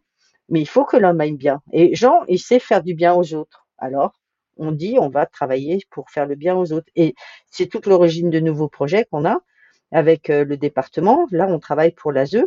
Mais 0.50 0.62
il 0.62 0.68
faut 0.68 0.86
que 0.86 0.98
l'homme 0.98 1.20
aille 1.22 1.34
bien. 1.34 1.62
Et 1.74 1.96
Jean, 1.96 2.22
il 2.28 2.40
sait 2.40 2.60
faire 2.60 2.84
du 2.84 2.94
bien 2.94 3.14
aux 3.16 3.34
autres. 3.34 3.68
Alors, 3.78 4.14
on 4.58 4.72
dit, 4.72 4.98
on 5.00 5.10
va 5.10 5.26
travailler 5.26 5.80
pour 5.90 6.10
faire 6.10 6.26
le 6.26 6.36
bien 6.36 6.56
aux 6.56 6.74
autres. 6.74 6.90
Et 6.96 7.16
c'est 7.52 7.68
toute 7.68 7.86
l'origine 7.86 8.30
de 8.30 8.40
nouveaux 8.40 8.70
projets 8.70 9.06
qu'on 9.06 9.26
a 9.26 9.40
avec 9.92 10.30
euh, 10.30 10.44
le 10.46 10.58
département. 10.58 11.28
Là, 11.32 11.48
on 11.48 11.60
travaille 11.60 11.92
pour 11.92 12.12
l'ASE. 12.12 12.46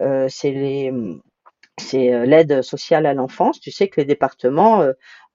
Euh, 0.00 0.28
c'est 0.28 0.90
euh, 0.90 2.26
l'aide 2.26 2.62
sociale 2.62 3.06
à 3.06 3.14
l'enfance. 3.14 3.60
Tu 3.60 3.70
sais 3.70 3.88
que 3.88 4.00
les 4.00 4.06
départements 4.06 4.84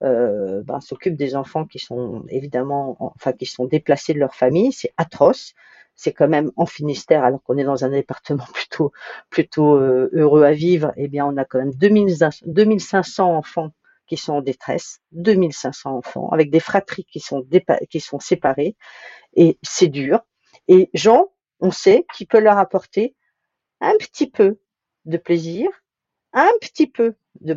ben, 0.00 0.80
s'occupent 0.80 1.16
des 1.16 1.34
enfants 1.34 1.64
qui 1.64 1.78
sont 1.78 2.24
évidemment, 2.28 2.96
enfin 3.00 3.32
qui 3.32 3.46
sont 3.46 3.66
déplacés 3.66 4.14
de 4.14 4.18
leur 4.18 4.34
famille. 4.34 4.72
C'est 4.72 4.92
atroce. 4.96 5.54
C'est 5.98 6.12
quand 6.12 6.28
même 6.28 6.52
en 6.56 6.66
Finistère, 6.66 7.24
alors 7.24 7.42
qu'on 7.42 7.56
est 7.56 7.64
dans 7.64 7.84
un 7.84 7.88
département 7.88 8.44
plutôt 8.54 8.92
plutôt 9.30 9.76
heureux 9.76 10.44
à 10.44 10.52
vivre. 10.52 10.92
Eh 10.96 11.08
bien, 11.08 11.26
on 11.26 11.36
a 11.36 11.44
quand 11.44 11.58
même 11.58 11.74
2000 11.74 12.16
2500 12.44 13.34
enfants 13.34 13.72
qui 14.06 14.16
sont 14.16 14.34
en 14.34 14.42
détresse, 14.42 15.00
2500 15.12 15.96
enfants 15.96 16.28
avec 16.30 16.50
des 16.50 16.60
fratries 16.60 17.04
qui 17.04 17.20
sont 17.20 18.20
séparées 18.20 18.76
et 19.34 19.58
c'est 19.62 19.88
dur. 19.88 20.20
Et 20.68 20.90
Jean, 20.94 21.28
on 21.60 21.70
sait 21.70 22.06
qu'il 22.14 22.26
peut 22.26 22.40
leur 22.40 22.58
apporter 22.58 23.14
un 23.80 23.94
petit 23.98 24.30
peu 24.30 24.58
de 25.04 25.16
plaisir, 25.16 25.68
un 26.32 26.50
petit 26.60 26.86
peu 26.86 27.14
de 27.40 27.54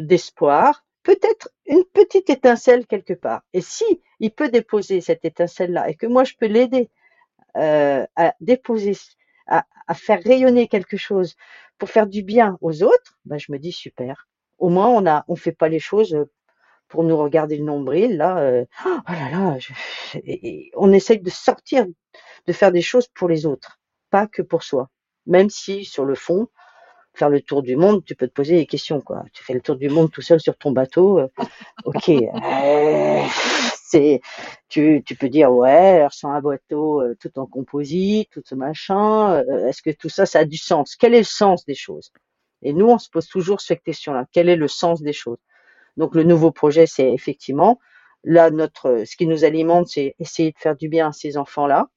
d'espoir, 0.00 0.84
peut-être 1.02 1.50
une 1.66 1.84
petite 1.84 2.30
étincelle 2.30 2.86
quelque 2.86 3.14
part. 3.14 3.42
Et 3.52 3.60
si 3.60 3.84
il 4.20 4.32
peut 4.32 4.48
déposer 4.48 5.00
cette 5.00 5.24
étincelle-là 5.24 5.88
et 5.90 5.94
que 5.94 6.06
moi 6.06 6.24
je 6.24 6.34
peux 6.38 6.46
l'aider 6.46 6.90
euh, 7.56 8.06
à 8.16 8.34
déposer, 8.40 8.96
à, 9.46 9.66
à 9.86 9.94
faire 9.94 10.22
rayonner 10.22 10.68
quelque 10.68 10.96
chose 10.96 11.36
pour 11.78 11.90
faire 11.90 12.06
du 12.06 12.22
bien 12.22 12.58
aux 12.60 12.82
autres, 12.82 13.18
ben 13.24 13.38
je 13.38 13.52
me 13.52 13.58
dis 13.58 13.72
super. 13.72 14.28
Au 14.64 14.70
moins 14.70 14.88
on 14.88 15.04
on 15.28 15.36
fait 15.36 15.52
pas 15.52 15.68
les 15.68 15.78
choses 15.78 16.16
pour 16.88 17.04
nous 17.04 17.18
regarder 17.18 17.56
le 17.58 17.64
nombril 17.64 18.16
là. 18.16 18.38
euh, 18.38 18.64
oh 18.86 19.12
là 19.20 19.30
là, 19.30 19.58
on 20.74 20.90
essaye 20.90 21.20
de 21.20 21.28
sortir, 21.28 21.84
de 22.46 22.52
faire 22.52 22.72
des 22.72 22.80
choses 22.90 23.08
pour 23.08 23.28
les 23.28 23.44
autres, 23.44 23.78
pas 24.08 24.26
que 24.26 24.40
pour 24.40 24.62
soi. 24.62 24.88
Même 25.26 25.50
si 25.50 25.84
sur 25.84 26.06
le 26.06 26.14
fond, 26.14 26.48
faire 27.12 27.28
le 27.28 27.42
tour 27.42 27.62
du 27.62 27.76
monde, 27.76 28.04
tu 28.06 28.14
peux 28.14 28.26
te 28.26 28.32
poser 28.32 28.56
des 28.56 28.66
questions, 28.66 29.02
quoi. 29.02 29.24
Tu 29.34 29.44
fais 29.44 29.52
le 29.52 29.60
tour 29.60 29.76
du 29.76 29.90
monde 29.90 30.10
tout 30.10 30.22
seul 30.22 30.40
sur 30.40 30.56
ton 30.56 30.72
bateau, 30.72 31.18
euh, 31.18 31.28
ok. 31.84 32.08
euh, 32.08 33.22
tu, 34.68 35.14
peux 35.18 35.28
dire, 35.28 35.52
ouais, 35.52 36.06
sans 36.10 36.30
un 36.30 36.40
bateau 36.40 37.02
euh, 37.02 37.14
tout 37.20 37.38
en 37.38 37.46
composite, 37.46 38.30
tout 38.30 38.42
ce 38.44 38.54
machin, 38.54 39.34
euh, 39.34 39.68
est-ce 39.68 39.82
que 39.82 39.90
tout 39.90 40.08
ça, 40.08 40.24
ça 40.26 40.40
a 40.40 40.44
du 40.46 40.56
sens? 40.56 40.96
Quel 40.96 41.14
est 41.14 41.18
le 41.18 41.24
sens 41.24 41.64
des 41.64 41.74
choses? 41.74 42.10
Et 42.64 42.72
nous, 42.72 42.86
on 42.86 42.98
se 42.98 43.08
pose 43.08 43.28
toujours 43.28 43.60
cette 43.60 43.82
question-là. 43.82 44.26
Quel 44.32 44.48
est 44.48 44.56
le 44.56 44.68
sens 44.68 45.02
des 45.02 45.12
choses? 45.12 45.38
Donc, 45.96 46.14
le 46.14 46.24
nouveau 46.24 46.50
projet, 46.50 46.86
c'est 46.86 47.12
effectivement, 47.12 47.78
là, 48.24 48.50
notre, 48.50 49.04
ce 49.06 49.16
qui 49.16 49.26
nous 49.26 49.44
alimente, 49.44 49.86
c'est 49.88 50.16
essayer 50.18 50.50
de 50.50 50.58
faire 50.58 50.76
du 50.76 50.88
bien 50.88 51.08
à 51.08 51.12
ces 51.12 51.36
enfants-là. 51.36 51.88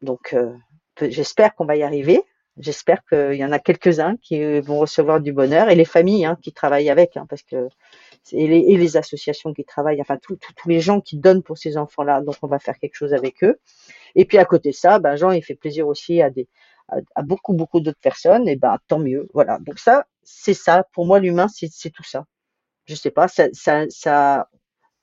Donc, 0.00 0.32
euh, 0.32 0.54
j'espère 1.00 1.54
qu'on 1.54 1.66
va 1.66 1.76
y 1.76 1.82
arriver. 1.82 2.22
J'espère 2.56 3.04
qu'il 3.08 3.34
y 3.34 3.44
en 3.44 3.52
a 3.52 3.58
quelques-uns 3.58 4.16
qui 4.16 4.42
euh, 4.42 4.60
vont 4.60 4.78
recevoir 4.78 5.20
du 5.20 5.32
bonheur 5.32 5.68
et 5.68 5.74
les 5.76 5.84
familles 5.84 6.24
hein, 6.24 6.36
qui 6.42 6.52
travaillent 6.52 6.90
avec, 6.90 7.16
hein, 7.16 7.26
parce 7.28 7.42
que 7.42 7.68
et 8.32 8.46
les, 8.46 8.76
les 8.76 8.96
associations 8.96 9.54
qui 9.54 9.64
travaillent, 9.64 10.00
enfin 10.00 10.18
tous 10.20 10.38
les 10.66 10.80
gens 10.80 11.00
qui 11.00 11.16
donnent 11.16 11.42
pour 11.42 11.56
ces 11.56 11.76
enfants-là. 11.76 12.20
Donc, 12.20 12.34
on 12.42 12.48
va 12.48 12.58
faire 12.58 12.78
quelque 12.78 12.96
chose 12.96 13.14
avec 13.14 13.44
eux. 13.44 13.58
Et 14.14 14.24
puis 14.24 14.38
à 14.38 14.44
côté 14.44 14.70
de 14.70 14.74
ça, 14.74 14.98
ben 14.98 15.16
Jean, 15.16 15.30
il 15.30 15.42
fait 15.42 15.54
plaisir 15.54 15.86
aussi 15.86 16.20
à 16.20 16.30
des 16.30 16.48
à, 16.88 17.22
beaucoup 17.22 17.54
beaucoup 17.54 17.80
d'autres 17.80 18.00
personnes. 18.00 18.48
Et 18.48 18.56
ben 18.56 18.78
tant 18.88 18.98
mieux. 18.98 19.28
Voilà. 19.34 19.58
Donc 19.60 19.78
ça, 19.78 20.06
c'est 20.22 20.54
ça. 20.54 20.84
Pour 20.92 21.06
moi, 21.06 21.20
l'humain, 21.20 21.48
c'est 21.48 21.90
tout 21.90 22.04
ça. 22.04 22.24
Je 22.86 22.94
sais 22.94 23.10
pas, 23.10 23.28
ça 23.28 23.48
ça 23.52 23.84
ça 23.90 24.48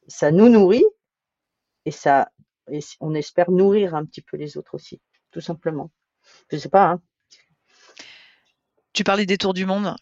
ça 0.08 0.32
nous 0.32 0.50
nourrit 0.50 0.86
et 1.86 1.91
ça 1.91 2.32
et 2.71 2.80
on 3.00 3.13
espère 3.13 3.52
nourrir 3.52 3.95
un 3.95 4.06
petit 4.06 4.21
peu 4.21 4.38
les 4.38 4.58
autres 4.58 4.76
aussi, 4.76 5.00
tout 5.32 5.41
simplement. 5.41 5.91
Je 6.52 6.58
sais 6.58 6.69
pas. 6.69 6.89
Hein. 6.91 7.02
Tu 8.93 9.04
parlais 9.04 9.26
des 9.26 9.38
tours 9.38 9.54
du 9.54 9.65
monde. 9.65 9.95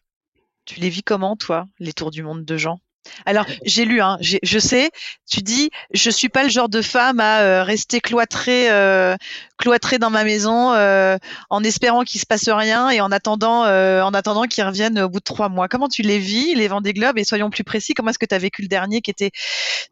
Tu 0.65 0.79
les 0.79 0.89
vis 0.89 1.03
comment, 1.03 1.35
toi, 1.35 1.67
les 1.79 1.93
tours 1.93 2.11
du 2.11 2.23
monde 2.23 2.45
de 2.45 2.57
Jean 2.57 2.79
Alors, 3.25 3.45
j'ai 3.65 3.85
lu, 3.85 4.01
hein, 4.01 4.17
je 4.21 4.59
sais, 4.59 4.89
tu 5.29 5.41
dis, 5.41 5.69
je 5.93 6.09
suis 6.09 6.29
pas 6.29 6.43
le 6.43 6.49
genre 6.49 6.69
de 6.69 6.81
femme 6.81 7.19
à 7.19 7.41
euh, 7.41 7.63
rester 7.63 7.99
cloîtrée, 8.01 8.71
euh, 8.71 9.15
cloîtrée 9.57 9.99
dans 9.99 10.09
ma 10.09 10.23
maison 10.23 10.73
euh, 10.73 11.17
en 11.49 11.63
espérant 11.63 12.03
qu'il 12.03 12.21
se 12.21 12.25
passe 12.25 12.47
rien 12.49 12.89
et 12.89 13.01
en 13.01 13.11
attendant, 13.11 13.63
en 13.63 14.13
attendant 14.13 14.43
qu'ils 14.43 14.63
reviennent 14.63 14.99
au 14.99 15.09
bout 15.09 15.19
de 15.19 15.23
trois 15.23 15.49
mois. 15.49 15.67
Comment 15.67 15.89
tu 15.89 16.01
les 16.01 16.19
vis, 16.19 16.55
les 16.55 16.67
Vendée 16.67 16.93
Globe 16.93 17.17
Et 17.17 17.23
soyons 17.23 17.49
plus 17.49 17.63
précis, 17.63 17.93
comment 17.93 18.09
est-ce 18.09 18.19
que 18.19 18.25
tu 18.25 18.35
as 18.35 18.39
vécu 18.39 18.61
le 18.61 18.67
dernier 18.67 19.01
qui 19.01 19.11
était, 19.11 19.31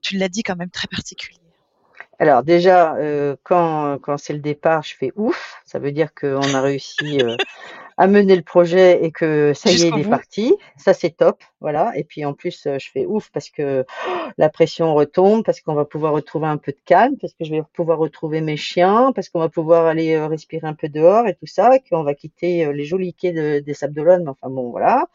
tu 0.02 0.18
l'as 0.18 0.30
dit, 0.30 0.44
quand 0.44 0.56
même 0.56 0.70
très 0.70 0.88
particulier? 0.88 1.38
Alors 2.20 2.44
déjà, 2.44 2.96
quand, 3.44 4.00
c'est 4.18 4.34
le 4.34 4.40
départ, 4.40 4.84
je 4.84 4.96
fais 4.96 5.12
ouf. 5.16 5.56
Ça 5.66 5.80
veut 5.80 5.92
dire 5.92 6.14
qu'on 6.14 6.54
a 6.54 6.62
réussi 6.62 7.20
à 8.02 8.08
mener 8.08 8.36
le 8.36 8.42
projet 8.42 9.04
et 9.06 9.12
que 9.12 9.54
ça 9.54 9.70
y 9.70 9.76
est, 9.84 9.90
il 9.90 10.00
est 10.00 10.10
parti. 10.10 10.56
Ça, 10.76 10.92
c'est 10.94 11.12
top. 11.12 11.44
Voilà. 11.60 11.92
Et 11.96 12.04
puis 12.04 12.26
en 12.26 12.34
plus, 12.34 12.66
euh, 12.66 12.78
je 12.80 12.90
fais 12.90 13.06
ouf 13.06 13.30
parce 13.32 13.52
que 13.52 13.86
oh, 14.08 14.12
la 14.40 14.50
pression 14.50 14.96
retombe, 14.96 15.44
parce 15.44 15.62
qu'on 15.62 15.76
va 15.76 15.86
pouvoir 15.86 16.14
retrouver 16.14 16.48
un 16.48 16.58
peu 16.58 16.72
de 16.72 16.80
calme, 16.84 17.16
parce 17.22 17.34
que 17.34 17.46
je 17.46 17.52
vais 17.52 17.62
pouvoir 17.74 18.00
retrouver 18.00 18.42
mes 18.42 18.58
chiens, 18.58 19.12
parce 19.14 19.30
qu'on 19.30 19.38
va 19.40 19.50
pouvoir 19.50 19.86
aller 19.86 20.16
euh, 20.16 20.26
respirer 20.26 20.66
un 20.68 20.74
peu 20.74 20.90
dehors 20.90 21.28
et 21.28 21.36
tout 21.36 21.46
ça, 21.46 21.76
et 21.76 21.82
qu'on 21.88 22.02
va 22.02 22.16
quitter 22.16 22.66
euh, 22.66 22.72
les 22.74 22.86
jolis 22.86 23.14
quais 23.14 23.34
de- 23.34 23.60
des 23.60 23.74
Sables 23.76 23.94
d'Olonne. 23.94 24.28
Enfin 24.28 24.50
bon, 24.50 24.72
voilà. 24.72 25.06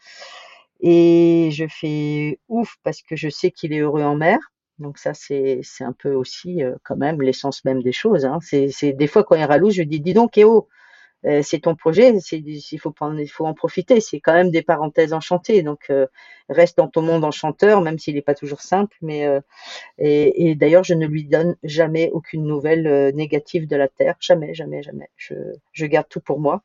Et 0.79 1.49
je 1.51 1.65
fais 1.67 2.39
ouf 2.47 2.75
parce 2.83 3.01
que 3.01 3.17
je 3.17 3.27
sais 3.27 3.51
qu'il 3.51 3.73
est 3.73 3.79
heureux 3.79 4.03
en 4.03 4.15
mer. 4.15 4.37
Donc 4.79 4.97
ça, 4.97 5.13
c'est 5.13 5.61
un 5.81 5.91
peu 5.91 6.13
aussi 6.13 6.63
euh, 6.63 6.75
quand 6.83 6.95
même 6.95 7.21
l'essence 7.21 7.65
même 7.65 7.83
des 7.83 7.91
choses. 7.91 8.23
Hein. 8.23 8.39
C'est 8.41 8.93
des 8.93 9.07
fois 9.07 9.25
quand 9.25 9.35
il 9.35 9.43
ralouse, 9.43 9.73
je 9.73 9.83
dis 9.83 9.99
dis 9.99 10.13
donc 10.13 10.31
Kéo, 10.31 10.69
euh, 11.27 11.41
c'est 11.43 11.59
ton 11.59 11.75
projet, 11.75 12.13
il 12.31 12.79
faut 12.79 13.45
en 13.45 13.53
profiter. 13.53 13.99
C'est 13.99 14.19
quand 14.19 14.33
même 14.33 14.51
des 14.51 14.61
parenthèses 14.61 15.13
enchantées. 15.13 15.61
Donc 15.61 15.89
euh, 15.89 16.07
reste 16.49 16.77
dans 16.77 16.87
ton 16.87 17.01
monde 17.01 17.23
enchanteur, 17.23 17.81
même 17.81 17.99
s'il 17.99 18.15
n'est 18.15 18.21
pas 18.21 18.35
toujours 18.35 18.61
simple. 18.61 18.95
Mais 19.01 19.25
euh, 19.25 19.41
et, 19.97 20.55
d'ailleurs, 20.55 20.83
je 20.83 20.93
ne 20.93 21.05
lui 21.05 21.25
donne 21.25 21.55
jamais 21.63 22.09
aucune 22.13 22.45
nouvelle 22.45 23.13
négative 23.15 23.67
de 23.67 23.75
la 23.75 23.87
terre, 23.87 24.15
jamais, 24.19 24.53
jamais, 24.53 24.81
jamais. 24.83 25.09
Je 25.17 25.85
garde 25.85 26.07
tout 26.09 26.21
pour 26.21 26.39
moi. 26.39 26.63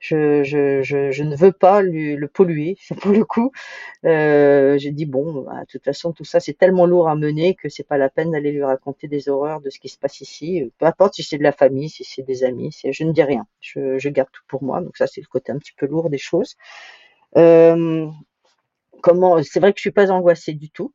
Je, 0.00 0.44
je, 0.44 0.82
je, 0.82 1.10
je 1.10 1.22
ne 1.24 1.36
veux 1.36 1.50
pas 1.52 1.82
lui, 1.82 2.14
le 2.16 2.28
polluer, 2.28 2.76
pour 3.02 3.10
le 3.12 3.24
coup. 3.24 3.50
Euh, 4.04 4.78
j'ai 4.78 4.92
dit 4.92 5.06
bon, 5.06 5.42
bah, 5.42 5.60
de 5.62 5.66
toute 5.66 5.84
façon, 5.84 6.12
tout 6.12 6.24
ça 6.24 6.40
c'est 6.40 6.54
tellement 6.58 6.86
lourd 6.86 7.08
à 7.08 7.16
mener 7.16 7.54
que 7.56 7.68
c'est 7.68 7.84
pas 7.86 7.98
la 7.98 8.10
peine 8.10 8.30
d'aller 8.32 8.52
lui 8.52 8.64
raconter 8.64 9.08
des 9.08 9.28
horreurs 9.28 9.60
de 9.60 9.70
ce 9.70 9.78
qui 9.80 9.88
se 9.88 9.98
passe 9.98 10.20
ici. 10.20 10.72
Peu 10.78 10.86
importe 10.86 11.14
si 11.14 11.22
c'est 11.24 11.38
de 11.38 11.42
la 11.42 11.52
famille, 11.52 11.88
si 11.90 12.04
c'est 12.04 12.22
des 12.22 12.44
amis, 12.44 12.76
je 12.88 13.04
ne 13.04 13.12
dis 13.12 13.22
rien. 13.24 13.46
Je, 13.60 13.98
je 13.98 14.08
garde 14.10 14.30
tout 14.32 14.42
pour 14.48 14.62
moi. 14.64 14.80
Donc 14.82 14.96
ça 14.96 15.06
c'est 15.06 15.20
le 15.20 15.26
côté 15.28 15.52
un 15.52 15.58
petit 15.58 15.72
peu 15.76 15.86
lourd 15.86 16.10
des 16.10 16.18
choses. 16.18 16.56
Euh, 17.36 18.08
comment 19.02 19.42
C'est 19.42 19.60
vrai 19.60 19.72
que 19.72 19.78
je 19.78 19.82
suis 19.82 19.90
pas 19.92 20.10
angoissée 20.10 20.54
du 20.54 20.70
tout. 20.70 20.92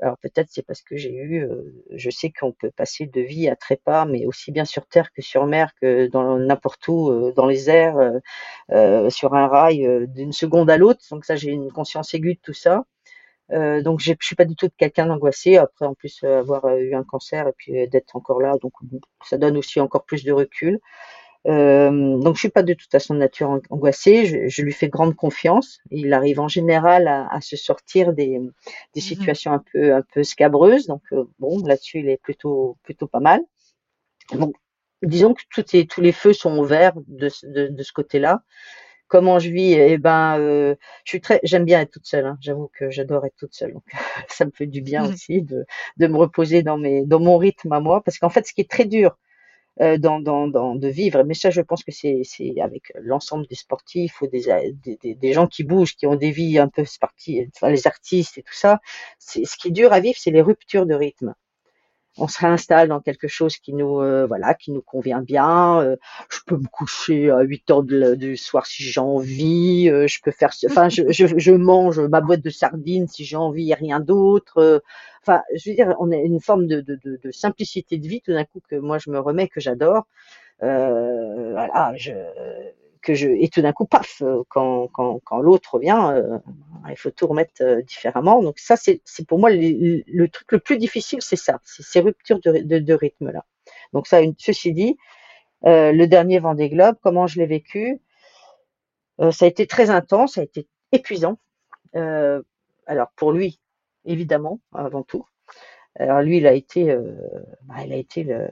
Alors 0.00 0.16
peut-être 0.18 0.48
c'est 0.50 0.62
parce 0.62 0.82
que 0.82 0.96
j'ai 0.96 1.12
eu, 1.12 1.42
euh, 1.44 1.62
je 1.90 2.10
sais 2.10 2.30
qu'on 2.30 2.52
peut 2.52 2.70
passer 2.70 3.06
de 3.06 3.20
vie 3.20 3.48
à 3.48 3.56
trépas, 3.56 4.04
mais 4.04 4.26
aussi 4.26 4.52
bien 4.52 4.64
sur 4.64 4.86
terre 4.86 5.12
que 5.12 5.22
sur 5.22 5.46
mer, 5.46 5.72
que 5.80 6.06
dans 6.06 6.38
n'importe 6.38 6.86
où, 6.88 7.10
euh, 7.10 7.32
dans 7.32 7.46
les 7.46 7.68
airs, 7.70 7.98
euh, 8.72 9.10
sur 9.10 9.34
un 9.34 9.48
rail, 9.48 10.06
d'une 10.08 10.32
seconde 10.32 10.70
à 10.70 10.76
l'autre. 10.78 11.00
Donc 11.10 11.24
ça, 11.24 11.36
j'ai 11.36 11.50
une 11.50 11.72
conscience 11.72 12.14
aiguë 12.14 12.34
de 12.34 12.40
tout 12.42 12.54
ça. 12.54 12.84
Donc 13.50 14.00
je 14.00 14.14
suis 14.20 14.36
pas 14.36 14.44
du 14.44 14.56
tout 14.56 14.68
quelqu'un 14.76 15.06
d'angoissé. 15.06 15.56
Après, 15.56 15.86
en 15.86 15.94
plus 15.94 16.22
avoir 16.24 16.68
eu 16.76 16.94
un 16.94 17.04
cancer 17.04 17.48
et 17.48 17.52
puis 17.56 17.88
d'être 17.88 18.14
encore 18.16 18.40
là, 18.40 18.54
donc 18.60 18.72
ça 19.24 19.38
donne 19.38 19.56
aussi 19.56 19.80
encore 19.80 20.04
plus 20.04 20.24
de 20.24 20.32
recul. 20.32 20.80
Euh, 21.48 22.18
donc 22.18 22.34
je 22.34 22.40
suis 22.40 22.48
pas 22.50 22.62
de 22.62 22.74
toute 22.74 22.90
façon 22.90 23.14
de 23.14 23.20
nature 23.20 23.58
angoissée, 23.70 24.26
je, 24.26 24.48
je, 24.48 24.62
lui 24.62 24.72
fais 24.72 24.88
grande 24.88 25.16
confiance. 25.16 25.80
Il 25.90 26.12
arrive 26.12 26.40
en 26.40 26.48
général 26.48 27.08
à, 27.08 27.26
à 27.32 27.40
se 27.40 27.56
sortir 27.56 28.12
des, 28.12 28.38
des 28.94 29.00
mmh 29.00 29.00
situations 29.00 29.52
un 29.52 29.62
peu 29.72 29.94
un 29.94 30.02
peu 30.02 30.22
scabreuses, 30.24 30.86
donc 30.86 31.02
euh, 31.12 31.24
bon 31.38 31.64
là-dessus 31.64 32.00
il 32.00 32.08
est 32.10 32.20
plutôt 32.20 32.76
plutôt 32.82 33.06
pas 33.06 33.20
mal. 33.20 33.40
Donc 34.32 34.56
disons 35.02 35.32
que 35.34 35.42
tout 35.50 35.64
est, 35.74 35.90
tous 35.90 36.02
les 36.02 36.12
feux 36.12 36.34
sont 36.34 36.58
ouverts 36.58 36.94
de, 37.06 37.30
de, 37.44 37.68
de 37.68 37.82
ce 37.82 37.92
côté-là. 37.92 38.42
Comment 39.08 39.38
je 39.38 39.50
vis? 39.50 39.72
Eh 39.72 39.96
ben, 39.96 40.38
euh, 40.38 40.74
je 41.04 41.12
suis 41.12 41.20
très, 41.22 41.40
j'aime 41.42 41.64
bien 41.64 41.80
être 41.80 41.92
toute 41.92 42.06
seule. 42.06 42.26
Hein. 42.26 42.36
J'avoue 42.42 42.70
que 42.74 42.90
j'adore 42.90 43.24
être 43.24 43.36
toute 43.38 43.54
seule, 43.54 43.72
donc 43.72 43.84
ça 44.28 44.44
me 44.44 44.50
fait 44.50 44.66
du 44.66 44.82
bien 44.82 45.04
mmh 45.04 45.12
aussi 45.12 45.42
de, 45.42 45.64
de 45.96 46.06
me 46.08 46.16
reposer 46.18 46.62
dans 46.62 46.76
mes 46.78 47.06
dans 47.06 47.20
mon 47.20 47.38
rythme 47.38 47.72
à 47.72 47.80
moi, 47.80 48.02
parce 48.04 48.18
qu'en 48.18 48.28
fait, 48.28 48.46
ce 48.46 48.52
qui 48.52 48.60
est 48.60 48.70
très 48.70 48.84
dur 48.84 49.16
dans, 49.78 50.20
dans, 50.20 50.48
dans, 50.48 50.74
de 50.74 50.88
vivre. 50.88 51.22
Mais 51.24 51.34
ça, 51.34 51.50
je 51.50 51.60
pense 51.60 51.84
que 51.84 51.92
c'est 51.92 52.22
avec 52.60 52.92
l'ensemble 53.00 53.46
des 53.46 53.54
sportifs 53.54 54.20
ou 54.22 54.26
des, 54.26 54.74
des, 54.84 55.14
des, 55.14 55.32
gens 55.32 55.46
qui 55.46 55.64
bougent, 55.64 55.96
qui 55.96 56.06
ont 56.06 56.16
des 56.16 56.30
vies 56.30 56.58
un 56.58 56.68
peu 56.68 56.84
sportives, 56.84 57.48
enfin, 57.56 57.70
les 57.70 57.86
artistes 57.86 58.38
et 58.38 58.42
tout 58.42 58.54
ça. 58.54 58.80
C'est 59.18 59.44
ce 59.44 59.56
qui 59.56 59.68
est 59.68 59.72
dur 59.72 59.92
à 59.92 60.00
vivre, 60.00 60.16
c'est 60.18 60.30
les 60.30 60.42
ruptures 60.42 60.86
de 60.86 60.94
rythme 60.94 61.34
on 62.18 62.28
se 62.28 62.38
réinstalle 62.38 62.88
dans 62.88 63.00
quelque 63.00 63.28
chose 63.28 63.56
qui 63.56 63.72
nous 63.72 64.00
euh, 64.00 64.26
voilà 64.26 64.54
qui 64.54 64.72
nous 64.72 64.82
convient 64.82 65.22
bien 65.22 65.80
euh, 65.80 65.96
je 66.28 66.38
peux 66.46 66.56
me 66.56 66.66
coucher 66.66 67.30
à 67.30 67.40
8 67.40 67.70
heures 67.70 67.82
du 67.82 68.36
soir 68.36 68.66
si 68.66 68.82
j'ai 68.82 69.00
envie 69.00 69.88
euh, 69.90 70.06
je 70.06 70.20
peux 70.22 70.30
faire 70.30 70.50
enfin 70.66 70.88
je, 70.88 71.10
je, 71.10 71.26
je, 71.36 71.52
mange 71.52 72.00
ma 72.00 72.20
boîte 72.20 72.42
de 72.42 72.50
sardines 72.50 73.08
si 73.08 73.24
j'ai 73.24 73.36
envie 73.36 73.70
et 73.70 73.74
rien 73.74 74.00
d'autre 74.00 74.82
enfin 75.22 75.42
je 75.54 75.70
veux 75.70 75.76
dire 75.76 75.94
on 76.00 76.10
a 76.10 76.16
une 76.16 76.40
forme 76.40 76.66
de, 76.66 76.80
de, 76.80 76.98
de, 77.04 77.20
de 77.22 77.30
simplicité 77.30 77.98
de 77.98 78.06
vie 78.06 78.20
tout 78.20 78.32
d'un 78.32 78.44
coup 78.44 78.60
que 78.68 78.76
moi 78.76 78.98
je 78.98 79.10
me 79.10 79.18
remets 79.18 79.48
que 79.48 79.60
j'adore 79.60 80.06
voilà 80.60 81.92
je 81.96 82.12
que 83.02 83.14
je 83.14 83.28
et 83.28 83.48
tout 83.48 83.62
d'un 83.62 83.72
coup 83.72 83.86
paf 83.86 84.22
euh, 84.22 84.42
quand, 84.48 84.88
quand, 84.88 85.20
quand 85.24 85.40
l'autre 85.40 85.74
revient 85.74 86.10
euh, 86.12 86.38
il 86.88 86.96
faut 86.96 87.10
tout 87.10 87.26
remettre 87.26 87.62
euh, 87.62 87.82
différemment. 87.82 88.42
Donc 88.42 88.58
ça 88.58 88.76
c'est 88.76 89.00
pour 89.26 89.38
moi 89.38 89.50
le, 89.50 90.26
truc 90.26 90.52
le 90.52 90.58
plus 90.58 90.78
difficile 90.78 91.20
c'est 91.22 91.36
ça 91.36 91.60
c'est 91.64 91.82
ces 91.82 92.00
ruptures 92.00 92.40
de, 92.40 92.78
de, 92.78 92.94
rythme 92.94 93.30
là 93.30 93.44
donc 93.92 94.06
ça 94.06 94.20
ceci 94.38 94.72
dit 94.72 94.96
le 95.62 96.06
dernier 96.06 96.38
Vendée 96.38 96.68
Globe 96.68 96.96
comment 97.02 97.26
je 97.26 97.38
l'ai 97.38 97.46
vécu 97.46 98.00
ça 99.18 99.44
a 99.44 99.48
été 99.48 99.66
très 99.66 99.90
intense 99.90 100.34
ça 100.34 100.40
a 100.40 100.44
été 100.44 100.66
épuisant. 100.92 101.38
Alors 101.94 103.10
pour 103.16 103.32
lui 103.32 103.60
évidemment 104.04 104.60
avant 104.72 105.02
tout 105.02 105.26
alors 105.98 106.22
lui, 106.22 106.38
il 106.38 106.46
a 106.46 106.52
été, 106.52 106.90
euh, 106.90 107.12
bah, 107.64 107.76
il 107.84 107.92
a 107.92 107.96
été, 107.96 108.22
le, 108.22 108.48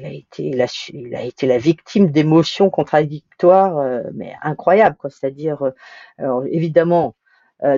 il 0.00 0.04
a 0.04 0.10
été, 0.10 0.52
la, 0.52 0.66
il 0.92 1.14
a 1.14 1.22
été 1.22 1.46
la 1.46 1.58
victime 1.58 2.10
d'émotions 2.10 2.70
contradictoires, 2.70 3.78
euh, 3.78 4.02
mais 4.14 4.34
incroyables, 4.42 4.96
quoi. 4.96 5.08
C'est-à-dire, 5.08 5.62
euh, 6.20 6.44
évidemment, 6.50 7.14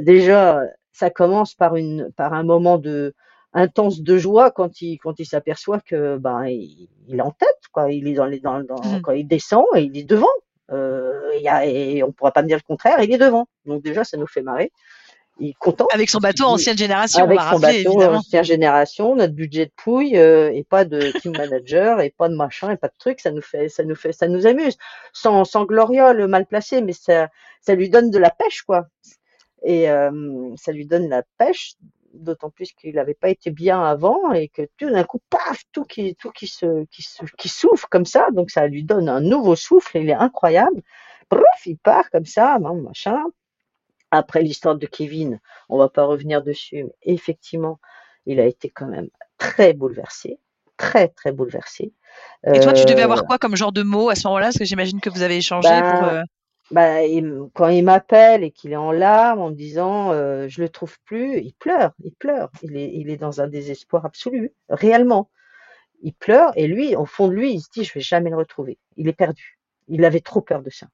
déjà, 0.01 0.63
ça 0.93 1.11
commence 1.11 1.55
par 1.55 1.77
une, 1.77 2.11
par 2.17 2.33
un 2.33 2.43
moment 2.43 2.79
de 2.79 3.15
intense 3.53 4.01
de 4.01 4.17
joie 4.17 4.51
quand 4.51 4.81
il, 4.81 4.99
quand 4.99 5.19
il 5.21 5.27
s'aperçoit 5.27 5.81
que, 5.81 6.17
ben, 6.17 6.47
il, 6.47 6.89
il, 7.07 7.19
est 7.19 7.23
en 7.23 7.33
tête, 7.33 7.61
quoi. 7.73 7.93
Il 7.93 8.09
est 8.09 8.15
dans 8.15 8.27
les, 8.27 8.41
dans, 8.41 8.63
dans 8.63 8.77
mmh. 8.77 9.03
quand 9.03 9.13
il 9.13 9.29
descend 9.29 9.67
et 9.77 9.83
il 9.83 9.97
est 9.99 10.05
devant. 10.05 10.27
Y 10.71 11.49
a, 11.49 11.67
et 11.67 12.03
on 12.03 12.13
pourra 12.13 12.33
pas 12.33 12.43
me 12.43 12.49
dire 12.49 12.57
le 12.57 12.67
contraire, 12.67 13.03
il 13.03 13.13
est 13.13 13.19
devant. 13.19 13.47
Donc 13.67 13.83
déjà, 13.83 14.03
ça 14.03 14.17
nous 14.17 14.27
fait 14.27 14.43
marrer 14.43 14.73
il 15.39 15.51
est 15.51 15.55
content. 15.55 15.87
Avec 15.93 16.11
son 16.11 16.19
bateau 16.19 16.45
ancienne 16.45 16.79
génération, 16.79 17.25
avec 17.25 17.41
son 17.41 17.59
bateau 17.59 18.03
ancienne 18.03 18.45
génération, 18.45 19.17
notre 19.17 19.35
budget 19.35 19.67
de 19.67 19.73
pouille 19.77 20.17
euh, 20.17 20.53
et 20.53 20.65
pas 20.65 20.85
de 20.85 21.11
team 21.21 21.33
manager 21.37 22.01
et 22.01 22.11
pas 22.11 22.29
de 22.29 22.37
machin 22.37 22.71
et 22.71 22.77
pas 22.77 22.89
de 22.89 22.97
trucs, 22.99 23.21
ça 23.21 23.31
nous 23.31 23.43
fait, 23.43 23.69
ça 23.69 23.85
nous 23.85 23.95
fait, 23.95 24.13
ça 24.13 24.29
nous 24.29 24.47
amuse. 24.47 24.77
Sans, 25.13 25.45
sans 25.45 25.65
gloriole 25.65 26.27
mal 26.27 26.47
placé, 26.47 26.83
mais 26.83 26.93
ça, 26.93 27.29
ça 27.61 27.75
lui 27.75 27.91
donne 27.91 28.11
de 28.11 28.19
la 28.19 28.31
pêche 28.31 28.63
quoi. 28.63 28.87
Et 29.65 29.91
euh, 29.91 30.55
ça 30.57 30.73
lui 30.73 30.87
donne 30.87 31.09
la 31.09 31.23
pêche, 31.39 31.75
d'autant 32.13 32.51
plus 32.51 32.73
qu'il 32.73 32.95
n'avait 32.95 33.15
pas 33.15 33.31
été 33.31 33.51
bien 33.51 33.83
avant 33.83 34.33
et 34.33 34.49
que 34.49 34.63
tout 34.77 34.91
d'un 34.91 35.05
coup, 35.05 35.21
paf, 35.31 35.63
tout 35.73 35.85
qui, 35.85 36.15
tout 36.15 36.31
qui 36.31 36.47
se, 36.47 36.85
qui 36.87 37.03
se, 37.03 37.25
qui 37.37 37.49
souffle 37.49 37.87
comme 37.91 38.05
ça, 38.05 38.29
donc 38.33 38.51
ça 38.51 38.67
lui 38.67 38.85
donne 38.85 39.09
un 39.09 39.21
nouveau 39.21 39.57
souffle. 39.57 39.99
Il 39.99 40.11
est 40.11 40.15
incroyable. 40.15 40.83
Bref, 41.31 41.67
il 41.67 41.79
part 41.79 42.11
comme 42.11 42.27
ça, 42.27 42.59
machin 42.59 43.25
après 44.15 44.43
l'histoire 44.43 44.77
de 44.77 44.87
Kevin, 44.87 45.41
on 45.69 45.79
va 45.79 45.89
pas 45.89 46.05
revenir 46.05 46.43
dessus, 46.43 46.85
mais 46.85 46.95
effectivement, 47.03 47.81
il 48.27 48.41
a 48.41 48.47
été 48.47 48.71
quand 48.71 48.87
même 48.87 49.09
très 49.39 49.73
bouleversé, 49.73 50.39
très 50.77 51.09
très 51.09 51.33
bouleversé. 51.33 51.93
Et 52.47 52.61
toi, 52.61 52.73
tu 52.73 52.85
devais 52.85 53.03
avoir 53.03 53.21
euh, 53.21 53.23
quoi 53.23 53.39
comme 53.39 53.57
genre 53.57 53.73
de 53.73 53.83
mots 53.83 54.09
à 54.09 54.15
ce 54.15 54.27
moment-là? 54.29 54.47
Parce 54.47 54.59
que 54.59 54.65
j'imagine 54.65 55.01
que 55.01 55.11
vous 55.11 55.23
avez 55.23 55.37
échangé 55.37 55.69
bah, 55.69 55.93
pour. 55.93 56.09
Euh... 56.09 56.23
Bah, 56.71 57.01
quand 57.55 57.69
il 57.69 57.85
m'appelle 57.85 58.43
et 58.43 58.51
qu'il 58.51 58.73
est 58.73 58.77
en 58.77 58.93
larmes 58.93 59.41
en 59.41 59.51
me 59.51 59.55
disant 59.55 60.13
euh, 60.13 60.47
je 60.49 60.63
le 60.63 60.69
trouve 60.69 60.97
plus, 61.05 61.39
il 61.41 61.53
pleure, 61.55 61.93
il 62.03 62.13
pleure, 62.13 62.51
il 62.63 62.77
est, 62.77 62.91
il 62.95 63.11
est 63.11 63.17
dans 63.17 63.41
un 63.41 63.49
désespoir 63.49 64.07
absolu, 64.07 64.53
réellement. 64.69 65.31
Il 66.03 66.15
pleure 66.15 66.53
et 66.57 66.67
lui, 66.67 66.97
au 66.97 67.07
fond 67.07 67.29
de 67.29 67.35
lui, 67.35 67.53
il 67.53 67.61
se 67.61 67.69
dit 67.73 67.85
je 67.85 67.93
vais 67.93 68.01
jamais 68.01 68.31
le 68.31 68.37
retrouver. 68.37 68.79
Il 68.97 69.09
est 69.09 69.15
perdu. 69.15 69.59
Il 69.89 70.05
avait 70.05 70.21
trop 70.21 70.41
peur 70.41 70.63
de 70.63 70.71
ça. 70.71 70.87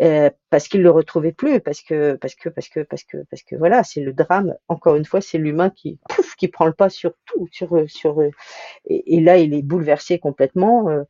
Euh, 0.00 0.30
parce 0.50 0.68
qu'il 0.68 0.82
le 0.82 0.90
retrouvait 0.90 1.32
plus, 1.32 1.60
parce 1.60 1.82
que 1.82 2.14
parce 2.14 2.34
que 2.34 2.48
parce 2.48 2.68
que 2.68 2.80
parce 2.80 3.02
que 3.02 3.18
parce 3.30 3.42
que 3.42 3.56
voilà, 3.56 3.82
c'est 3.82 4.00
le 4.00 4.12
drame. 4.12 4.54
Encore 4.68 4.94
une 4.94 5.04
fois, 5.04 5.20
c'est 5.20 5.38
l'humain 5.38 5.70
qui 5.70 5.98
pouf, 6.08 6.36
qui 6.36 6.46
prend 6.48 6.66
le 6.66 6.72
pas 6.72 6.88
sur 6.88 7.14
tout, 7.24 7.48
sur 7.50 7.84
sur 7.88 8.22
et, 8.22 8.32
et 8.86 9.20
là 9.20 9.38
il 9.38 9.54
est 9.54 9.62
bouleversé 9.62 10.18
complètement. 10.18 10.88
Euh, 10.88 11.02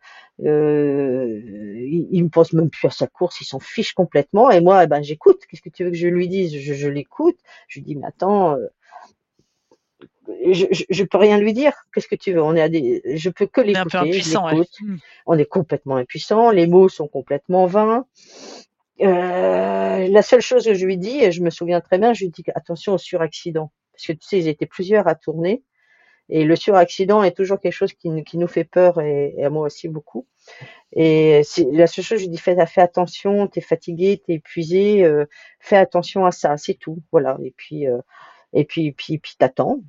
euh, 0.45 1.41
il, 1.87 2.25
me 2.25 2.29
pense 2.29 2.53
même 2.53 2.71
plus 2.71 2.87
à 2.87 2.91
sa 2.91 3.07
course, 3.07 3.41
il 3.41 3.45
s'en 3.45 3.61
fiche 3.61 3.93
complètement. 3.93 4.51
Et 4.51 4.61
moi, 4.61 4.85
eh 4.85 4.87
ben 4.87 5.03
j'écoute. 5.03 5.43
Qu'est-ce 5.49 5.63
que 5.63 5.69
tu 5.69 5.85
veux 5.85 5.91
que 5.91 5.97
je 5.97 6.09
lui 6.09 6.29
dise? 6.29 6.57
Je, 6.57 6.75
je 6.75 6.89
l'écoute. 6.89 7.39
Je 7.67 7.81
lui 7.81 7.85
dis 7.85 7.97
mais 7.97 8.07
attends. 8.07 8.55
Euh, 8.55 8.69
je, 10.51 10.67
je, 10.71 10.85
je, 10.89 11.05
peux 11.05 11.19
rien 11.19 11.39
lui 11.39 11.53
dire. 11.53 11.73
Qu'est-ce 11.93 12.09
que 12.09 12.15
tu 12.15 12.33
veux? 12.33 12.43
On 12.43 12.55
est 12.55 12.61
à 12.63 12.69
des, 12.69 13.03
je 13.17 13.31
peux 13.31 13.47
que 13.47 13.61
l'écouter. 13.61 13.99
Ouais. 13.99 14.65
On 15.27 15.37
est 15.39 15.47
complètement 15.47 15.97
impuissant. 15.97 16.51
Les 16.51 16.67
mots 16.67 16.89
sont 16.89 17.09
complètement 17.09 17.67
vains. 17.67 18.07
Euh, 19.01 20.09
la 20.09 20.23
seule 20.23 20.41
chose 20.41 20.65
que 20.65 20.75
je 20.75 20.85
lui 20.85 20.99
dis, 20.99 21.19
et 21.23 21.33
je 21.33 21.43
me 21.43 21.51
souviens 21.51 21.81
très 21.81 21.99
bien, 21.99 22.13
je 22.13 22.25
lui 22.25 22.31
dis 22.31 22.45
attention 22.55 22.95
au 22.95 22.99
suraccident. 22.99 23.73
Parce 23.93 24.07
que 24.07 24.13
tu 24.13 24.27
sais, 24.27 24.39
ils 24.39 24.49
étaient 24.49 24.67
plusieurs 24.67 25.09
à 25.09 25.15
tourner. 25.15 25.63
Et 26.31 26.45
le 26.45 26.57
suraccident 26.57 27.23
est 27.23 27.33
toujours 27.33 27.59
quelque 27.59 27.73
chose 27.73 27.95
qui, 27.95 28.11
nous 28.11 28.49
fait 28.49 28.65
peur 28.65 29.01
et, 29.01 29.43
à 29.43 29.49
moi 29.49 29.67
aussi 29.67 29.89
beaucoup. 29.89 30.27
Et 30.93 31.43
la 31.73 31.87
seule 31.87 32.05
chose, 32.05 32.19
je 32.19 32.25
lui 32.25 32.29
dis 32.29 32.39
fais, 32.39 32.59
attention, 32.77 33.47
t'es 33.47 33.63
fatigué, 33.63 34.23
t'es 34.27 34.35
épuisé, 34.35 35.05
euh, 35.05 35.25
fais 35.59 35.77
attention 35.77 36.27
à 36.27 36.31
ça, 36.31 36.57
c'est 36.59 36.75
tout. 36.75 37.03
Voilà. 37.13 37.39
Et 37.43 37.55
puis, 37.57 37.89
euh, 37.89 37.99
et 38.53 38.65
puis, 38.65 38.93
puis, 38.93 39.19
puis 39.19 39.35
t'attends, 39.39 39.81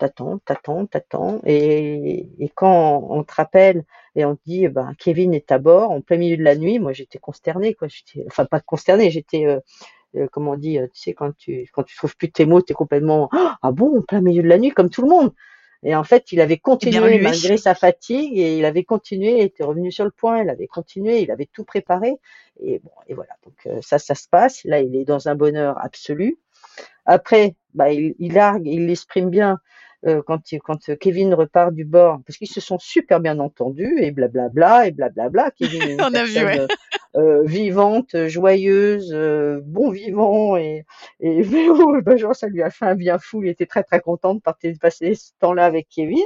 t'attends, 0.00 0.38
t'attends, 0.38 0.86
t'attends. 0.86 1.40
Et, 1.44 2.26
et 2.38 2.48
quand 2.48 3.06
on 3.10 3.22
te 3.22 3.34
rappelle 3.34 3.84
et 4.16 4.24
on 4.24 4.34
te 4.34 4.40
dit, 4.46 4.66
ben, 4.68 4.94
Kevin 4.98 5.34
est 5.34 5.52
à 5.52 5.58
bord 5.58 5.90
en 5.90 6.00
plein 6.00 6.16
milieu 6.16 6.38
de 6.38 6.42
la 6.42 6.56
nuit, 6.56 6.78
moi 6.78 6.92
j'étais 6.92 7.18
consternée, 7.18 7.74
quoi. 7.74 7.86
J'étais, 7.88 8.24
enfin 8.26 8.46
pas 8.46 8.60
consternée, 8.60 9.10
j'étais, 9.10 9.46
euh, 9.46 9.60
euh, 10.16 10.26
comment 10.32 10.52
on 10.52 10.56
dit, 10.56 10.78
euh, 10.78 10.86
tu 10.94 11.00
sais, 11.02 11.12
quand 11.12 11.36
tu 11.36 11.68
quand 11.72 11.82
tu 11.82 11.96
trouves 11.96 12.16
plus 12.16 12.32
tes 12.32 12.46
mots, 12.46 12.62
t'es 12.62 12.74
complètement, 12.74 13.28
ah 13.32 13.72
bon, 13.72 13.98
en 13.98 14.02
plein 14.02 14.22
milieu 14.22 14.42
de 14.42 14.48
la 14.48 14.58
nuit, 14.58 14.70
comme 14.70 14.88
tout 14.90 15.02
le 15.02 15.08
monde. 15.08 15.32
Et 15.82 15.94
en 15.94 16.04
fait, 16.04 16.32
il 16.32 16.40
avait 16.40 16.58
continué 16.58 17.20
malgré 17.20 17.56
sa 17.56 17.74
fatigue 17.74 18.38
et 18.38 18.58
il 18.58 18.64
avait 18.66 18.84
continué, 18.84 19.38
il 19.38 19.44
était 19.44 19.64
revenu 19.64 19.92
sur 19.92 20.04
le 20.04 20.10
point, 20.10 20.42
il 20.42 20.50
avait 20.50 20.66
continué, 20.66 21.20
il 21.20 21.30
avait 21.30 21.48
tout 21.50 21.64
préparé. 21.64 22.16
Et 22.62 22.80
bon, 22.80 22.90
et 23.08 23.14
voilà. 23.14 23.32
Donc 23.44 23.82
ça, 23.82 23.98
ça 23.98 24.14
se 24.14 24.28
passe. 24.28 24.62
Là, 24.64 24.80
il 24.80 24.94
est 24.94 25.06
dans 25.06 25.28
un 25.28 25.34
bonheur 25.34 25.82
absolu. 25.82 26.38
Après, 27.06 27.54
bah, 27.72 27.90
il, 27.90 28.14
il 28.18 28.34
largue, 28.34 28.66
il 28.66 28.88
l'exprime 28.88 29.30
bien 29.30 29.58
euh, 30.06 30.22
quand, 30.26 30.40
quand 30.64 30.96
Kevin 30.98 31.34
repart 31.34 31.72
du 31.72 31.84
bord, 31.84 32.20
parce 32.26 32.38
qu'ils 32.38 32.48
se 32.50 32.60
sont 32.60 32.78
super 32.78 33.20
bien 33.20 33.38
entendus 33.38 33.98
et 34.00 34.10
blablabla 34.10 34.86
et 34.86 34.92
blablabla. 34.92 35.50
Kevin 35.52 35.82
est 35.82 35.92
une 35.92 36.02
On 36.02 36.10
personne 36.10 36.16
a 36.16 36.24
vu, 36.24 36.60
ouais. 36.60 36.66
euh, 37.16 37.42
vivante, 37.44 38.26
joyeuse, 38.28 39.12
euh, 39.12 39.60
bon 39.64 39.90
vivant 39.90 40.56
et, 40.56 40.84
et 41.20 41.42
oh, 41.70 42.00
ben, 42.02 42.16
genre, 42.16 42.34
ça 42.34 42.46
lui 42.46 42.62
a 42.62 42.70
fait 42.70 42.86
un 42.86 42.94
bien 42.94 43.18
fou. 43.18 43.42
Il 43.42 43.48
était 43.50 43.66
très 43.66 43.82
très 43.82 44.00
content 44.00 44.34
de 44.34 44.40
passer 44.78 45.14
ce 45.14 45.32
temps-là 45.40 45.66
avec 45.66 45.88
Kevin. 45.88 46.24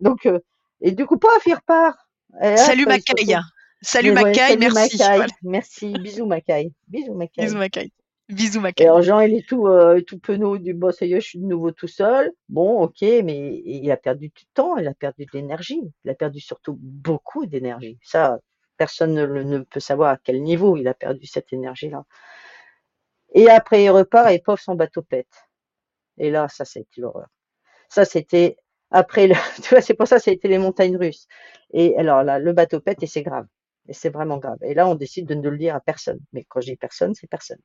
Donc 0.00 0.26
euh, 0.26 0.40
et 0.80 0.92
du 0.92 1.06
coup, 1.06 1.18
paf, 1.18 1.46
il 1.46 1.54
repart. 1.54 1.98
Et 2.42 2.56
Salut 2.56 2.84
Macaille. 2.84 3.36
Salut 3.80 4.12
Macaille, 4.12 4.58
merci. 4.58 4.74
Macaille. 4.74 5.16
Voilà. 5.16 5.32
Merci, 5.42 5.92
bisous 6.00 6.26
Macaille. 6.26 6.72
Bisous 6.88 7.14
Macaille. 7.14 7.46
Bisous 7.46 7.58
Macaille. 7.58 7.92
Bisous, 8.28 8.60
ma 8.60 8.70
Et 8.76 8.82
alors, 8.84 9.02
Jean, 9.02 9.20
il 9.20 9.34
est 9.34 9.48
tout, 9.48 9.68
euh, 9.68 10.00
tout 10.00 10.18
penaud 10.18 10.58
du 10.58 10.74
boss, 10.74 10.98
ça 10.98 11.06
y 11.06 11.12
est, 11.12 11.20
je 11.20 11.28
suis 11.28 11.38
de 11.38 11.44
nouveau 11.46 11.70
tout 11.70 11.86
seul. 11.86 12.32
Bon, 12.48 12.80
ok, 12.82 13.00
mais 13.02 13.62
il 13.64 13.88
a 13.92 13.96
perdu 13.96 14.30
du 14.30 14.46
temps, 14.52 14.76
il 14.78 14.88
a 14.88 14.94
perdu 14.94 15.26
de 15.26 15.30
l'énergie. 15.32 15.80
Il 16.04 16.10
a 16.10 16.14
perdu 16.14 16.40
surtout 16.40 16.76
beaucoup 16.80 17.46
d'énergie. 17.46 17.98
Ça, 18.02 18.40
personne 18.76 19.14
ne, 19.14 19.26
ne, 19.26 19.58
peut 19.60 19.80
savoir 19.80 20.10
à 20.10 20.16
quel 20.18 20.42
niveau 20.42 20.76
il 20.76 20.88
a 20.88 20.94
perdu 20.94 21.26
cette 21.26 21.52
énergie-là. 21.52 22.04
Et 23.34 23.48
après, 23.48 23.84
il 23.84 23.90
repart 23.90 24.30
et 24.32 24.40
pauvre, 24.40 24.58
son 24.58 24.74
bateau 24.74 25.02
pète. 25.02 25.48
Et 26.18 26.30
là, 26.30 26.48
ça, 26.48 26.64
c'était 26.64 27.00
l'horreur. 27.00 27.28
Ça, 27.88 28.04
c'était 28.04 28.56
après, 28.90 29.28
le... 29.28 29.34
tu 29.62 29.68
vois, 29.70 29.80
c'est 29.82 29.94
pour 29.94 30.08
ça, 30.08 30.18
ça 30.18 30.30
a 30.30 30.34
été 30.34 30.48
les 30.48 30.58
montagnes 30.58 30.96
russes. 30.96 31.28
Et 31.72 31.96
alors 31.96 32.22
là, 32.24 32.38
le 32.40 32.52
bateau 32.52 32.80
pète 32.80 33.02
et 33.02 33.06
c'est 33.06 33.22
grave. 33.22 33.46
Et 33.88 33.92
c'est 33.92 34.10
vraiment 34.10 34.38
grave. 34.38 34.58
Et 34.62 34.74
là, 34.74 34.88
on 34.88 34.96
décide 34.96 35.26
de 35.28 35.34
ne 35.34 35.48
le 35.48 35.58
dire 35.58 35.76
à 35.76 35.80
personne. 35.80 36.18
Mais 36.32 36.44
quand 36.48 36.60
je 36.60 36.72
dis 36.72 36.76
personne, 36.76 37.14
c'est 37.14 37.28
personne. 37.28 37.60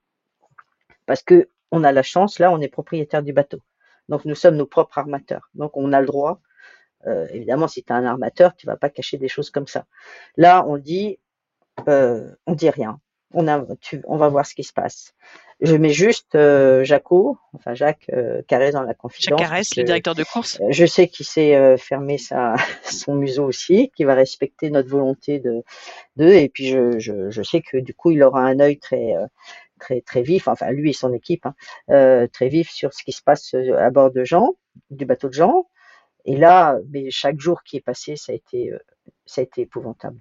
Parce 1.05 1.23
que 1.23 1.49
on 1.71 1.83
a 1.83 1.91
la 1.91 2.03
chance, 2.03 2.39
là, 2.39 2.51
on 2.51 2.59
est 2.61 2.67
propriétaire 2.67 3.23
du 3.23 3.33
bateau. 3.33 3.59
Donc, 4.09 4.25
nous 4.25 4.35
sommes 4.35 4.55
nos 4.57 4.65
propres 4.65 4.97
armateurs. 4.97 5.49
Donc, 5.55 5.77
on 5.77 5.93
a 5.93 6.01
le 6.01 6.07
droit. 6.07 6.41
euh, 7.07 7.27
évidemment, 7.33 7.67
si 7.67 7.83
tu 7.83 7.93
es 7.93 7.95
un 7.95 8.05
armateur, 8.05 8.55
tu 8.55 8.67
vas 8.67 8.77
pas 8.77 8.89
cacher 8.89 9.17
des 9.17 9.27
choses 9.29 9.49
comme 9.51 9.67
ça. 9.67 9.85
Là, 10.37 10.65
on 10.67 10.77
dit, 10.77 11.19
euh, 11.87 12.29
on 12.47 12.53
dit 12.53 12.69
rien. 12.69 12.99
On, 13.33 13.47
a, 13.47 13.65
tu- 13.81 14.01
on 14.07 14.17
va 14.17 14.27
voir 14.29 14.45
ce 14.45 14.55
qui 14.55 14.63
se 14.63 14.73
passe. 14.73 15.13
Je 15.61 15.75
mets 15.75 15.91
juste 15.93 16.35
euh, 16.35 16.83
Jaco, 16.83 17.37
enfin 17.53 17.73
Jacques 17.75 18.07
euh, 18.13 18.41
Carré 18.47 18.71
dans 18.71 18.81
la 18.81 18.89
Jacques 18.89 18.97
confidence. 18.97 19.39
Carès, 19.41 19.59
parce 19.69 19.77
le 19.77 19.83
directeur 19.83 20.15
de 20.15 20.23
course. 20.23 20.59
euh, 20.61 20.67
Je 20.71 20.85
sais 20.85 21.07
qu'il 21.07 21.25
sait 21.25 21.55
euh, 21.55 21.77
fermer 21.77 22.17
sa, 22.17 22.55
son 22.83 23.15
museau 23.15 23.45
aussi, 23.45 23.91
qu'il 23.95 24.05
va 24.07 24.15
respecter 24.15 24.69
notre 24.69 24.89
volonté 24.89 25.39
de, 25.39 25.63
de 26.17 26.25
et 26.27 26.49
puis 26.49 26.67
je, 26.69 26.99
je, 26.99 27.29
je 27.31 27.43
sais 27.43 27.61
que 27.61 27.77
du 27.77 27.93
coup 27.93 28.11
il 28.11 28.23
aura 28.23 28.41
un 28.43 28.59
œil 28.59 28.79
très 28.79 29.15
très 29.81 30.01
très 30.01 30.21
vif, 30.23 30.47
enfin 30.47 30.71
lui 30.71 30.91
et 30.91 30.93
son 30.93 31.13
équipe, 31.13 31.45
hein, 31.47 31.55
euh, 31.89 32.27
très 32.27 32.49
vif 32.49 32.69
sur 32.71 32.93
ce 32.93 33.03
qui 33.03 33.11
se 33.13 33.23
passe 33.23 33.53
euh, 33.55 33.77
à 33.87 33.89
bord 33.91 34.11
de 34.11 34.23
Jean, 34.23 34.55
du 34.91 35.05
bateau 35.05 35.27
de 35.29 35.33
Jean. 35.33 35.67
Et 36.25 36.37
là, 36.37 36.77
mais 36.91 37.11
chaque 37.11 37.39
jour 37.39 37.63
qui 37.63 37.77
est 37.77 37.81
passé, 37.91 38.15
ça 38.17 38.31
a 38.33 38.35
été 38.35 38.71
euh, 38.73 38.79
ça 39.25 39.41
a 39.41 39.43
été 39.45 39.61
épouvantable. 39.63 40.19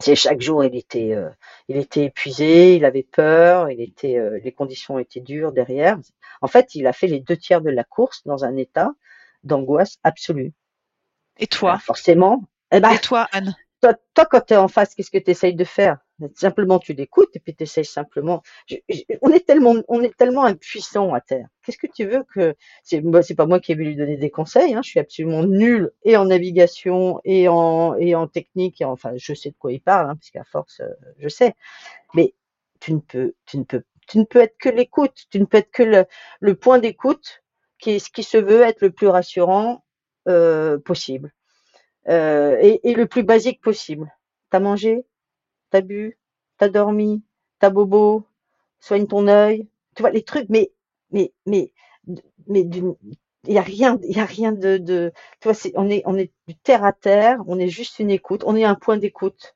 C'est 0.00 0.16
chaque 0.16 0.40
jour 0.40 0.64
il 0.64 0.76
était 0.76 1.14
euh, 1.14 1.30
il 1.68 1.76
était 1.76 2.04
épuisé, 2.06 2.76
il 2.76 2.84
avait 2.84 3.02
peur, 3.04 3.70
il 3.70 3.80
était 3.80 4.16
les 4.42 4.52
conditions 4.52 4.98
étaient 4.98 5.20
dures 5.32 5.52
derrière. 5.52 5.98
En 6.42 6.48
fait, 6.48 6.74
il 6.74 6.86
a 6.86 6.92
fait 6.92 7.06
les 7.08 7.20
deux 7.20 7.36
tiers 7.36 7.60
de 7.62 7.70
la 7.70 7.84
course 7.84 8.22
dans 8.24 8.44
un 8.44 8.56
état 8.56 8.92
d'angoisse 9.44 9.98
absolue. 10.04 10.52
Et 11.38 11.46
toi? 11.46 11.72
Alors 11.72 11.82
forcément, 11.82 12.44
eh 12.72 12.80
ben, 12.80 12.94
Et 12.94 12.98
toi, 12.98 13.28
Anne? 13.32 13.54
toi, 13.80 13.94
toi, 14.14 14.26
quand 14.26 14.40
tu 14.46 14.54
es 14.54 14.56
en 14.56 14.68
face, 14.68 14.94
qu'est-ce 14.94 15.10
que 15.10 15.18
tu 15.18 15.30
essayes 15.30 15.54
de 15.54 15.64
faire? 15.64 15.98
Simplement, 16.34 16.78
tu 16.78 16.92
l'écoutes 16.92 17.34
et 17.34 17.40
puis 17.40 17.54
tu 17.54 17.64
essayes 17.64 17.84
simplement. 17.84 18.42
On 19.20 19.30
est 19.30 19.44
tellement, 19.44 19.74
on 19.88 20.00
est 20.00 20.16
tellement 20.16 20.44
impuissant 20.44 21.12
à 21.12 21.20
terre. 21.20 21.48
Qu'est-ce 21.62 21.78
que 21.78 21.88
tu 21.92 22.04
veux 22.06 22.22
que 22.22 22.54
c'est 22.84 23.00
moi, 23.00 23.22
c'est 23.22 23.34
pas 23.34 23.46
moi 23.46 23.58
qui 23.58 23.72
ai 23.72 23.74
voulu 23.74 23.88
lui 23.88 23.96
donner 23.96 24.16
des 24.16 24.30
conseils. 24.30 24.74
Hein, 24.74 24.80
je 24.84 24.90
suis 24.90 25.00
absolument 25.00 25.42
nul 25.42 25.90
et 26.04 26.16
en 26.16 26.26
navigation 26.26 27.20
et 27.24 27.48
en 27.48 27.94
et 27.96 28.14
en 28.14 28.28
technique. 28.28 28.80
Et 28.80 28.84
enfin, 28.84 29.12
je 29.16 29.34
sais 29.34 29.50
de 29.50 29.56
quoi 29.58 29.72
il 29.72 29.80
parle, 29.80 30.08
hein, 30.10 30.14
parce 30.16 30.30
qu'à 30.30 30.44
force, 30.44 30.80
euh, 30.80 30.88
je 31.18 31.28
sais. 31.28 31.54
Mais 32.14 32.34
tu 32.80 32.94
ne 32.94 33.00
peux, 33.00 33.34
tu 33.46 33.58
ne 33.58 33.64
peux, 33.64 33.82
tu 34.08 34.18
ne 34.18 34.24
peux 34.24 34.40
être 34.40 34.56
que 34.58 34.68
l'écoute. 34.68 35.26
Tu 35.30 35.40
ne 35.40 35.46
peux 35.46 35.58
être 35.58 35.72
que 35.72 35.82
le, 35.82 36.06
le 36.40 36.54
point 36.54 36.78
d'écoute 36.78 37.42
qui 37.78 37.92
est 37.92 37.98
ce 37.98 38.10
qui 38.10 38.22
se 38.22 38.38
veut 38.38 38.62
être 38.62 38.82
le 38.82 38.90
plus 38.90 39.08
rassurant 39.08 39.84
euh, 40.28 40.78
possible 40.78 41.32
euh, 42.08 42.56
et 42.60 42.94
le 42.94 43.06
plus 43.06 43.22
basique 43.22 43.60
possible. 43.60 44.12
T'as 44.50 44.60
mangé, 44.60 45.04
t'as 45.74 45.82
bu, 45.82 46.18
t'as 46.58 46.70
dormi, 46.70 47.22
t'as 47.60 47.70
bobo, 47.70 48.24
soigne 48.80 49.06
ton 49.08 49.28
œil. 49.28 49.68
Tu 49.96 50.02
vois 50.02 50.12
les 50.12 50.24
trucs, 50.24 50.48
mais 50.50 50.72
mais 51.12 51.32
mais 51.46 51.72
mais 52.46 52.64
d'une 52.64 52.94
il 53.46 53.52
y 53.54 53.58
a 53.58 53.62
rien, 53.62 53.98
il 54.08 54.18
a 54.20 54.24
rien 54.24 54.52
de, 54.52 54.78
tu 55.40 55.48
vois, 55.48 55.56
on 55.76 55.90
est 55.90 56.02
on 56.06 56.16
est 56.16 56.32
du 56.48 56.56
terre 56.56 56.84
à 56.84 56.92
terre, 56.92 57.40
on 57.46 57.58
est 57.58 57.68
juste 57.68 57.98
une 57.98 58.10
écoute, 58.10 58.42
on 58.46 58.56
est 58.56 58.64
un 58.64 58.74
point 58.74 58.96
d'écoute 58.96 59.54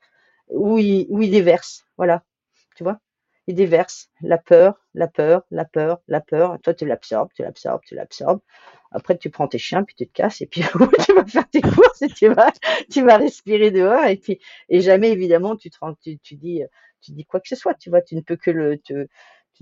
où 0.51 0.79
il 0.79 1.07
où 1.11 1.23
il 1.23 1.31
déverse, 1.31 1.87
voilà, 1.99 2.25
tu 2.77 2.85
vois, 2.85 3.01
il 3.49 3.55
déverse 3.55 4.11
la 4.20 4.36
peur, 4.36 4.78
la 4.94 5.09
peur, 5.09 5.42
la 5.51 5.64
peur, 5.64 6.01
la 6.07 6.20
peur. 6.20 6.59
Toi 6.62 6.74
tu 6.74 6.86
l'absorbes, 6.86 7.30
tu 7.34 7.42
l'absorbes, 7.42 7.80
tu 7.84 7.94
l'absorbes. 7.94 8.40
Après 8.92 9.16
tu 9.16 9.30
prends 9.30 9.49
tes 9.49 9.59
chiens 9.59 9.84
puis 9.84 9.94
tu 9.96 10.07
te 10.07 10.12
casses 10.12 10.42
et 10.42 10.46
puis 10.46 10.62
tu 11.07 11.14
vas 11.14 11.24
faire 11.24 11.49
tes 11.49 11.62
courses 11.62 12.03
et 12.03 12.09
tu 12.09 12.28
vas 12.28 12.53
tu 12.90 13.03
vas 13.03 13.16
respirer 13.16 13.70
dehors 13.70 14.05
et 14.05 14.16
puis 14.16 14.38
et 14.68 14.82
jamais 14.82 15.11
évidemment 15.11 15.57
tu 15.57 15.70
te 15.70 15.78
rends, 15.80 15.94
tu, 15.94 16.18
dis 16.36 16.62
tu 17.01 17.12
dis 17.12 17.24
quoi 17.24 17.40
que 17.40 17.49
ce 17.49 17.57
soit 17.57 17.74
tu 17.74 17.88
vois 17.88 18.03
tu 18.03 18.16
ne 18.16 18.20
peux 18.20 18.36
que 18.36 18.51
le 18.51 18.78
tu 18.78 19.09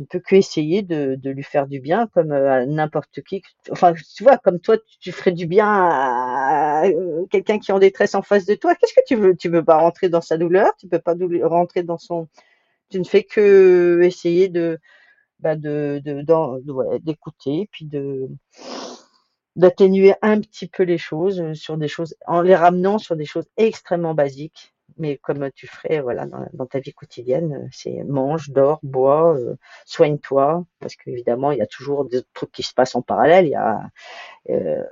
ne 0.02 0.04
peux 0.06 0.18
que 0.18 0.34
essayer 0.34 0.82
de, 0.82 1.18
lui 1.24 1.44
faire 1.44 1.68
du 1.68 1.78
bien 1.80 2.08
comme 2.08 2.32
euh, 2.32 2.50
à 2.50 2.66
n'importe 2.66 3.22
qui 3.22 3.42
enfin 3.70 3.94
tu 3.94 4.24
vois 4.24 4.36
comme 4.36 4.58
toi 4.58 4.78
tu, 4.78 4.98
tu 4.98 5.12
ferais 5.12 5.32
du 5.32 5.46
bien 5.46 5.68
à, 5.68 6.86
euh, 6.86 7.24
quelqu'un 7.30 7.60
qui 7.60 7.70
est 7.70 7.74
en 7.74 7.78
détresse 7.78 8.16
en 8.16 8.22
face 8.22 8.46
de 8.46 8.56
toi 8.56 8.74
qu'est-ce 8.74 8.94
que 8.94 9.06
tu 9.06 9.14
veux? 9.14 9.36
Tu 9.36 9.48
veux 9.48 9.64
pas 9.64 9.78
rentrer 9.78 10.08
dans 10.08 10.20
sa 10.20 10.38
douleur? 10.38 10.72
Tu 10.78 10.88
peux 10.88 10.98
pas 10.98 11.14
rentrer 11.44 11.84
dans 11.84 11.98
son 11.98 12.28
tu 12.90 12.98
ne 13.00 13.04
fais 13.04 13.24
que 13.24 14.00
essayer 14.04 14.48
de 14.48 14.78
bah 15.40 15.56
de 15.56 16.00
d'en- 16.24 16.58
de- 16.58 16.98
d'écouter 16.98 17.68
puis 17.72 17.86
de 17.86 18.28
d'atténuer 19.56 20.14
un 20.22 20.40
petit 20.40 20.68
peu 20.68 20.82
les 20.82 20.98
choses 20.98 21.52
sur 21.54 21.78
des 21.78 21.88
choses 21.88 22.14
en 22.26 22.42
les 22.42 22.54
ramenant 22.54 22.98
sur 22.98 23.16
des 23.16 23.24
choses 23.24 23.46
extrêmement 23.56 24.14
basiques. 24.14 24.74
Mais 24.98 25.16
comme 25.16 25.50
tu 25.54 25.66
ferais 25.66 26.00
voilà 26.00 26.26
dans, 26.26 26.66
ta 26.66 26.78
vie 26.78 26.92
quotidienne 26.92 27.68
c'est 27.72 28.04
mange 28.04 28.50
dors 28.50 28.78
bois 28.82 29.36
soigne-toi 29.84 30.64
parce 30.78 30.94
qu'évidemment 30.96 31.50
il 31.52 31.58
y 31.58 31.62
a 31.62 31.66
toujours 31.66 32.04
des 32.06 32.22
trucs 32.34 32.52
qui 32.52 32.62
se 32.62 32.72
passent 32.74 32.94
en 32.94 33.02
parallèle. 33.02 33.46
Il 33.46 33.50
y 33.50 33.54
a 33.56 33.82
euh, 34.50 34.82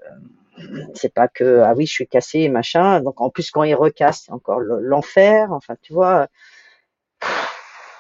c'est 0.95 1.13
pas 1.13 1.29
que 1.29 1.61
ah 1.61 1.75
oui 1.77 1.87
je 1.87 1.93
suis 1.93 2.07
cassé 2.07 2.49
machin. 2.49 3.01
Donc 3.01 3.21
en 3.21 3.31
plus 3.31 3.51
quand 3.51 3.63
il 3.65 3.75
recasse 3.75 4.25
c'est 4.27 4.33
encore 4.33 4.61
le- 4.61 4.81
l'enfer. 4.81 5.53
Enfin 5.53 5.77
tu 5.83 5.93
vois 5.93 6.29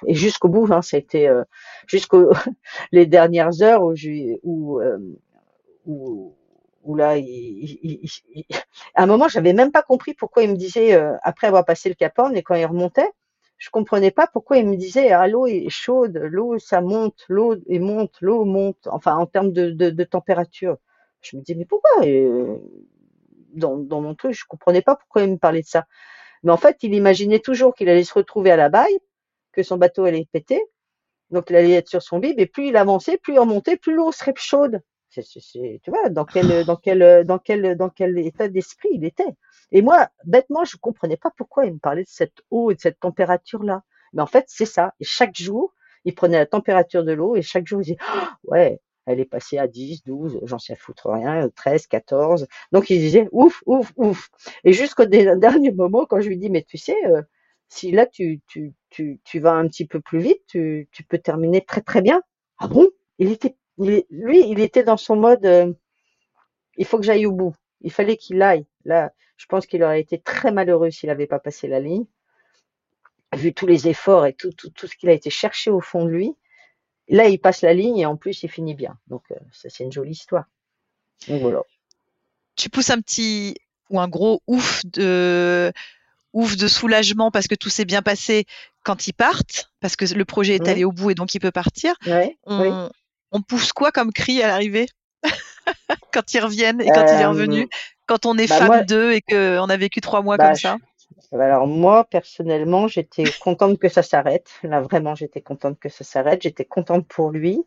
et 0.06 0.14
jusqu'au 0.14 0.48
bout 0.48 0.72
hein, 0.72 0.82
ça 0.82 0.96
a 0.96 1.00
été 1.00 1.28
euh, 1.28 1.44
jusqu'aux 1.86 2.30
les 2.92 3.06
dernières 3.06 3.62
heures 3.62 3.82
où 3.84 3.94
où 4.42 4.80
euh, 4.80 4.98
où, 5.86 6.34
où 6.84 6.94
là, 6.96 7.16
à 8.94 9.02
un 9.02 9.06
moment, 9.06 9.28
j'avais 9.28 9.52
même 9.52 9.72
pas 9.72 9.82
compris 9.82 10.14
pourquoi 10.14 10.42
il 10.42 10.50
me 10.50 10.56
disait, 10.56 10.94
euh, 10.94 11.16
après 11.22 11.46
avoir 11.46 11.64
passé 11.64 11.88
le 11.88 11.94
Cap 11.94 12.18
Horn 12.18 12.36
et 12.36 12.42
quand 12.42 12.54
il 12.54 12.66
remontait, 12.66 13.10
je 13.56 13.70
comprenais 13.70 14.10
pas 14.10 14.26
pourquoi 14.26 14.58
il 14.58 14.68
me 14.68 14.76
disait, 14.76 15.10
ah, 15.10 15.26
l'eau 15.26 15.46
est 15.46 15.68
chaude, 15.70 16.18
l'eau, 16.22 16.58
ça 16.58 16.80
monte, 16.80 17.24
l'eau 17.28 17.56
et 17.66 17.78
monte, 17.78 18.20
l'eau 18.20 18.44
monte, 18.44 18.88
enfin, 18.90 19.16
en 19.16 19.26
termes 19.26 19.52
de, 19.52 19.70
de, 19.70 19.90
de 19.90 20.04
température. 20.04 20.76
Je 21.22 21.36
me 21.36 21.42
disais, 21.42 21.56
mais 21.56 21.64
pourquoi 21.64 22.04
euh, 22.04 22.58
dans, 23.54 23.78
dans 23.78 24.00
mon 24.00 24.14
truc, 24.14 24.32
je 24.34 24.44
comprenais 24.46 24.82
pas 24.82 24.96
pourquoi 24.96 25.22
il 25.22 25.30
me 25.30 25.38
parlait 25.38 25.62
de 25.62 25.66
ça. 25.66 25.86
Mais 26.42 26.52
en 26.52 26.56
fait, 26.58 26.78
il 26.82 26.94
imaginait 26.94 27.38
toujours 27.38 27.74
qu'il 27.74 27.88
allait 27.88 28.04
se 28.04 28.12
retrouver 28.12 28.50
à 28.50 28.56
la 28.56 28.68
baille, 28.68 28.98
que 29.54 29.62
son 29.62 29.76
bateau 29.76 30.04
allait 30.04 30.26
péter, 30.32 30.62
donc 31.30 31.50
il 31.50 31.56
allait 31.56 31.72
être 31.72 31.88
sur 31.88 32.02
son 32.02 32.18
bib, 32.18 32.38
et 32.38 32.46
plus 32.46 32.68
il 32.68 32.76
avançait, 32.76 33.16
plus 33.18 33.34
il 33.34 33.38
remontait, 33.38 33.76
plus 33.76 33.94
l'eau 33.94 34.12
serait 34.12 34.34
chaude. 34.36 34.80
Tu 35.10 35.78
vois, 35.88 36.08
dans 36.10 36.24
quel, 36.24 36.64
dans 36.66 36.76
quel, 36.76 37.24
dans 37.24 37.38
quel, 37.38 37.76
dans 37.76 37.88
quel 37.88 38.18
état 38.18 38.48
d'esprit 38.48 38.88
il 38.92 39.04
était. 39.04 39.34
Et 39.72 39.82
moi, 39.82 40.08
bêtement, 40.24 40.64
je 40.64 40.76
comprenais 40.76 41.16
pas 41.16 41.30
pourquoi 41.36 41.66
il 41.66 41.74
me 41.74 41.78
parlait 41.78 42.02
de 42.02 42.08
cette 42.08 42.42
eau 42.50 42.70
et 42.70 42.74
de 42.74 42.80
cette 42.80 43.00
température-là. 43.00 43.82
Mais 44.12 44.22
en 44.22 44.26
fait, 44.26 44.44
c'est 44.48 44.66
ça. 44.66 44.94
Et 45.00 45.04
chaque 45.04 45.36
jour, 45.36 45.74
il 46.04 46.14
prenait 46.14 46.38
la 46.38 46.46
température 46.46 47.04
de 47.04 47.12
l'eau 47.12 47.36
et 47.36 47.42
chaque 47.42 47.66
jour, 47.66 47.80
il 47.80 47.84
disait, 47.84 47.98
ouais, 48.44 48.80
elle 49.06 49.20
est 49.20 49.24
passée 49.24 49.58
à 49.58 49.66
10, 49.66 50.04
12, 50.04 50.40
j'en 50.44 50.58
sais 50.58 50.76
foutre 50.76 51.10
rien, 51.10 51.48
13, 51.48 51.86
14. 51.86 52.46
Donc 52.72 52.90
il 52.90 52.98
disait, 52.98 53.28
ouf, 53.32 53.62
ouf, 53.66 53.92
ouf. 53.96 54.30
Et 54.64 54.72
jusqu'au 54.72 55.04
dernier 55.04 55.72
moment, 55.72 56.06
quand 56.06 56.20
je 56.20 56.28
lui 56.28 56.38
dis, 56.38 56.50
mais 56.50 56.62
tu 56.62 56.78
sais, 56.78 56.96
euh, 57.06 57.22
si 57.68 57.90
là 57.90 58.06
tu, 58.06 58.40
tu, 58.46 58.72
tu, 58.90 59.20
tu 59.24 59.40
vas 59.40 59.52
un 59.52 59.66
petit 59.68 59.86
peu 59.86 60.00
plus 60.00 60.20
vite, 60.20 60.42
tu, 60.46 60.88
tu 60.92 61.02
peux 61.02 61.18
terminer 61.18 61.64
très 61.64 61.80
très 61.80 62.02
bien. 62.02 62.22
Ah 62.58 62.68
bon? 62.68 62.88
Il 63.18 63.30
était, 63.32 63.56
lui, 63.78 64.04
il 64.48 64.60
était 64.60 64.82
dans 64.84 64.96
son 64.96 65.16
mode, 65.16 65.44
euh, 65.44 65.72
il 66.76 66.84
faut 66.84 66.98
que 66.98 67.04
j'aille 67.04 67.26
au 67.26 67.32
bout. 67.32 67.54
Il 67.80 67.92
fallait 67.92 68.16
qu'il 68.16 68.40
aille. 68.42 68.66
Là, 68.84 69.12
je 69.36 69.46
pense 69.46 69.66
qu'il 69.66 69.82
aurait 69.82 70.00
été 70.00 70.18
très 70.18 70.52
malheureux 70.52 70.90
s'il 70.90 71.08
n'avait 71.08 71.26
pas 71.26 71.38
passé 71.38 71.68
la 71.68 71.80
ligne, 71.80 72.06
vu 73.34 73.52
tous 73.52 73.66
les 73.66 73.88
efforts 73.88 74.26
et 74.26 74.32
tout, 74.32 74.52
tout, 74.52 74.70
tout 74.70 74.86
ce 74.86 74.96
qu'il 74.96 75.08
a 75.08 75.12
été 75.12 75.30
cherché 75.30 75.70
au 75.70 75.80
fond 75.80 76.04
de 76.04 76.10
lui. 76.10 76.36
Là, 77.08 77.28
il 77.28 77.38
passe 77.38 77.62
la 77.62 77.74
ligne 77.74 77.98
et 77.98 78.06
en 78.06 78.16
plus, 78.16 78.42
il 78.42 78.48
finit 78.48 78.74
bien. 78.74 78.98
Donc, 79.08 79.22
euh, 79.30 79.36
ça, 79.52 79.68
c'est 79.68 79.84
une 79.84 79.92
jolie 79.92 80.12
histoire. 80.12 80.44
Donc 81.28 81.42
voilà. 81.42 81.62
Tu 82.56 82.70
pousses 82.70 82.90
un 82.90 83.00
petit 83.00 83.56
ou 83.90 84.00
un 84.00 84.08
gros 84.08 84.40
ouf 84.46 84.84
de 84.86 85.72
ouf 86.34 86.56
de 86.56 86.68
soulagement 86.68 87.30
parce 87.30 87.46
que 87.48 87.54
tout 87.54 87.70
s'est 87.70 87.86
bien 87.86 88.02
passé 88.02 88.44
quand 88.82 89.06
ils 89.06 89.14
partent, 89.14 89.70
parce 89.80 89.96
que 89.96 90.04
le 90.12 90.24
projet 90.26 90.56
est 90.56 90.68
allé 90.68 90.84
au 90.84 90.92
bout 90.92 91.10
et 91.10 91.14
donc 91.14 91.34
il 91.34 91.40
peut 91.40 91.50
partir. 91.50 91.94
Ouais, 92.06 92.36
On, 92.44 92.60
oui. 92.60 92.68
on 93.32 93.40
pousse 93.40 93.72
quoi 93.72 93.90
comme 93.92 94.12
cri 94.12 94.42
à 94.42 94.48
l'arrivée 94.48 94.86
quand 96.12 96.34
ils 96.34 96.40
reviennent 96.40 96.80
et 96.82 96.90
quand 96.90 97.04
il 97.12 97.20
est 97.20 97.26
revenu, 97.26 97.62
Euh, 97.62 97.66
quand 98.06 98.26
on 98.26 98.36
est 98.36 98.46
bah 98.48 98.58
fan 98.58 98.84
d'eux 98.84 99.12
et 99.12 99.22
qu'on 99.22 99.68
a 99.70 99.76
vécu 99.78 100.00
trois 100.02 100.20
mois 100.22 100.36
bah, 100.36 100.48
comme 100.48 100.56
je- 100.56 100.62
ça. 100.62 100.76
Alors 101.32 101.66
moi, 101.66 102.04
personnellement, 102.04 102.86
j'étais 102.88 103.24
contente 103.40 103.78
que 103.78 103.88
ça 103.88 104.02
s'arrête. 104.02 104.50
Là, 104.62 104.80
vraiment, 104.82 105.14
j'étais 105.14 105.40
contente 105.40 105.78
que 105.80 105.88
ça 105.88 106.04
s'arrête. 106.04 106.42
J'étais 106.42 106.64
contente 106.64 107.06
pour 107.08 107.30
lui. 107.30 107.64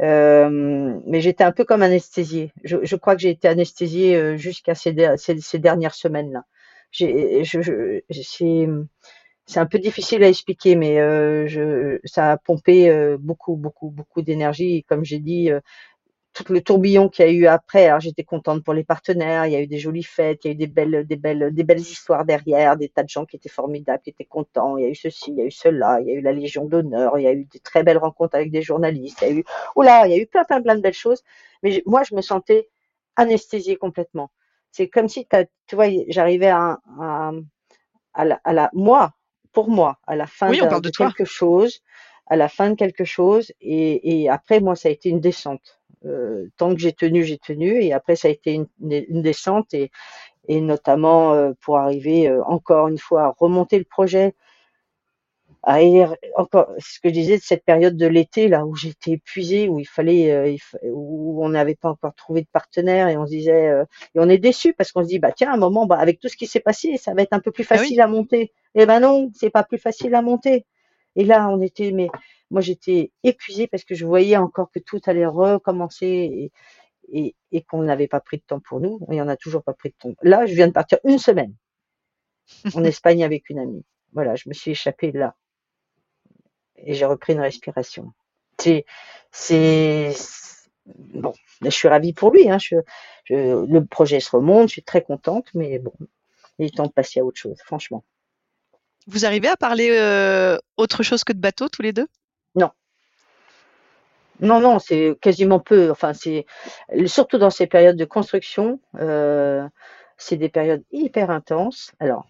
Euh, 0.00 0.98
mais 1.06 1.20
j'étais 1.20 1.44
un 1.44 1.52
peu 1.52 1.64
comme 1.64 1.82
anesthésiée. 1.82 2.52
Je, 2.64 2.78
je 2.82 2.96
crois 2.96 3.14
que 3.14 3.22
j'ai 3.22 3.30
été 3.30 3.46
anesthésiée 3.48 4.16
euh, 4.16 4.36
jusqu'à 4.36 4.74
ces, 4.74 4.92
der- 4.92 5.18
ces, 5.18 5.40
ces 5.40 5.58
dernières 5.58 5.94
semaines-là. 5.94 6.44
C'est, 9.46 9.58
un 9.58 9.66
peu 9.66 9.78
difficile 9.78 10.22
à 10.24 10.28
expliquer, 10.28 10.76
mais 10.76 11.00
euh, 11.00 11.98
ça 12.04 12.32
a 12.32 12.36
pompé 12.38 12.88
euh, 12.88 13.16
beaucoup, 13.18 13.56
beaucoup, 13.56 13.90
beaucoup 13.90 14.22
d'énergie. 14.22 14.84
Comme 14.88 15.04
j'ai 15.04 15.18
dit, 15.18 15.50
euh, 15.50 15.60
tout 16.34 16.52
le 16.52 16.60
tourbillon 16.62 17.08
qu'il 17.08 17.26
y 17.26 17.28
a 17.28 17.32
eu 17.32 17.46
après. 17.46 17.90
J'étais 18.00 18.24
contente 18.24 18.64
pour 18.64 18.74
les 18.74 18.84
partenaires. 18.84 19.46
Il 19.46 19.52
y 19.52 19.56
a 19.56 19.60
eu 19.60 19.66
des 19.66 19.78
jolies 19.78 20.02
fêtes, 20.04 20.44
il 20.44 20.48
y 20.48 20.50
a 20.50 20.54
eu 20.54 20.56
des 20.56 20.66
belles, 20.66 21.06
des 21.06 21.16
belles, 21.16 21.54
des 21.54 21.64
belles 21.64 21.80
histoires 21.80 22.24
derrière, 22.24 22.76
des 22.76 22.88
tas 22.88 23.02
de 23.04 23.08
gens 23.08 23.24
qui 23.24 23.36
étaient 23.36 23.48
formidables, 23.48 24.02
qui 24.02 24.10
étaient 24.10 24.24
contents. 24.24 24.76
Il 24.76 24.84
y 24.84 24.86
a 24.86 24.90
eu 24.90 24.94
ceci, 24.94 25.30
il 25.30 25.36
y 25.38 25.42
a 25.42 25.44
eu 25.46 25.50
cela, 25.50 26.00
il 26.00 26.08
y 26.08 26.10
a 26.10 26.14
eu 26.14 26.20
la 26.20 26.32
Légion 26.32 26.66
d'honneur, 26.66 27.18
il 27.18 27.22
y 27.22 27.26
a 27.26 27.32
eu 27.32 27.44
des 27.44 27.60
très 27.60 27.82
belles 27.82 27.98
rencontres 27.98 28.36
avec 28.36 28.50
des 28.50 28.62
journalistes. 28.62 29.20
Il 29.22 29.28
y 29.28 29.30
a 29.32 29.34
eu, 29.40 29.44
oula, 29.76 30.06
il 30.06 30.12
y 30.12 30.14
a 30.14 30.22
eu 30.22 30.26
plein, 30.26 30.44
plein, 30.44 30.60
plein 30.62 30.76
de 30.76 30.80
belles 30.80 30.94
choses. 30.94 31.22
Mais 31.62 31.82
moi, 31.86 32.02
je 32.02 32.14
me 32.14 32.20
sentais 32.20 32.68
anesthésiée 33.16 33.76
complètement. 33.76 34.30
C'est 34.76 34.88
comme 34.88 35.08
si, 35.08 35.24
tu 35.68 35.76
vois, 35.76 35.86
j'arrivais 36.08 36.48
à, 36.48 36.80
à, 37.00 37.30
à, 38.12 38.24
la, 38.24 38.40
à 38.42 38.52
la, 38.52 38.70
moi, 38.72 39.12
pour 39.52 39.70
moi, 39.70 40.00
à 40.04 40.16
la 40.16 40.26
fin 40.26 40.50
de, 40.50 40.90
quelque 40.90 41.24
chose, 41.24 41.78
à 42.26 42.34
la 42.34 42.48
fin 42.48 42.70
de 42.70 42.74
quelque 42.74 43.04
chose, 43.04 43.52
et, 43.60 44.22
et 44.22 44.28
après, 44.28 44.58
moi, 44.58 44.74
ça 44.74 44.88
a 44.88 44.90
été 44.90 45.10
une 45.10 45.20
descente. 45.20 45.80
Euh, 46.04 46.48
tant 46.56 46.74
que 46.74 46.80
j'ai 46.80 46.92
tenu, 46.92 47.22
j'ai 47.22 47.38
tenu, 47.38 47.80
et 47.84 47.92
après, 47.92 48.16
ça 48.16 48.26
a 48.26 48.32
été 48.32 48.52
une, 48.52 48.66
une 48.80 49.22
descente, 49.22 49.72
et, 49.74 49.92
et 50.48 50.60
notamment 50.60 51.34
euh, 51.34 51.52
pour 51.60 51.78
arriver 51.78 52.28
euh, 52.28 52.42
encore 52.44 52.88
une 52.88 52.98
fois 52.98 53.26
à 53.26 53.34
remonter 53.38 53.78
le 53.78 53.84
projet, 53.84 54.34
à 55.66 55.78
encore 56.36 56.68
ce 56.78 57.00
que 57.00 57.08
je 57.08 57.14
disais 57.14 57.38
de 57.38 57.42
cette 57.42 57.64
période 57.64 57.96
de 57.96 58.06
l'été 58.06 58.48
là 58.48 58.66
où 58.66 58.74
j'étais 58.74 59.12
épuisée 59.12 59.68
où 59.68 59.78
il 59.80 59.86
fallait 59.86 60.30
euh, 60.30 60.56
où 60.92 61.42
on 61.42 61.48
n'avait 61.48 61.74
pas 61.74 61.90
encore 61.90 62.14
trouvé 62.14 62.42
de 62.42 62.46
partenaire 62.52 63.08
et 63.08 63.16
on 63.16 63.24
se 63.24 63.30
disait 63.30 63.68
euh, 63.68 63.84
et 64.14 64.20
on 64.20 64.28
est 64.28 64.38
déçu 64.38 64.74
parce 64.74 64.92
qu'on 64.92 65.02
se 65.02 65.08
dit 65.08 65.18
bah 65.18 65.32
tiens 65.32 65.50
à 65.50 65.54
un 65.54 65.58
moment 65.58 65.86
bah 65.86 65.96
avec 65.96 66.20
tout 66.20 66.28
ce 66.28 66.36
qui 66.36 66.46
s'est 66.46 66.60
passé 66.60 66.98
ça 66.98 67.14
va 67.14 67.22
être 67.22 67.32
un 67.32 67.40
peu 67.40 67.50
plus 67.50 67.66
ah 67.70 67.76
facile 67.76 68.00
à 68.00 68.06
monter. 68.06 68.52
Et 68.76 68.82
eh 68.82 68.86
ben 68.86 69.00
non 69.00 69.30
c'est 69.34 69.50
pas 69.50 69.64
plus 69.64 69.78
facile 69.78 70.14
à 70.14 70.22
monter. 70.22 70.66
Et 71.16 71.24
là 71.24 71.48
on 71.48 71.60
était 71.62 71.92
mais 71.92 72.08
moi 72.50 72.60
j'étais 72.60 73.12
épuisée 73.22 73.66
parce 73.66 73.84
que 73.84 73.94
je 73.94 74.04
voyais 74.04 74.36
encore 74.36 74.70
que 74.70 74.80
tout 74.80 75.00
allait 75.06 75.26
recommencer 75.26 76.06
et, 76.06 76.52
et, 77.10 77.34
et 77.52 77.62
qu'on 77.62 77.82
n'avait 77.82 78.08
pas 78.08 78.20
pris 78.20 78.36
de 78.36 78.44
temps 78.46 78.60
pour 78.60 78.80
nous 78.80 79.00
et 79.10 79.22
on 79.22 79.24
n'a 79.24 79.36
toujours 79.36 79.62
pas 79.62 79.74
pris 79.74 79.90
de 79.90 79.96
temps. 79.98 80.14
Là 80.22 80.44
je 80.44 80.54
viens 80.54 80.68
de 80.68 80.72
partir 80.72 80.98
une 81.04 81.18
semaine 81.18 81.54
en 82.74 82.84
Espagne 82.84 83.24
avec 83.24 83.48
une 83.48 83.60
amie. 83.60 83.84
Voilà 84.12 84.34
je 84.34 84.48
me 84.48 84.52
suis 84.52 84.72
échappée 84.72 85.10
là 85.10 85.34
et 86.84 86.94
j'ai 86.94 87.04
repris 87.04 87.32
une 87.32 87.40
respiration. 87.40 88.12
C'est, 88.58 88.84
c'est 89.30 90.14
bon, 90.86 91.32
je 91.60 91.70
suis 91.70 91.88
ravie 91.88 92.12
pour 92.12 92.30
lui. 92.30 92.48
Hein, 92.50 92.58
je, 92.58 92.76
le 93.30 93.80
projet 93.84 94.20
se 94.20 94.30
remonte, 94.30 94.68
je 94.68 94.74
suis 94.74 94.82
très 94.82 95.02
contente, 95.02 95.48
mais 95.54 95.78
bon, 95.78 95.92
il 96.58 96.66
est 96.66 96.76
temps 96.76 96.86
de 96.86 96.92
passer 96.92 97.20
à 97.20 97.24
autre 97.24 97.38
chose, 97.38 97.58
franchement. 97.64 98.04
Vous 99.06 99.26
arrivez 99.26 99.48
à 99.48 99.56
parler 99.56 99.90
euh, 99.90 100.56
autre 100.76 101.02
chose 101.02 101.24
que 101.24 101.32
de 101.32 101.40
bateau 101.40 101.68
tous 101.68 101.82
les 101.82 101.92
deux? 101.92 102.06
Non. 102.54 102.70
Non, 104.40 104.60
non, 104.60 104.78
c'est 104.78 105.16
quasiment 105.20 105.60
peu. 105.60 105.90
Enfin, 105.90 106.12
c'est 106.14 106.46
surtout 107.06 107.38
dans 107.38 107.50
ces 107.50 107.66
périodes 107.66 107.96
de 107.96 108.04
construction, 108.04 108.80
euh, 108.98 109.68
c'est 110.16 110.36
des 110.36 110.48
périodes 110.48 110.82
hyper 110.90 111.30
intenses. 111.30 111.92
Alors, 112.00 112.26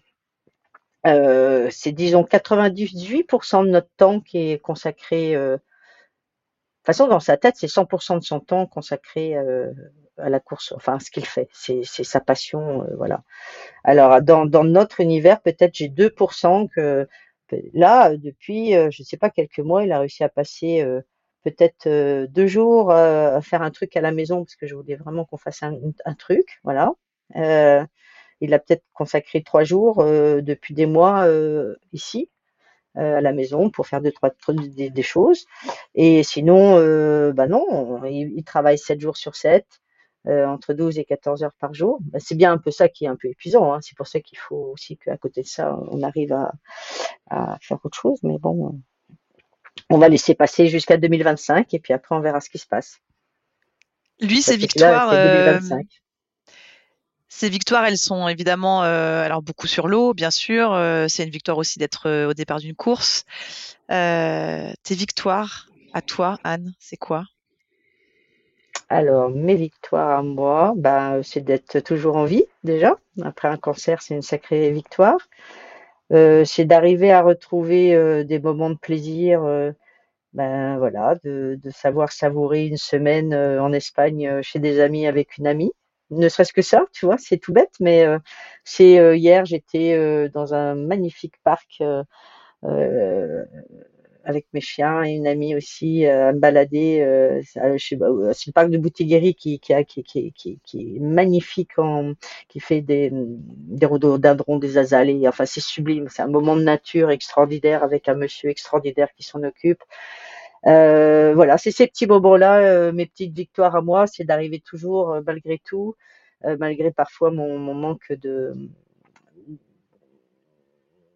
euh, 1.05 1.67
c'est 1.71 1.91
disons 1.91 2.23
98% 2.23 3.65
de 3.65 3.69
notre 3.69 3.89
temps 3.97 4.19
qui 4.19 4.51
est 4.51 4.59
consacré. 4.59 5.35
Euh, 5.35 5.57
de 5.57 5.57
toute 5.57 6.97
façon, 6.97 7.07
dans 7.07 7.19
sa 7.19 7.37
tête, 7.37 7.55
c'est 7.57 7.67
100% 7.67 8.19
de 8.19 8.23
son 8.23 8.39
temps 8.39 8.67
consacré 8.67 9.35
euh, 9.35 9.71
à 10.17 10.29
la 10.29 10.39
course. 10.39 10.71
Enfin, 10.75 10.99
ce 10.99 11.09
qu'il 11.11 11.25
fait, 11.25 11.49
c'est 11.51 11.83
sa 11.83 12.19
passion, 12.19 12.85
voilà. 12.97 13.23
Alors, 13.83 14.21
dans, 14.21 14.45
dans 14.45 14.63
notre 14.63 14.99
univers, 15.01 15.41
peut-être 15.41 15.73
j'ai 15.73 15.89
2% 15.89 16.69
que 16.69 17.07
là, 17.73 18.15
depuis, 18.15 18.73
je 18.73 19.01
ne 19.01 19.05
sais 19.05 19.17
pas 19.17 19.31
quelques 19.31 19.59
mois, 19.59 19.83
il 19.83 19.91
a 19.91 19.99
réussi 19.99 20.23
à 20.23 20.29
passer 20.29 20.85
peut-être 21.43 21.87
deux 22.27 22.47
jours 22.47 22.91
à 22.91 23.41
faire 23.41 23.63
un 23.63 23.71
truc 23.71 23.97
à 23.97 24.01
la 24.01 24.11
maison 24.11 24.43
parce 24.43 24.55
que 24.55 24.67
je 24.67 24.75
voulais 24.75 24.95
vraiment 24.95 25.25
qu'on 25.25 25.37
fasse 25.37 25.63
un, 25.63 25.75
un, 26.05 26.13
truc, 26.13 26.59
voilà. 26.63 26.93
Il 28.41 28.53
a 28.53 28.59
peut-être 28.59 28.83
consacré 28.93 29.43
trois 29.43 29.63
jours 29.63 30.01
euh, 30.01 30.41
depuis 30.41 30.73
des 30.73 30.85
mois 30.85 31.25
euh, 31.25 31.75
ici 31.93 32.29
euh, 32.97 33.17
à 33.17 33.21
la 33.21 33.33
maison 33.33 33.69
pour 33.69 33.87
faire 33.87 34.01
deux 34.01 34.11
trois 34.11 34.31
des, 34.49 34.89
des 34.89 35.03
choses. 35.03 35.45
Et 35.95 36.23
sinon, 36.23 36.75
bah 37.33 37.47
non, 37.47 38.03
il, 38.05 38.43
travaille 38.43 38.77
sept 38.77 38.99
jours 38.99 39.17
sur 39.17 39.35
7, 39.35 39.65
entre 40.27 40.73
12 40.73 40.99
et 40.99 41.05
14 41.05 41.43
heures 41.43 41.55
par 41.59 41.73
jour. 41.73 41.99
Bah, 42.01 42.19
c'est 42.21 42.35
bien 42.35 42.51
un 42.51 42.57
peu 42.57 42.71
ça 42.71 42.89
qui 42.89 43.05
est 43.05 43.07
un 43.07 43.15
peu 43.15 43.29
épuisant. 43.29 43.73
Hein. 43.73 43.79
C'est 43.81 43.97
pour 43.97 44.07
ça 44.07 44.19
qu'il 44.19 44.37
faut 44.37 44.71
aussi 44.73 44.97
qu'à 44.97 45.17
côté 45.17 45.41
de 45.41 45.47
ça, 45.47 45.77
on 45.91 46.03
arrive 46.03 46.33
à, 46.33 46.53
à, 47.29 47.57
faire 47.61 47.79
autre 47.83 47.97
chose. 47.97 48.19
Mais 48.23 48.37
bon, 48.37 48.79
on 49.89 49.97
va 49.97 50.09
laisser 50.09 50.35
passer 50.35 50.67
jusqu'à 50.67 50.97
2025 50.97 51.73
et 51.73 51.79
puis 51.79 51.93
après 51.93 52.15
on 52.15 52.19
verra 52.19 52.41
ce 52.41 52.49
qui 52.49 52.57
se 52.57 52.67
passe. 52.67 52.99
Lui, 54.21 54.41
ses 54.41 54.57
victoires. 54.57 55.13
Là, 55.13 55.59
ces 57.27 57.49
victoires, 57.49 57.85
elles 57.85 57.97
sont 57.97 58.27
évidemment 58.27 58.83
euh, 58.83 59.23
alors 59.23 59.41
beaucoup 59.41 59.67
sur 59.67 59.87
l'eau, 59.87 60.13
bien 60.13 60.31
sûr. 60.31 60.73
Euh, 60.73 61.07
c'est 61.07 61.23
une 61.23 61.31
victoire 61.31 61.57
aussi 61.57 61.79
d'être 61.79 62.07
euh, 62.07 62.29
au 62.29 62.33
départ 62.33 62.59
d'une 62.59 62.75
course. 62.75 63.25
tes 63.89 64.95
victoires 64.95 65.67
à 65.93 66.01
toi, 66.01 66.37
Anne, 66.43 66.73
c'est 66.79 66.97
quoi? 66.97 67.23
Alors, 68.89 69.31
mes 69.31 69.55
victoires 69.55 70.19
à 70.19 70.23
moi, 70.23 70.73
bah, 70.75 71.23
c'est 71.23 71.43
d'être 71.43 71.79
toujours 71.79 72.17
en 72.17 72.25
vie 72.25 72.45
déjà. 72.63 72.95
Après 73.23 73.47
un 73.47 73.57
cancer, 73.57 74.01
c'est 74.01 74.13
une 74.13 74.21
sacrée 74.21 74.69
victoire. 74.71 75.17
c'est 76.11 76.65
d'arriver 76.65 77.11
à 77.11 77.21
retrouver 77.23 78.23
des 78.23 78.39
moments 78.39 78.69
de 78.69 78.77
plaisir. 78.77 79.41
ben 80.33 80.77
voilà, 80.77 81.15
de, 81.23 81.57
de, 81.61 81.69
savoir 81.71 82.11
savourer 82.11 82.67
une 82.67 82.77
semaine 82.77 83.33
en 83.33 83.73
Espagne 83.73 84.41
chez 84.43 84.59
des 84.59 84.79
amis 84.79 85.07
avec 85.07 85.37
une 85.37 85.47
amie 85.47 85.71
ne 86.11 86.29
serait-ce 86.29 86.53
que 86.53 86.61
ça, 86.61 86.85
tu 86.93 87.05
vois, 87.05 87.17
c'est 87.17 87.37
tout 87.37 87.53
bête, 87.53 87.73
mais 87.79 88.05
euh, 88.05 88.19
c'est 88.63 88.99
euh, 88.99 89.15
hier 89.15 89.45
j'étais 89.45 89.93
euh, 89.93 90.29
dans 90.29 90.53
un 90.53 90.75
magnifique 90.75 91.35
parc 91.43 91.81
avec 94.27 94.47
mes 94.53 94.61
chiens 94.61 95.03
et 95.03 95.11
une 95.11 95.27
amie 95.27 95.55
aussi 95.55 96.05
à 96.07 96.33
me 96.33 96.39
balader. 96.39 97.41
c'est 97.43 97.61
le 97.61 98.51
parc 98.53 98.71
de 98.71 98.79
Boutigiri 98.79 99.35
qui, 99.35 99.61
est 99.69 100.99
magnifique, 100.99 101.73
qui 102.49 102.59
fait 102.59 102.81
des, 102.81 103.11
des 103.13 103.85
rhododendrons, 103.85 104.57
des 104.57 104.79
azalées. 104.79 105.27
Enfin, 105.27 105.45
c'est 105.45 105.61
sublime. 105.61 106.07
C'est 106.09 106.23
un 106.23 106.27
moment 106.27 106.55
de 106.55 106.63
nature 106.63 107.11
extraordinaire 107.11 107.83
avec 107.83 108.09
un 108.09 108.15
monsieur 108.15 108.49
extraordinaire 108.49 109.09
qui 109.15 109.21
s'en 109.21 109.43
occupe. 109.43 109.83
Euh, 110.67 111.33
voilà, 111.35 111.57
c'est 111.57 111.71
ces 111.71 111.87
petits 111.87 112.07
moments-là, 112.07 112.59
euh, 112.59 112.91
mes 112.91 113.05
petites 113.05 113.33
victoires 113.35 113.75
à 113.75 113.81
moi, 113.81 114.07
c'est 114.07 114.23
d'arriver 114.23 114.59
toujours, 114.59 115.13
euh, 115.13 115.21
malgré 115.25 115.59
tout, 115.59 115.95
malgré 116.59 116.91
parfois 116.91 117.31
mon, 117.31 117.57
mon 117.57 117.73
manque 117.73 118.11
de, 118.11 118.53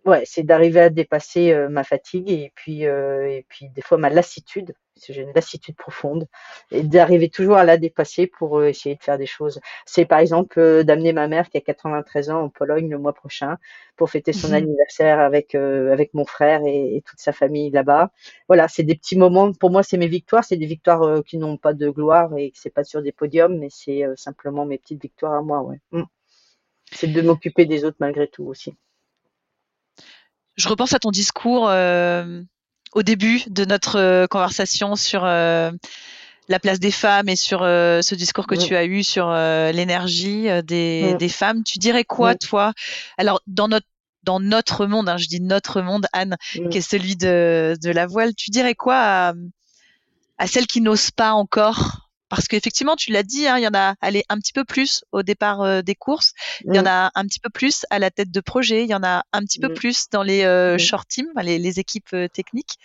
ouais, 0.06 0.24
c'est 0.26 0.44
d'arriver 0.44 0.80
à 0.80 0.90
dépasser 0.90 1.54
ma 1.70 1.84
fatigue 1.84 2.32
et 2.32 2.52
puis, 2.56 2.82
et 2.84 3.46
puis 3.48 3.70
des 3.70 3.82
fois 3.82 3.98
ma 4.00 4.10
lassitude, 4.10 4.74
j'ai 5.08 5.22
une 5.22 5.34
lassitude 5.34 5.76
profonde, 5.76 6.28
et 6.72 6.84
d'arriver 6.84 7.30
toujours 7.30 7.58
à 7.58 7.64
la 7.64 7.78
dépasser 7.78 8.28
pour 8.28 8.64
essayer 8.64 8.96
de 8.96 9.04
faire 9.04 9.18
des 9.18 9.26
choses. 9.26 9.60
C'est 9.86 10.06
par 10.06 10.20
exemple 10.20 10.84
d'amener 10.84 11.14
ma 11.14 11.28
mère 11.28 11.50
qui 11.50 11.58
a 11.58 11.62
93 11.62 12.30
ans 12.30 12.42
en 12.44 12.50
Pologne 12.50 12.90
le 12.90 12.98
mois 12.98 13.14
prochain 13.14 13.58
pour 13.96 14.10
fêter 14.10 14.34
son 14.34 14.50
mmh 14.50 14.54
anniversaire 14.54 15.20
avec 15.20 15.56
avec 15.56 16.14
mon 16.14 16.26
frère 16.26 16.62
et, 16.66 17.04
toute 17.06 17.20
sa 17.20 17.32
famille 17.34 17.72
là-bas. 17.72 18.12
Voilà, 18.48 18.68
c'est 18.68 18.84
des 18.84 18.96
petits 18.96 19.18
moments. 19.18 19.52
Pour 19.54 19.72
moi, 19.72 19.84
c'est 19.84 19.98
mes 19.98 20.08
victoires. 20.08 20.44
C'est 20.44 20.58
des 20.58 20.66
victoires 20.66 21.24
qui 21.24 21.38
n'ont 21.38 21.58
pas 21.58 21.74
de 21.74 21.90
gloire 21.90 22.38
et 22.38 22.52
c'est 22.56 22.70
pas 22.74 22.84
sur 22.84 23.02
des 23.02 23.12
podiums, 23.12 23.58
mais 23.58 23.70
c'est 23.70 24.04
simplement 24.16 24.66
mes 24.66 24.78
petites 24.78 25.02
victoires 25.02 25.34
à 25.34 25.42
moi. 25.42 25.62
Ouais. 25.62 25.80
Mmh. 25.92 26.04
C'est 26.92 27.08
de 27.08 27.22
m'occuper 27.22 27.66
des 27.66 27.86
autres 27.86 27.98
malgré 28.00 28.28
tout 28.28 28.46
aussi 28.46 28.76
je 30.60 30.68
repense 30.68 30.94
à 30.94 31.00
ton 31.00 31.10
discours 31.10 31.70
euh, 31.70 32.42
au 32.94 33.04
début 33.04 33.44
de 33.48 33.66
notre 33.66 33.98
euh, 33.98 34.28
conversation 34.28 34.96
sur 34.96 35.24
euh, 35.26 35.72
la 36.48 36.60
place 36.60 36.80
des 36.80 36.92
femmes 36.92 37.30
et 37.30 37.36
sur 37.36 37.60
ce 37.60 38.16
discours 38.16 38.48
que 38.48 38.56
tu 38.56 38.76
as 38.76 38.84
eu 38.86 39.04
sur 39.04 39.30
l'énergie 39.30 40.48
des, 40.64 41.14
des, 41.14 41.30
femmes. 41.30 41.64
Tu 41.64 41.78
dirais 41.78 42.06
quoi, 42.06 42.34
toi? 42.34 42.74
Alors, 43.20 43.40
dans 43.46 43.68
notre 43.68 43.86
dans 44.24 44.40
notre 44.40 44.88
monde, 44.88 45.08
hein, 45.10 45.18
je 45.18 45.28
dis 45.28 45.42
notre 45.42 45.82
monde, 45.82 46.08
Anne, 46.12 46.38
qui 46.72 46.80
est 46.80 46.82
celui 46.82 47.16
de, 47.16 47.78
de 47.82 47.92
la 47.92 48.08
voile, 48.08 48.34
tu 48.34 48.50
dirais 48.50 48.74
quoi 48.74 48.98
à, 48.98 49.34
à 50.40 50.48
celles 50.48 50.66
qui 50.66 50.82
n'osent 50.82 51.12
pas 51.12 51.34
encore 51.34 52.09
parce 52.30 52.48
qu'effectivement, 52.48 52.96
tu 52.96 53.12
l'as 53.12 53.24
dit, 53.24 53.48
hein, 53.48 53.58
il 53.58 53.64
y 53.64 53.68
en 53.68 53.74
a 53.74 53.96
allé 54.02 54.24
un 54.30 54.38
petit 54.38 54.54
peu 54.54 54.64
plus 54.64 55.04
au 55.12 55.24
départ 55.24 55.62
euh, 55.62 55.82
des 55.82 55.96
courses, 55.96 56.34
il 56.66 56.76
y 56.76 56.80
en 56.80 56.84
mmh. 56.84 56.88
a 56.88 57.12
un 57.16 57.26
petit 57.26 57.40
peu 57.40 57.50
plus 57.50 57.86
à 57.90 58.00
la 58.00 58.12
tête 58.12 58.32
de 58.32 58.40
projet, 58.40 58.84
il 58.84 58.90
y 58.90 58.96
en 58.96 59.04
a 59.04 59.24
un 59.34 59.42
petit 59.42 59.60
peu 59.60 59.70
mmh. 59.70 59.74
plus 59.74 60.10
dans 60.10 60.24
les 60.24 60.44
euh, 60.44 60.76
mmh. 60.76 60.80
short 60.80 61.08
teams, 61.10 61.32
les, 61.42 61.80
équipes 61.80 62.14
euh, 62.14 62.28
techniques. 62.28 62.78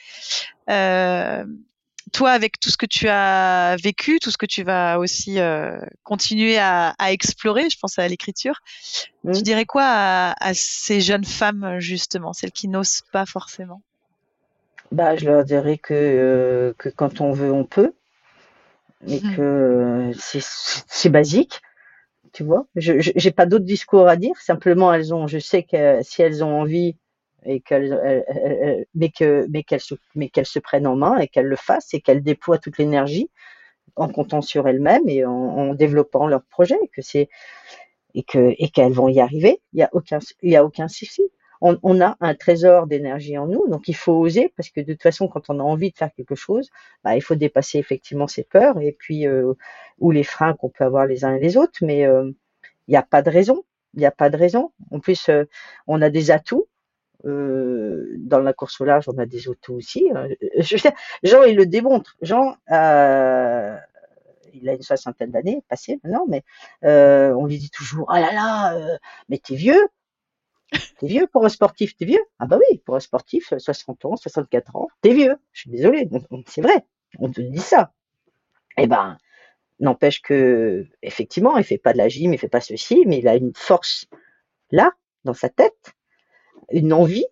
toi, 0.66 2.30
avec 2.30 2.58
tout 2.58 2.70
ce 2.70 2.76
que 2.76 2.86
tu 2.86 3.08
as 3.08 3.76
vécu, 3.82 4.18
tout 4.18 4.30
ce 4.30 4.38
que 4.38 4.46
tu 4.46 4.62
vas 4.62 4.98
aussi 4.98 5.38
continuer 6.02 6.58
à, 6.58 6.94
explorer, 7.08 7.68
je 7.70 7.78
pense 7.78 7.98
à 7.98 8.08
l'écriture, 8.08 8.60
tu 9.32 9.42
dirais 9.42 9.66
quoi 9.66 9.84
à, 9.84 10.54
ces 10.54 11.00
jeunes 11.00 11.24
femmes 11.24 11.80
justement, 11.80 12.32
celles 12.32 12.52
qui 12.52 12.68
n'osent 12.68 13.02
pas 13.12 13.26
forcément? 13.26 13.82
Bah, 14.92 15.16
je 15.16 15.24
leur 15.24 15.44
dirais 15.44 15.76
que, 15.76 16.74
que 16.78 16.88
quand 16.88 17.20
on 17.20 17.32
veut, 17.32 17.50
on 17.50 17.64
peut 17.64 17.92
mais 19.06 19.20
Mhm. 19.20 19.34
que 19.36 20.10
c'est 20.18 20.40
c'est 20.42 21.10
basique, 21.10 21.60
tu 22.32 22.44
vois. 22.44 22.66
Je 22.76 22.94
j'ai 23.00 23.30
pas 23.32 23.46
d'autre 23.46 23.64
discours 23.64 24.08
à 24.08 24.16
dire. 24.16 24.36
Simplement, 24.40 24.92
elles 24.94 25.14
ont, 25.14 25.26
je 25.28 25.38
sais 25.38 25.62
que 25.64 26.00
si 26.02 26.22
elles 26.22 26.44
ont 26.44 26.60
envie 26.62 26.96
et 27.46 27.60
qu'elles, 27.60 27.98
elles- 28.04 28.24
elles- 28.28 28.58
elles- 28.62 28.86
mais 28.94 29.10
que 29.10 29.46
mais 29.50 29.62
qu'elles 29.64 29.80
se 29.80 29.94
mais 30.16 30.28
qu'elles 30.30 30.46
se 30.46 30.58
prennent 30.60 30.86
en 30.88 30.96
main 30.96 31.18
et 31.18 31.28
qu'elles 31.28 31.46
le 31.48 31.56
fassent 31.56 31.94
et 31.94 32.00
qu'elles 32.02 32.22
déploient 32.22 32.58
toute 32.58 32.78
l'énergie 32.78 33.30
en 33.96 34.08
comptant 34.08 34.42
sur 34.42 34.68
elles-mêmes 34.68 35.08
et 35.08 35.24
en, 35.26 35.32
en 35.32 35.74
développant 35.74 36.26
leur 36.28 36.44
projet, 36.44 36.78
que 36.94 37.02
c'est 37.02 37.28
et 38.14 38.22
que 38.22 38.54
et 38.58 38.68
qu'elles 38.70 38.92
vont 38.92 39.08
y 39.08 39.20
arriver. 39.20 39.60
Il 39.72 39.80
y 39.80 39.82
a 39.82 39.90
aucun 39.92 40.18
il 40.42 40.50
y 40.52 40.56
a 40.56 40.64
aucun 40.64 40.88
souci. 40.88 41.22
On, 41.66 42.00
a 42.02 42.16
un 42.20 42.34
trésor 42.34 42.86
d'énergie 42.86 43.38
en 43.38 43.46
nous, 43.46 43.66
donc 43.68 43.88
il 43.88 43.96
faut 43.96 44.12
oser 44.12 44.52
parce 44.54 44.68
que 44.68 44.82
de 44.82 44.92
toute 44.92 45.02
façon, 45.02 45.28
quand 45.28 45.48
on 45.48 45.60
a 45.60 45.62
envie 45.62 45.90
de 45.90 45.96
faire 45.96 46.12
quelque 46.14 46.34
chose, 46.34 46.68
bah, 47.02 47.16
il 47.16 47.22
faut 47.22 47.36
dépasser 47.36 47.78
effectivement 47.78 48.26
ses 48.26 48.44
peurs 48.44 48.78
et 48.80 48.92
puis 48.92 49.26
euh, 49.26 49.54
ou 49.98 50.10
les 50.10 50.24
freins 50.24 50.52
qu'on 50.54 50.68
peut 50.68 50.84
avoir 50.84 51.06
les 51.06 51.24
uns 51.24 51.34
et 51.34 51.40
les 51.40 51.56
autres, 51.56 51.78
mais 51.80 52.06
euh, 52.06 52.30
il 52.88 52.90
n'y 52.90 52.96
a 52.96 53.02
pas 53.02 53.22
de 53.22 53.30
raison. 53.30 53.64
Il 53.94 54.00
n'y 54.00 54.06
a 54.06 54.10
pas 54.10 54.30
de 54.30 54.36
raison. 54.36 54.72
En 54.90 55.00
plus, 55.00 55.28
euh, 55.28 55.44
on 55.86 56.02
a 56.02 56.10
des 56.10 56.30
atouts. 56.30 56.66
Euh, 57.24 58.14
dans 58.18 58.40
la 58.40 58.52
course 58.52 58.80
au 58.82 58.84
large, 58.84 59.08
on 59.08 59.16
a 59.18 59.24
des 59.26 59.48
atouts 59.48 59.74
aussi. 59.74 60.10
Euh, 60.14 60.28
dire, 60.58 60.92
Jean, 61.22 61.42
il 61.44 61.56
le 61.56 61.66
démontre. 61.66 62.16
Jean, 62.20 62.56
euh, 62.70 63.76
il 64.52 64.68
a 64.68 64.74
une 64.74 64.82
soixantaine 64.82 65.30
d'années 65.30 65.62
passées 65.68 66.00
maintenant, 66.04 66.26
mais 66.28 66.42
euh, 66.84 67.32
on 67.34 67.46
lui 67.46 67.58
dit 67.58 67.70
toujours 67.70 68.06
Ah 68.10 68.20
là 68.20 68.32
là, 68.32 68.74
euh, 68.74 68.98
mais 69.28 69.38
t'es 69.38 69.54
vieux. 69.54 69.88
T'es 70.98 71.06
vieux 71.06 71.26
pour 71.26 71.44
un 71.44 71.48
sportif, 71.48 71.96
t'es 71.96 72.04
vieux 72.04 72.24
Ah 72.38 72.46
bah 72.46 72.58
oui, 72.58 72.78
pour 72.78 72.96
un 72.96 73.00
sportif, 73.00 73.52
60 73.56 74.04
ans, 74.06 74.16
64 74.16 74.76
ans, 74.76 74.88
t'es 75.02 75.12
vieux. 75.12 75.36
Je 75.52 75.62
suis 75.62 75.70
désolé, 75.70 76.08
c'est 76.46 76.62
vrai, 76.62 76.84
on 77.18 77.30
te 77.30 77.40
dit 77.40 77.60
ça. 77.60 77.92
Eh 78.78 78.86
ben, 78.86 79.18
n'empêche 79.80 80.22
que, 80.22 80.86
effectivement, 81.02 81.56
il 81.56 81.64
fait 81.64 81.78
pas 81.78 81.92
de 81.92 81.98
la 81.98 82.08
gym, 82.08 82.32
il 82.32 82.38
fait 82.38 82.48
pas 82.48 82.60
ceci, 82.60 83.04
mais 83.06 83.18
il 83.18 83.28
a 83.28 83.36
une 83.36 83.52
force 83.54 84.06
là, 84.70 84.92
dans 85.24 85.34
sa 85.34 85.48
tête, 85.48 85.94
une 86.70 86.92
envie, 86.92 87.26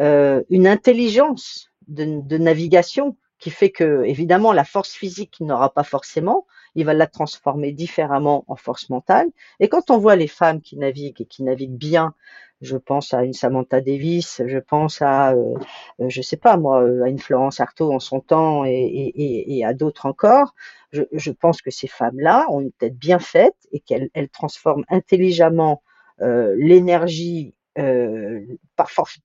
euh, 0.00 0.42
une 0.50 0.66
intelligence 0.66 1.70
de, 1.88 2.20
de 2.22 2.38
navigation 2.38 3.16
qui 3.38 3.50
fait 3.50 3.70
que, 3.70 4.04
évidemment, 4.04 4.52
la 4.52 4.64
force 4.64 4.92
physique 4.92 5.40
n'aura 5.40 5.72
pas 5.72 5.84
forcément, 5.84 6.46
il 6.74 6.84
va 6.84 6.94
la 6.94 7.06
transformer 7.06 7.72
différemment 7.72 8.44
en 8.48 8.56
force 8.56 8.88
mentale. 8.90 9.28
Et 9.60 9.68
quand 9.68 9.90
on 9.90 9.98
voit 9.98 10.16
les 10.16 10.28
femmes 10.28 10.60
qui 10.60 10.76
naviguent 10.76 11.20
et 11.22 11.26
qui 11.26 11.42
naviguent 11.42 11.76
bien, 11.76 12.14
je 12.60 12.76
pense 12.76 13.12
à 13.14 13.24
une 13.24 13.32
Samantha 13.34 13.80
Davis, 13.80 14.42
je 14.46 14.58
pense 14.58 15.02
à, 15.02 15.32
euh, 15.32 15.54
euh, 16.00 16.08
je 16.08 16.22
sais 16.22 16.36
pas 16.36 16.56
moi, 16.56 16.82
euh, 16.82 17.04
à 17.04 17.08
une 17.08 17.18
Florence 17.18 17.60
Artaud 17.60 17.92
en 17.92 18.00
son 18.00 18.20
temps 18.20 18.64
et, 18.64 18.70
et, 18.72 19.58
et- 19.58 19.64
à 19.64 19.74
d'autres 19.74 20.06
encore. 20.06 20.54
Je, 20.92 21.02
je 21.12 21.30
pense 21.32 21.60
que 21.62 21.70
ces 21.70 21.88
femmes-là 21.88 22.46
ont 22.50 22.60
une 22.60 22.72
tête 22.72 22.96
bien 22.96 23.18
faite 23.18 23.56
et 23.72 23.80
qu'elles 23.80 24.10
elles 24.14 24.28
transforment 24.30 24.84
intelligemment 24.88 25.82
euh, 26.22 26.54
l'énergie, 26.58 27.54
euh, 27.78 28.40
par 28.76 28.90
force, 28.90 29.18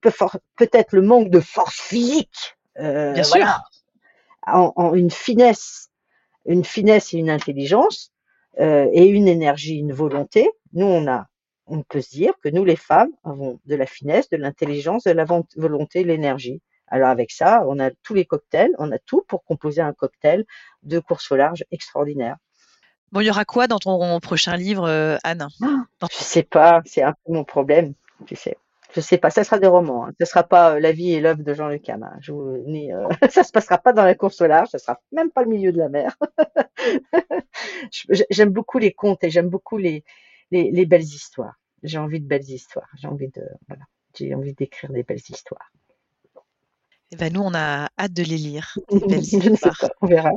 peut-être 0.56 0.92
le 0.92 1.02
manque 1.02 1.30
de 1.30 1.40
force 1.40 1.80
physique, 1.80 2.56
euh, 2.78 3.14
Bien 3.14 3.24
sûr. 3.24 3.46
voilà, 3.46 3.62
en, 4.46 4.72
en 4.76 4.94
une 4.94 5.10
finesse, 5.10 5.90
une 6.46 6.64
finesse 6.64 7.14
et 7.14 7.18
une 7.18 7.30
intelligence 7.30 8.12
euh, 8.60 8.88
et 8.92 9.06
une 9.06 9.28
énergie, 9.28 9.76
une 9.78 9.92
volonté. 9.92 10.50
Nous, 10.74 10.86
on 10.86 11.06
a, 11.08 11.28
on 11.74 11.82
peut 11.82 12.00
se 12.02 12.10
dire 12.10 12.34
que 12.42 12.48
nous, 12.50 12.64
les 12.64 12.76
femmes, 12.76 13.10
avons 13.24 13.60
de 13.66 13.74
la 13.76 13.86
finesse, 13.86 14.28
de 14.30 14.36
l'intelligence, 14.36 15.04
de 15.04 15.12
la 15.12 15.24
vo- 15.24 15.46
volonté, 15.56 16.02
de 16.02 16.08
l'énergie. 16.08 16.60
Alors 16.88 17.08
avec 17.08 17.30
ça, 17.32 17.64
on 17.66 17.78
a 17.80 17.90
tous 18.04 18.14
les 18.14 18.26
cocktails, 18.26 18.72
on 18.78 18.92
a 18.92 18.98
tout 18.98 19.22
pour 19.28 19.44
composer 19.44 19.80
un 19.80 19.94
cocktail 19.94 20.44
de 20.82 20.98
course 21.00 21.32
au 21.32 21.36
large 21.36 21.64
extraordinaire. 21.70 22.36
Bon, 23.12 23.20
il 23.20 23.26
y 23.26 23.30
aura 23.30 23.44
quoi 23.44 23.66
dans 23.66 23.78
ton 23.78 24.20
prochain 24.20 24.56
livre, 24.56 24.88
euh, 24.88 25.16
Anne? 25.24 25.48
Ah, 25.62 25.84
Dans- 26.00 26.08
Je 26.10 26.16
sais 26.24 26.42
pas, 26.42 26.82
c'est 26.84 27.02
un 27.02 27.12
peu 27.24 27.32
mon 27.32 27.44
problème, 27.44 27.94
tu 28.26 28.36
sais. 28.36 28.56
Je 28.94 29.00
sais 29.00 29.16
pas, 29.16 29.30
ça 29.30 29.42
sera 29.44 29.58
des 29.58 29.66
romans. 29.66 30.06
Hein. 30.06 30.12
Ce 30.20 30.26
sera 30.26 30.42
pas 30.42 30.74
euh, 30.74 30.80
La 30.80 30.92
vie 30.92 31.12
et 31.14 31.20
l'œuvre 31.20 31.42
de 31.42 31.54
Jean-Luc 31.54 31.88
Hamin. 31.88 32.12
Je 32.20 32.32
vous, 32.32 32.58
ni, 32.66 32.92
euh, 32.92 33.06
ça 33.30 33.42
se 33.42 33.50
passera 33.52 33.78
pas 33.78 33.94
dans 33.94 34.04
la 34.04 34.14
course 34.14 34.40
au 34.42 34.46
large, 34.46 34.68
ça 34.68 34.78
sera 34.78 35.00
même 35.12 35.30
pas 35.30 35.42
le 35.44 35.48
milieu 35.48 35.72
de 35.72 35.78
la 35.78 35.88
mer. 35.88 36.14
Je- 37.92 38.22
j'aime 38.30 38.50
beaucoup 38.50 38.78
les 38.78 38.92
contes 38.92 39.24
et 39.24 39.30
j'aime 39.30 39.48
beaucoup 39.48 39.78
les, 39.78 40.04
les, 40.50 40.70
les 40.70 40.86
belles 40.86 41.02
histoires. 41.02 41.54
J'ai 41.82 41.98
envie 41.98 42.20
de 42.20 42.26
belles 42.26 42.48
histoires. 42.48 42.88
J'ai 43.00 43.08
envie 43.08 43.28
de, 43.28 43.42
voilà, 43.68 43.84
j'ai 44.14 44.34
envie 44.34 44.54
d'écrire 44.54 44.92
des 44.92 45.02
belles 45.02 45.18
histoires. 45.28 45.72
Eh 47.12 47.16
ben, 47.16 47.32
nous, 47.32 47.42
on 47.42 47.54
a 47.54 47.88
hâte 47.98 48.12
de 48.14 48.22
les 48.22 48.38
lire. 48.38 48.74
Des 48.90 49.00
belles 49.00 49.24
Je 49.24 49.36
ne 49.36 49.42
sais 49.42 49.52
histoires. 49.52 49.78
pas, 49.78 49.90
on 50.00 50.06
verra. 50.06 50.30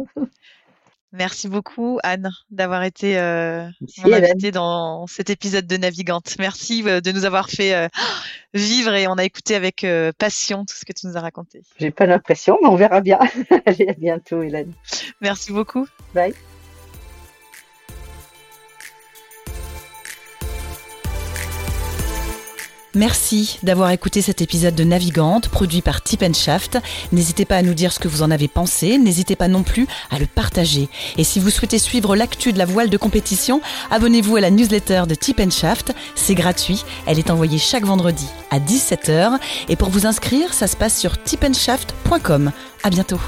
Merci 1.16 1.48
beaucoup, 1.48 1.98
Anne, 2.04 2.30
d'avoir 2.50 2.84
été 2.84 3.18
euh, 3.18 3.68
mon 4.04 4.12
invitée 4.12 4.52
dans 4.52 5.08
cet 5.08 5.30
épisode 5.30 5.66
de 5.66 5.78
Navigante. 5.78 6.36
Merci 6.40 6.84
euh, 6.86 7.00
de 7.00 7.14
nous 7.14 7.24
avoir 7.24 7.50
fait 7.50 7.74
euh, 7.74 7.88
vivre 8.54 8.94
et 8.94 9.08
on 9.08 9.14
a 9.14 9.24
écouté 9.24 9.56
avec 9.56 9.86
passion 10.18 10.66
tout 10.66 10.76
ce 10.76 10.84
que 10.84 10.92
tu 10.92 11.08
nous 11.08 11.16
as 11.16 11.22
raconté. 11.22 11.62
J'ai 11.80 11.92
pas 11.92 12.06
l'impression, 12.06 12.58
mais 12.62 12.68
on 12.68 12.76
verra 12.76 13.00
bien. 13.00 13.20
Allez, 13.66 13.88
à 13.88 13.94
bientôt, 13.94 14.42
Hélène. 14.42 14.74
Merci 15.22 15.54
beaucoup. 15.54 15.88
Bye. 16.14 16.34
Merci 22.96 23.60
d'avoir 23.62 23.92
écouté 23.92 24.22
cet 24.22 24.42
épisode 24.42 24.74
de 24.74 24.86
Navigante 24.86 25.50
produit 25.50 25.82
par 25.82 26.02
Tip 26.02 26.24
Shaft. 26.34 26.78
N'hésitez 27.12 27.44
pas 27.44 27.58
à 27.58 27.62
nous 27.62 27.74
dire 27.74 27.92
ce 27.92 28.00
que 28.00 28.08
vous 28.08 28.24
en 28.24 28.32
avez 28.32 28.48
pensé, 28.48 28.98
n'hésitez 28.98 29.36
pas 29.36 29.50
non 29.50 29.64
plus 29.64 29.86
à 30.10 30.18
le 30.18 30.26
partager. 30.26 30.88
Et 31.18 31.26
si 31.26 31.42
vous 31.42 31.50
souhaitez 31.50 31.78
suivre 31.78 32.16
l'actu 32.16 32.54
de 32.54 32.58
la 32.58 32.66
voile 32.66 32.90
de 32.90 32.96
compétition, 32.96 33.62
abonnez-vous 33.92 34.38
à 34.38 34.42
la 34.42 34.50
newsletter 34.50 35.04
de 35.10 35.16
Tip 35.16 35.42
Shaft, 35.52 35.94
c'est 36.16 36.36
gratuit, 36.36 36.86
elle 37.06 37.20
est 37.20 37.30
envoyée 37.30 37.58
chaque 37.58 37.86
vendredi 37.86 38.28
à 38.50 38.60
17h 38.60 39.40
et 39.68 39.76
pour 39.76 39.90
vous 39.90 40.06
inscrire, 40.06 40.54
ça 40.54 40.68
se 40.68 40.78
passe 40.78 40.98
sur 40.98 41.22
tipenshaft.com. 41.22 42.54
À 42.84 42.90
bientôt. 42.90 43.20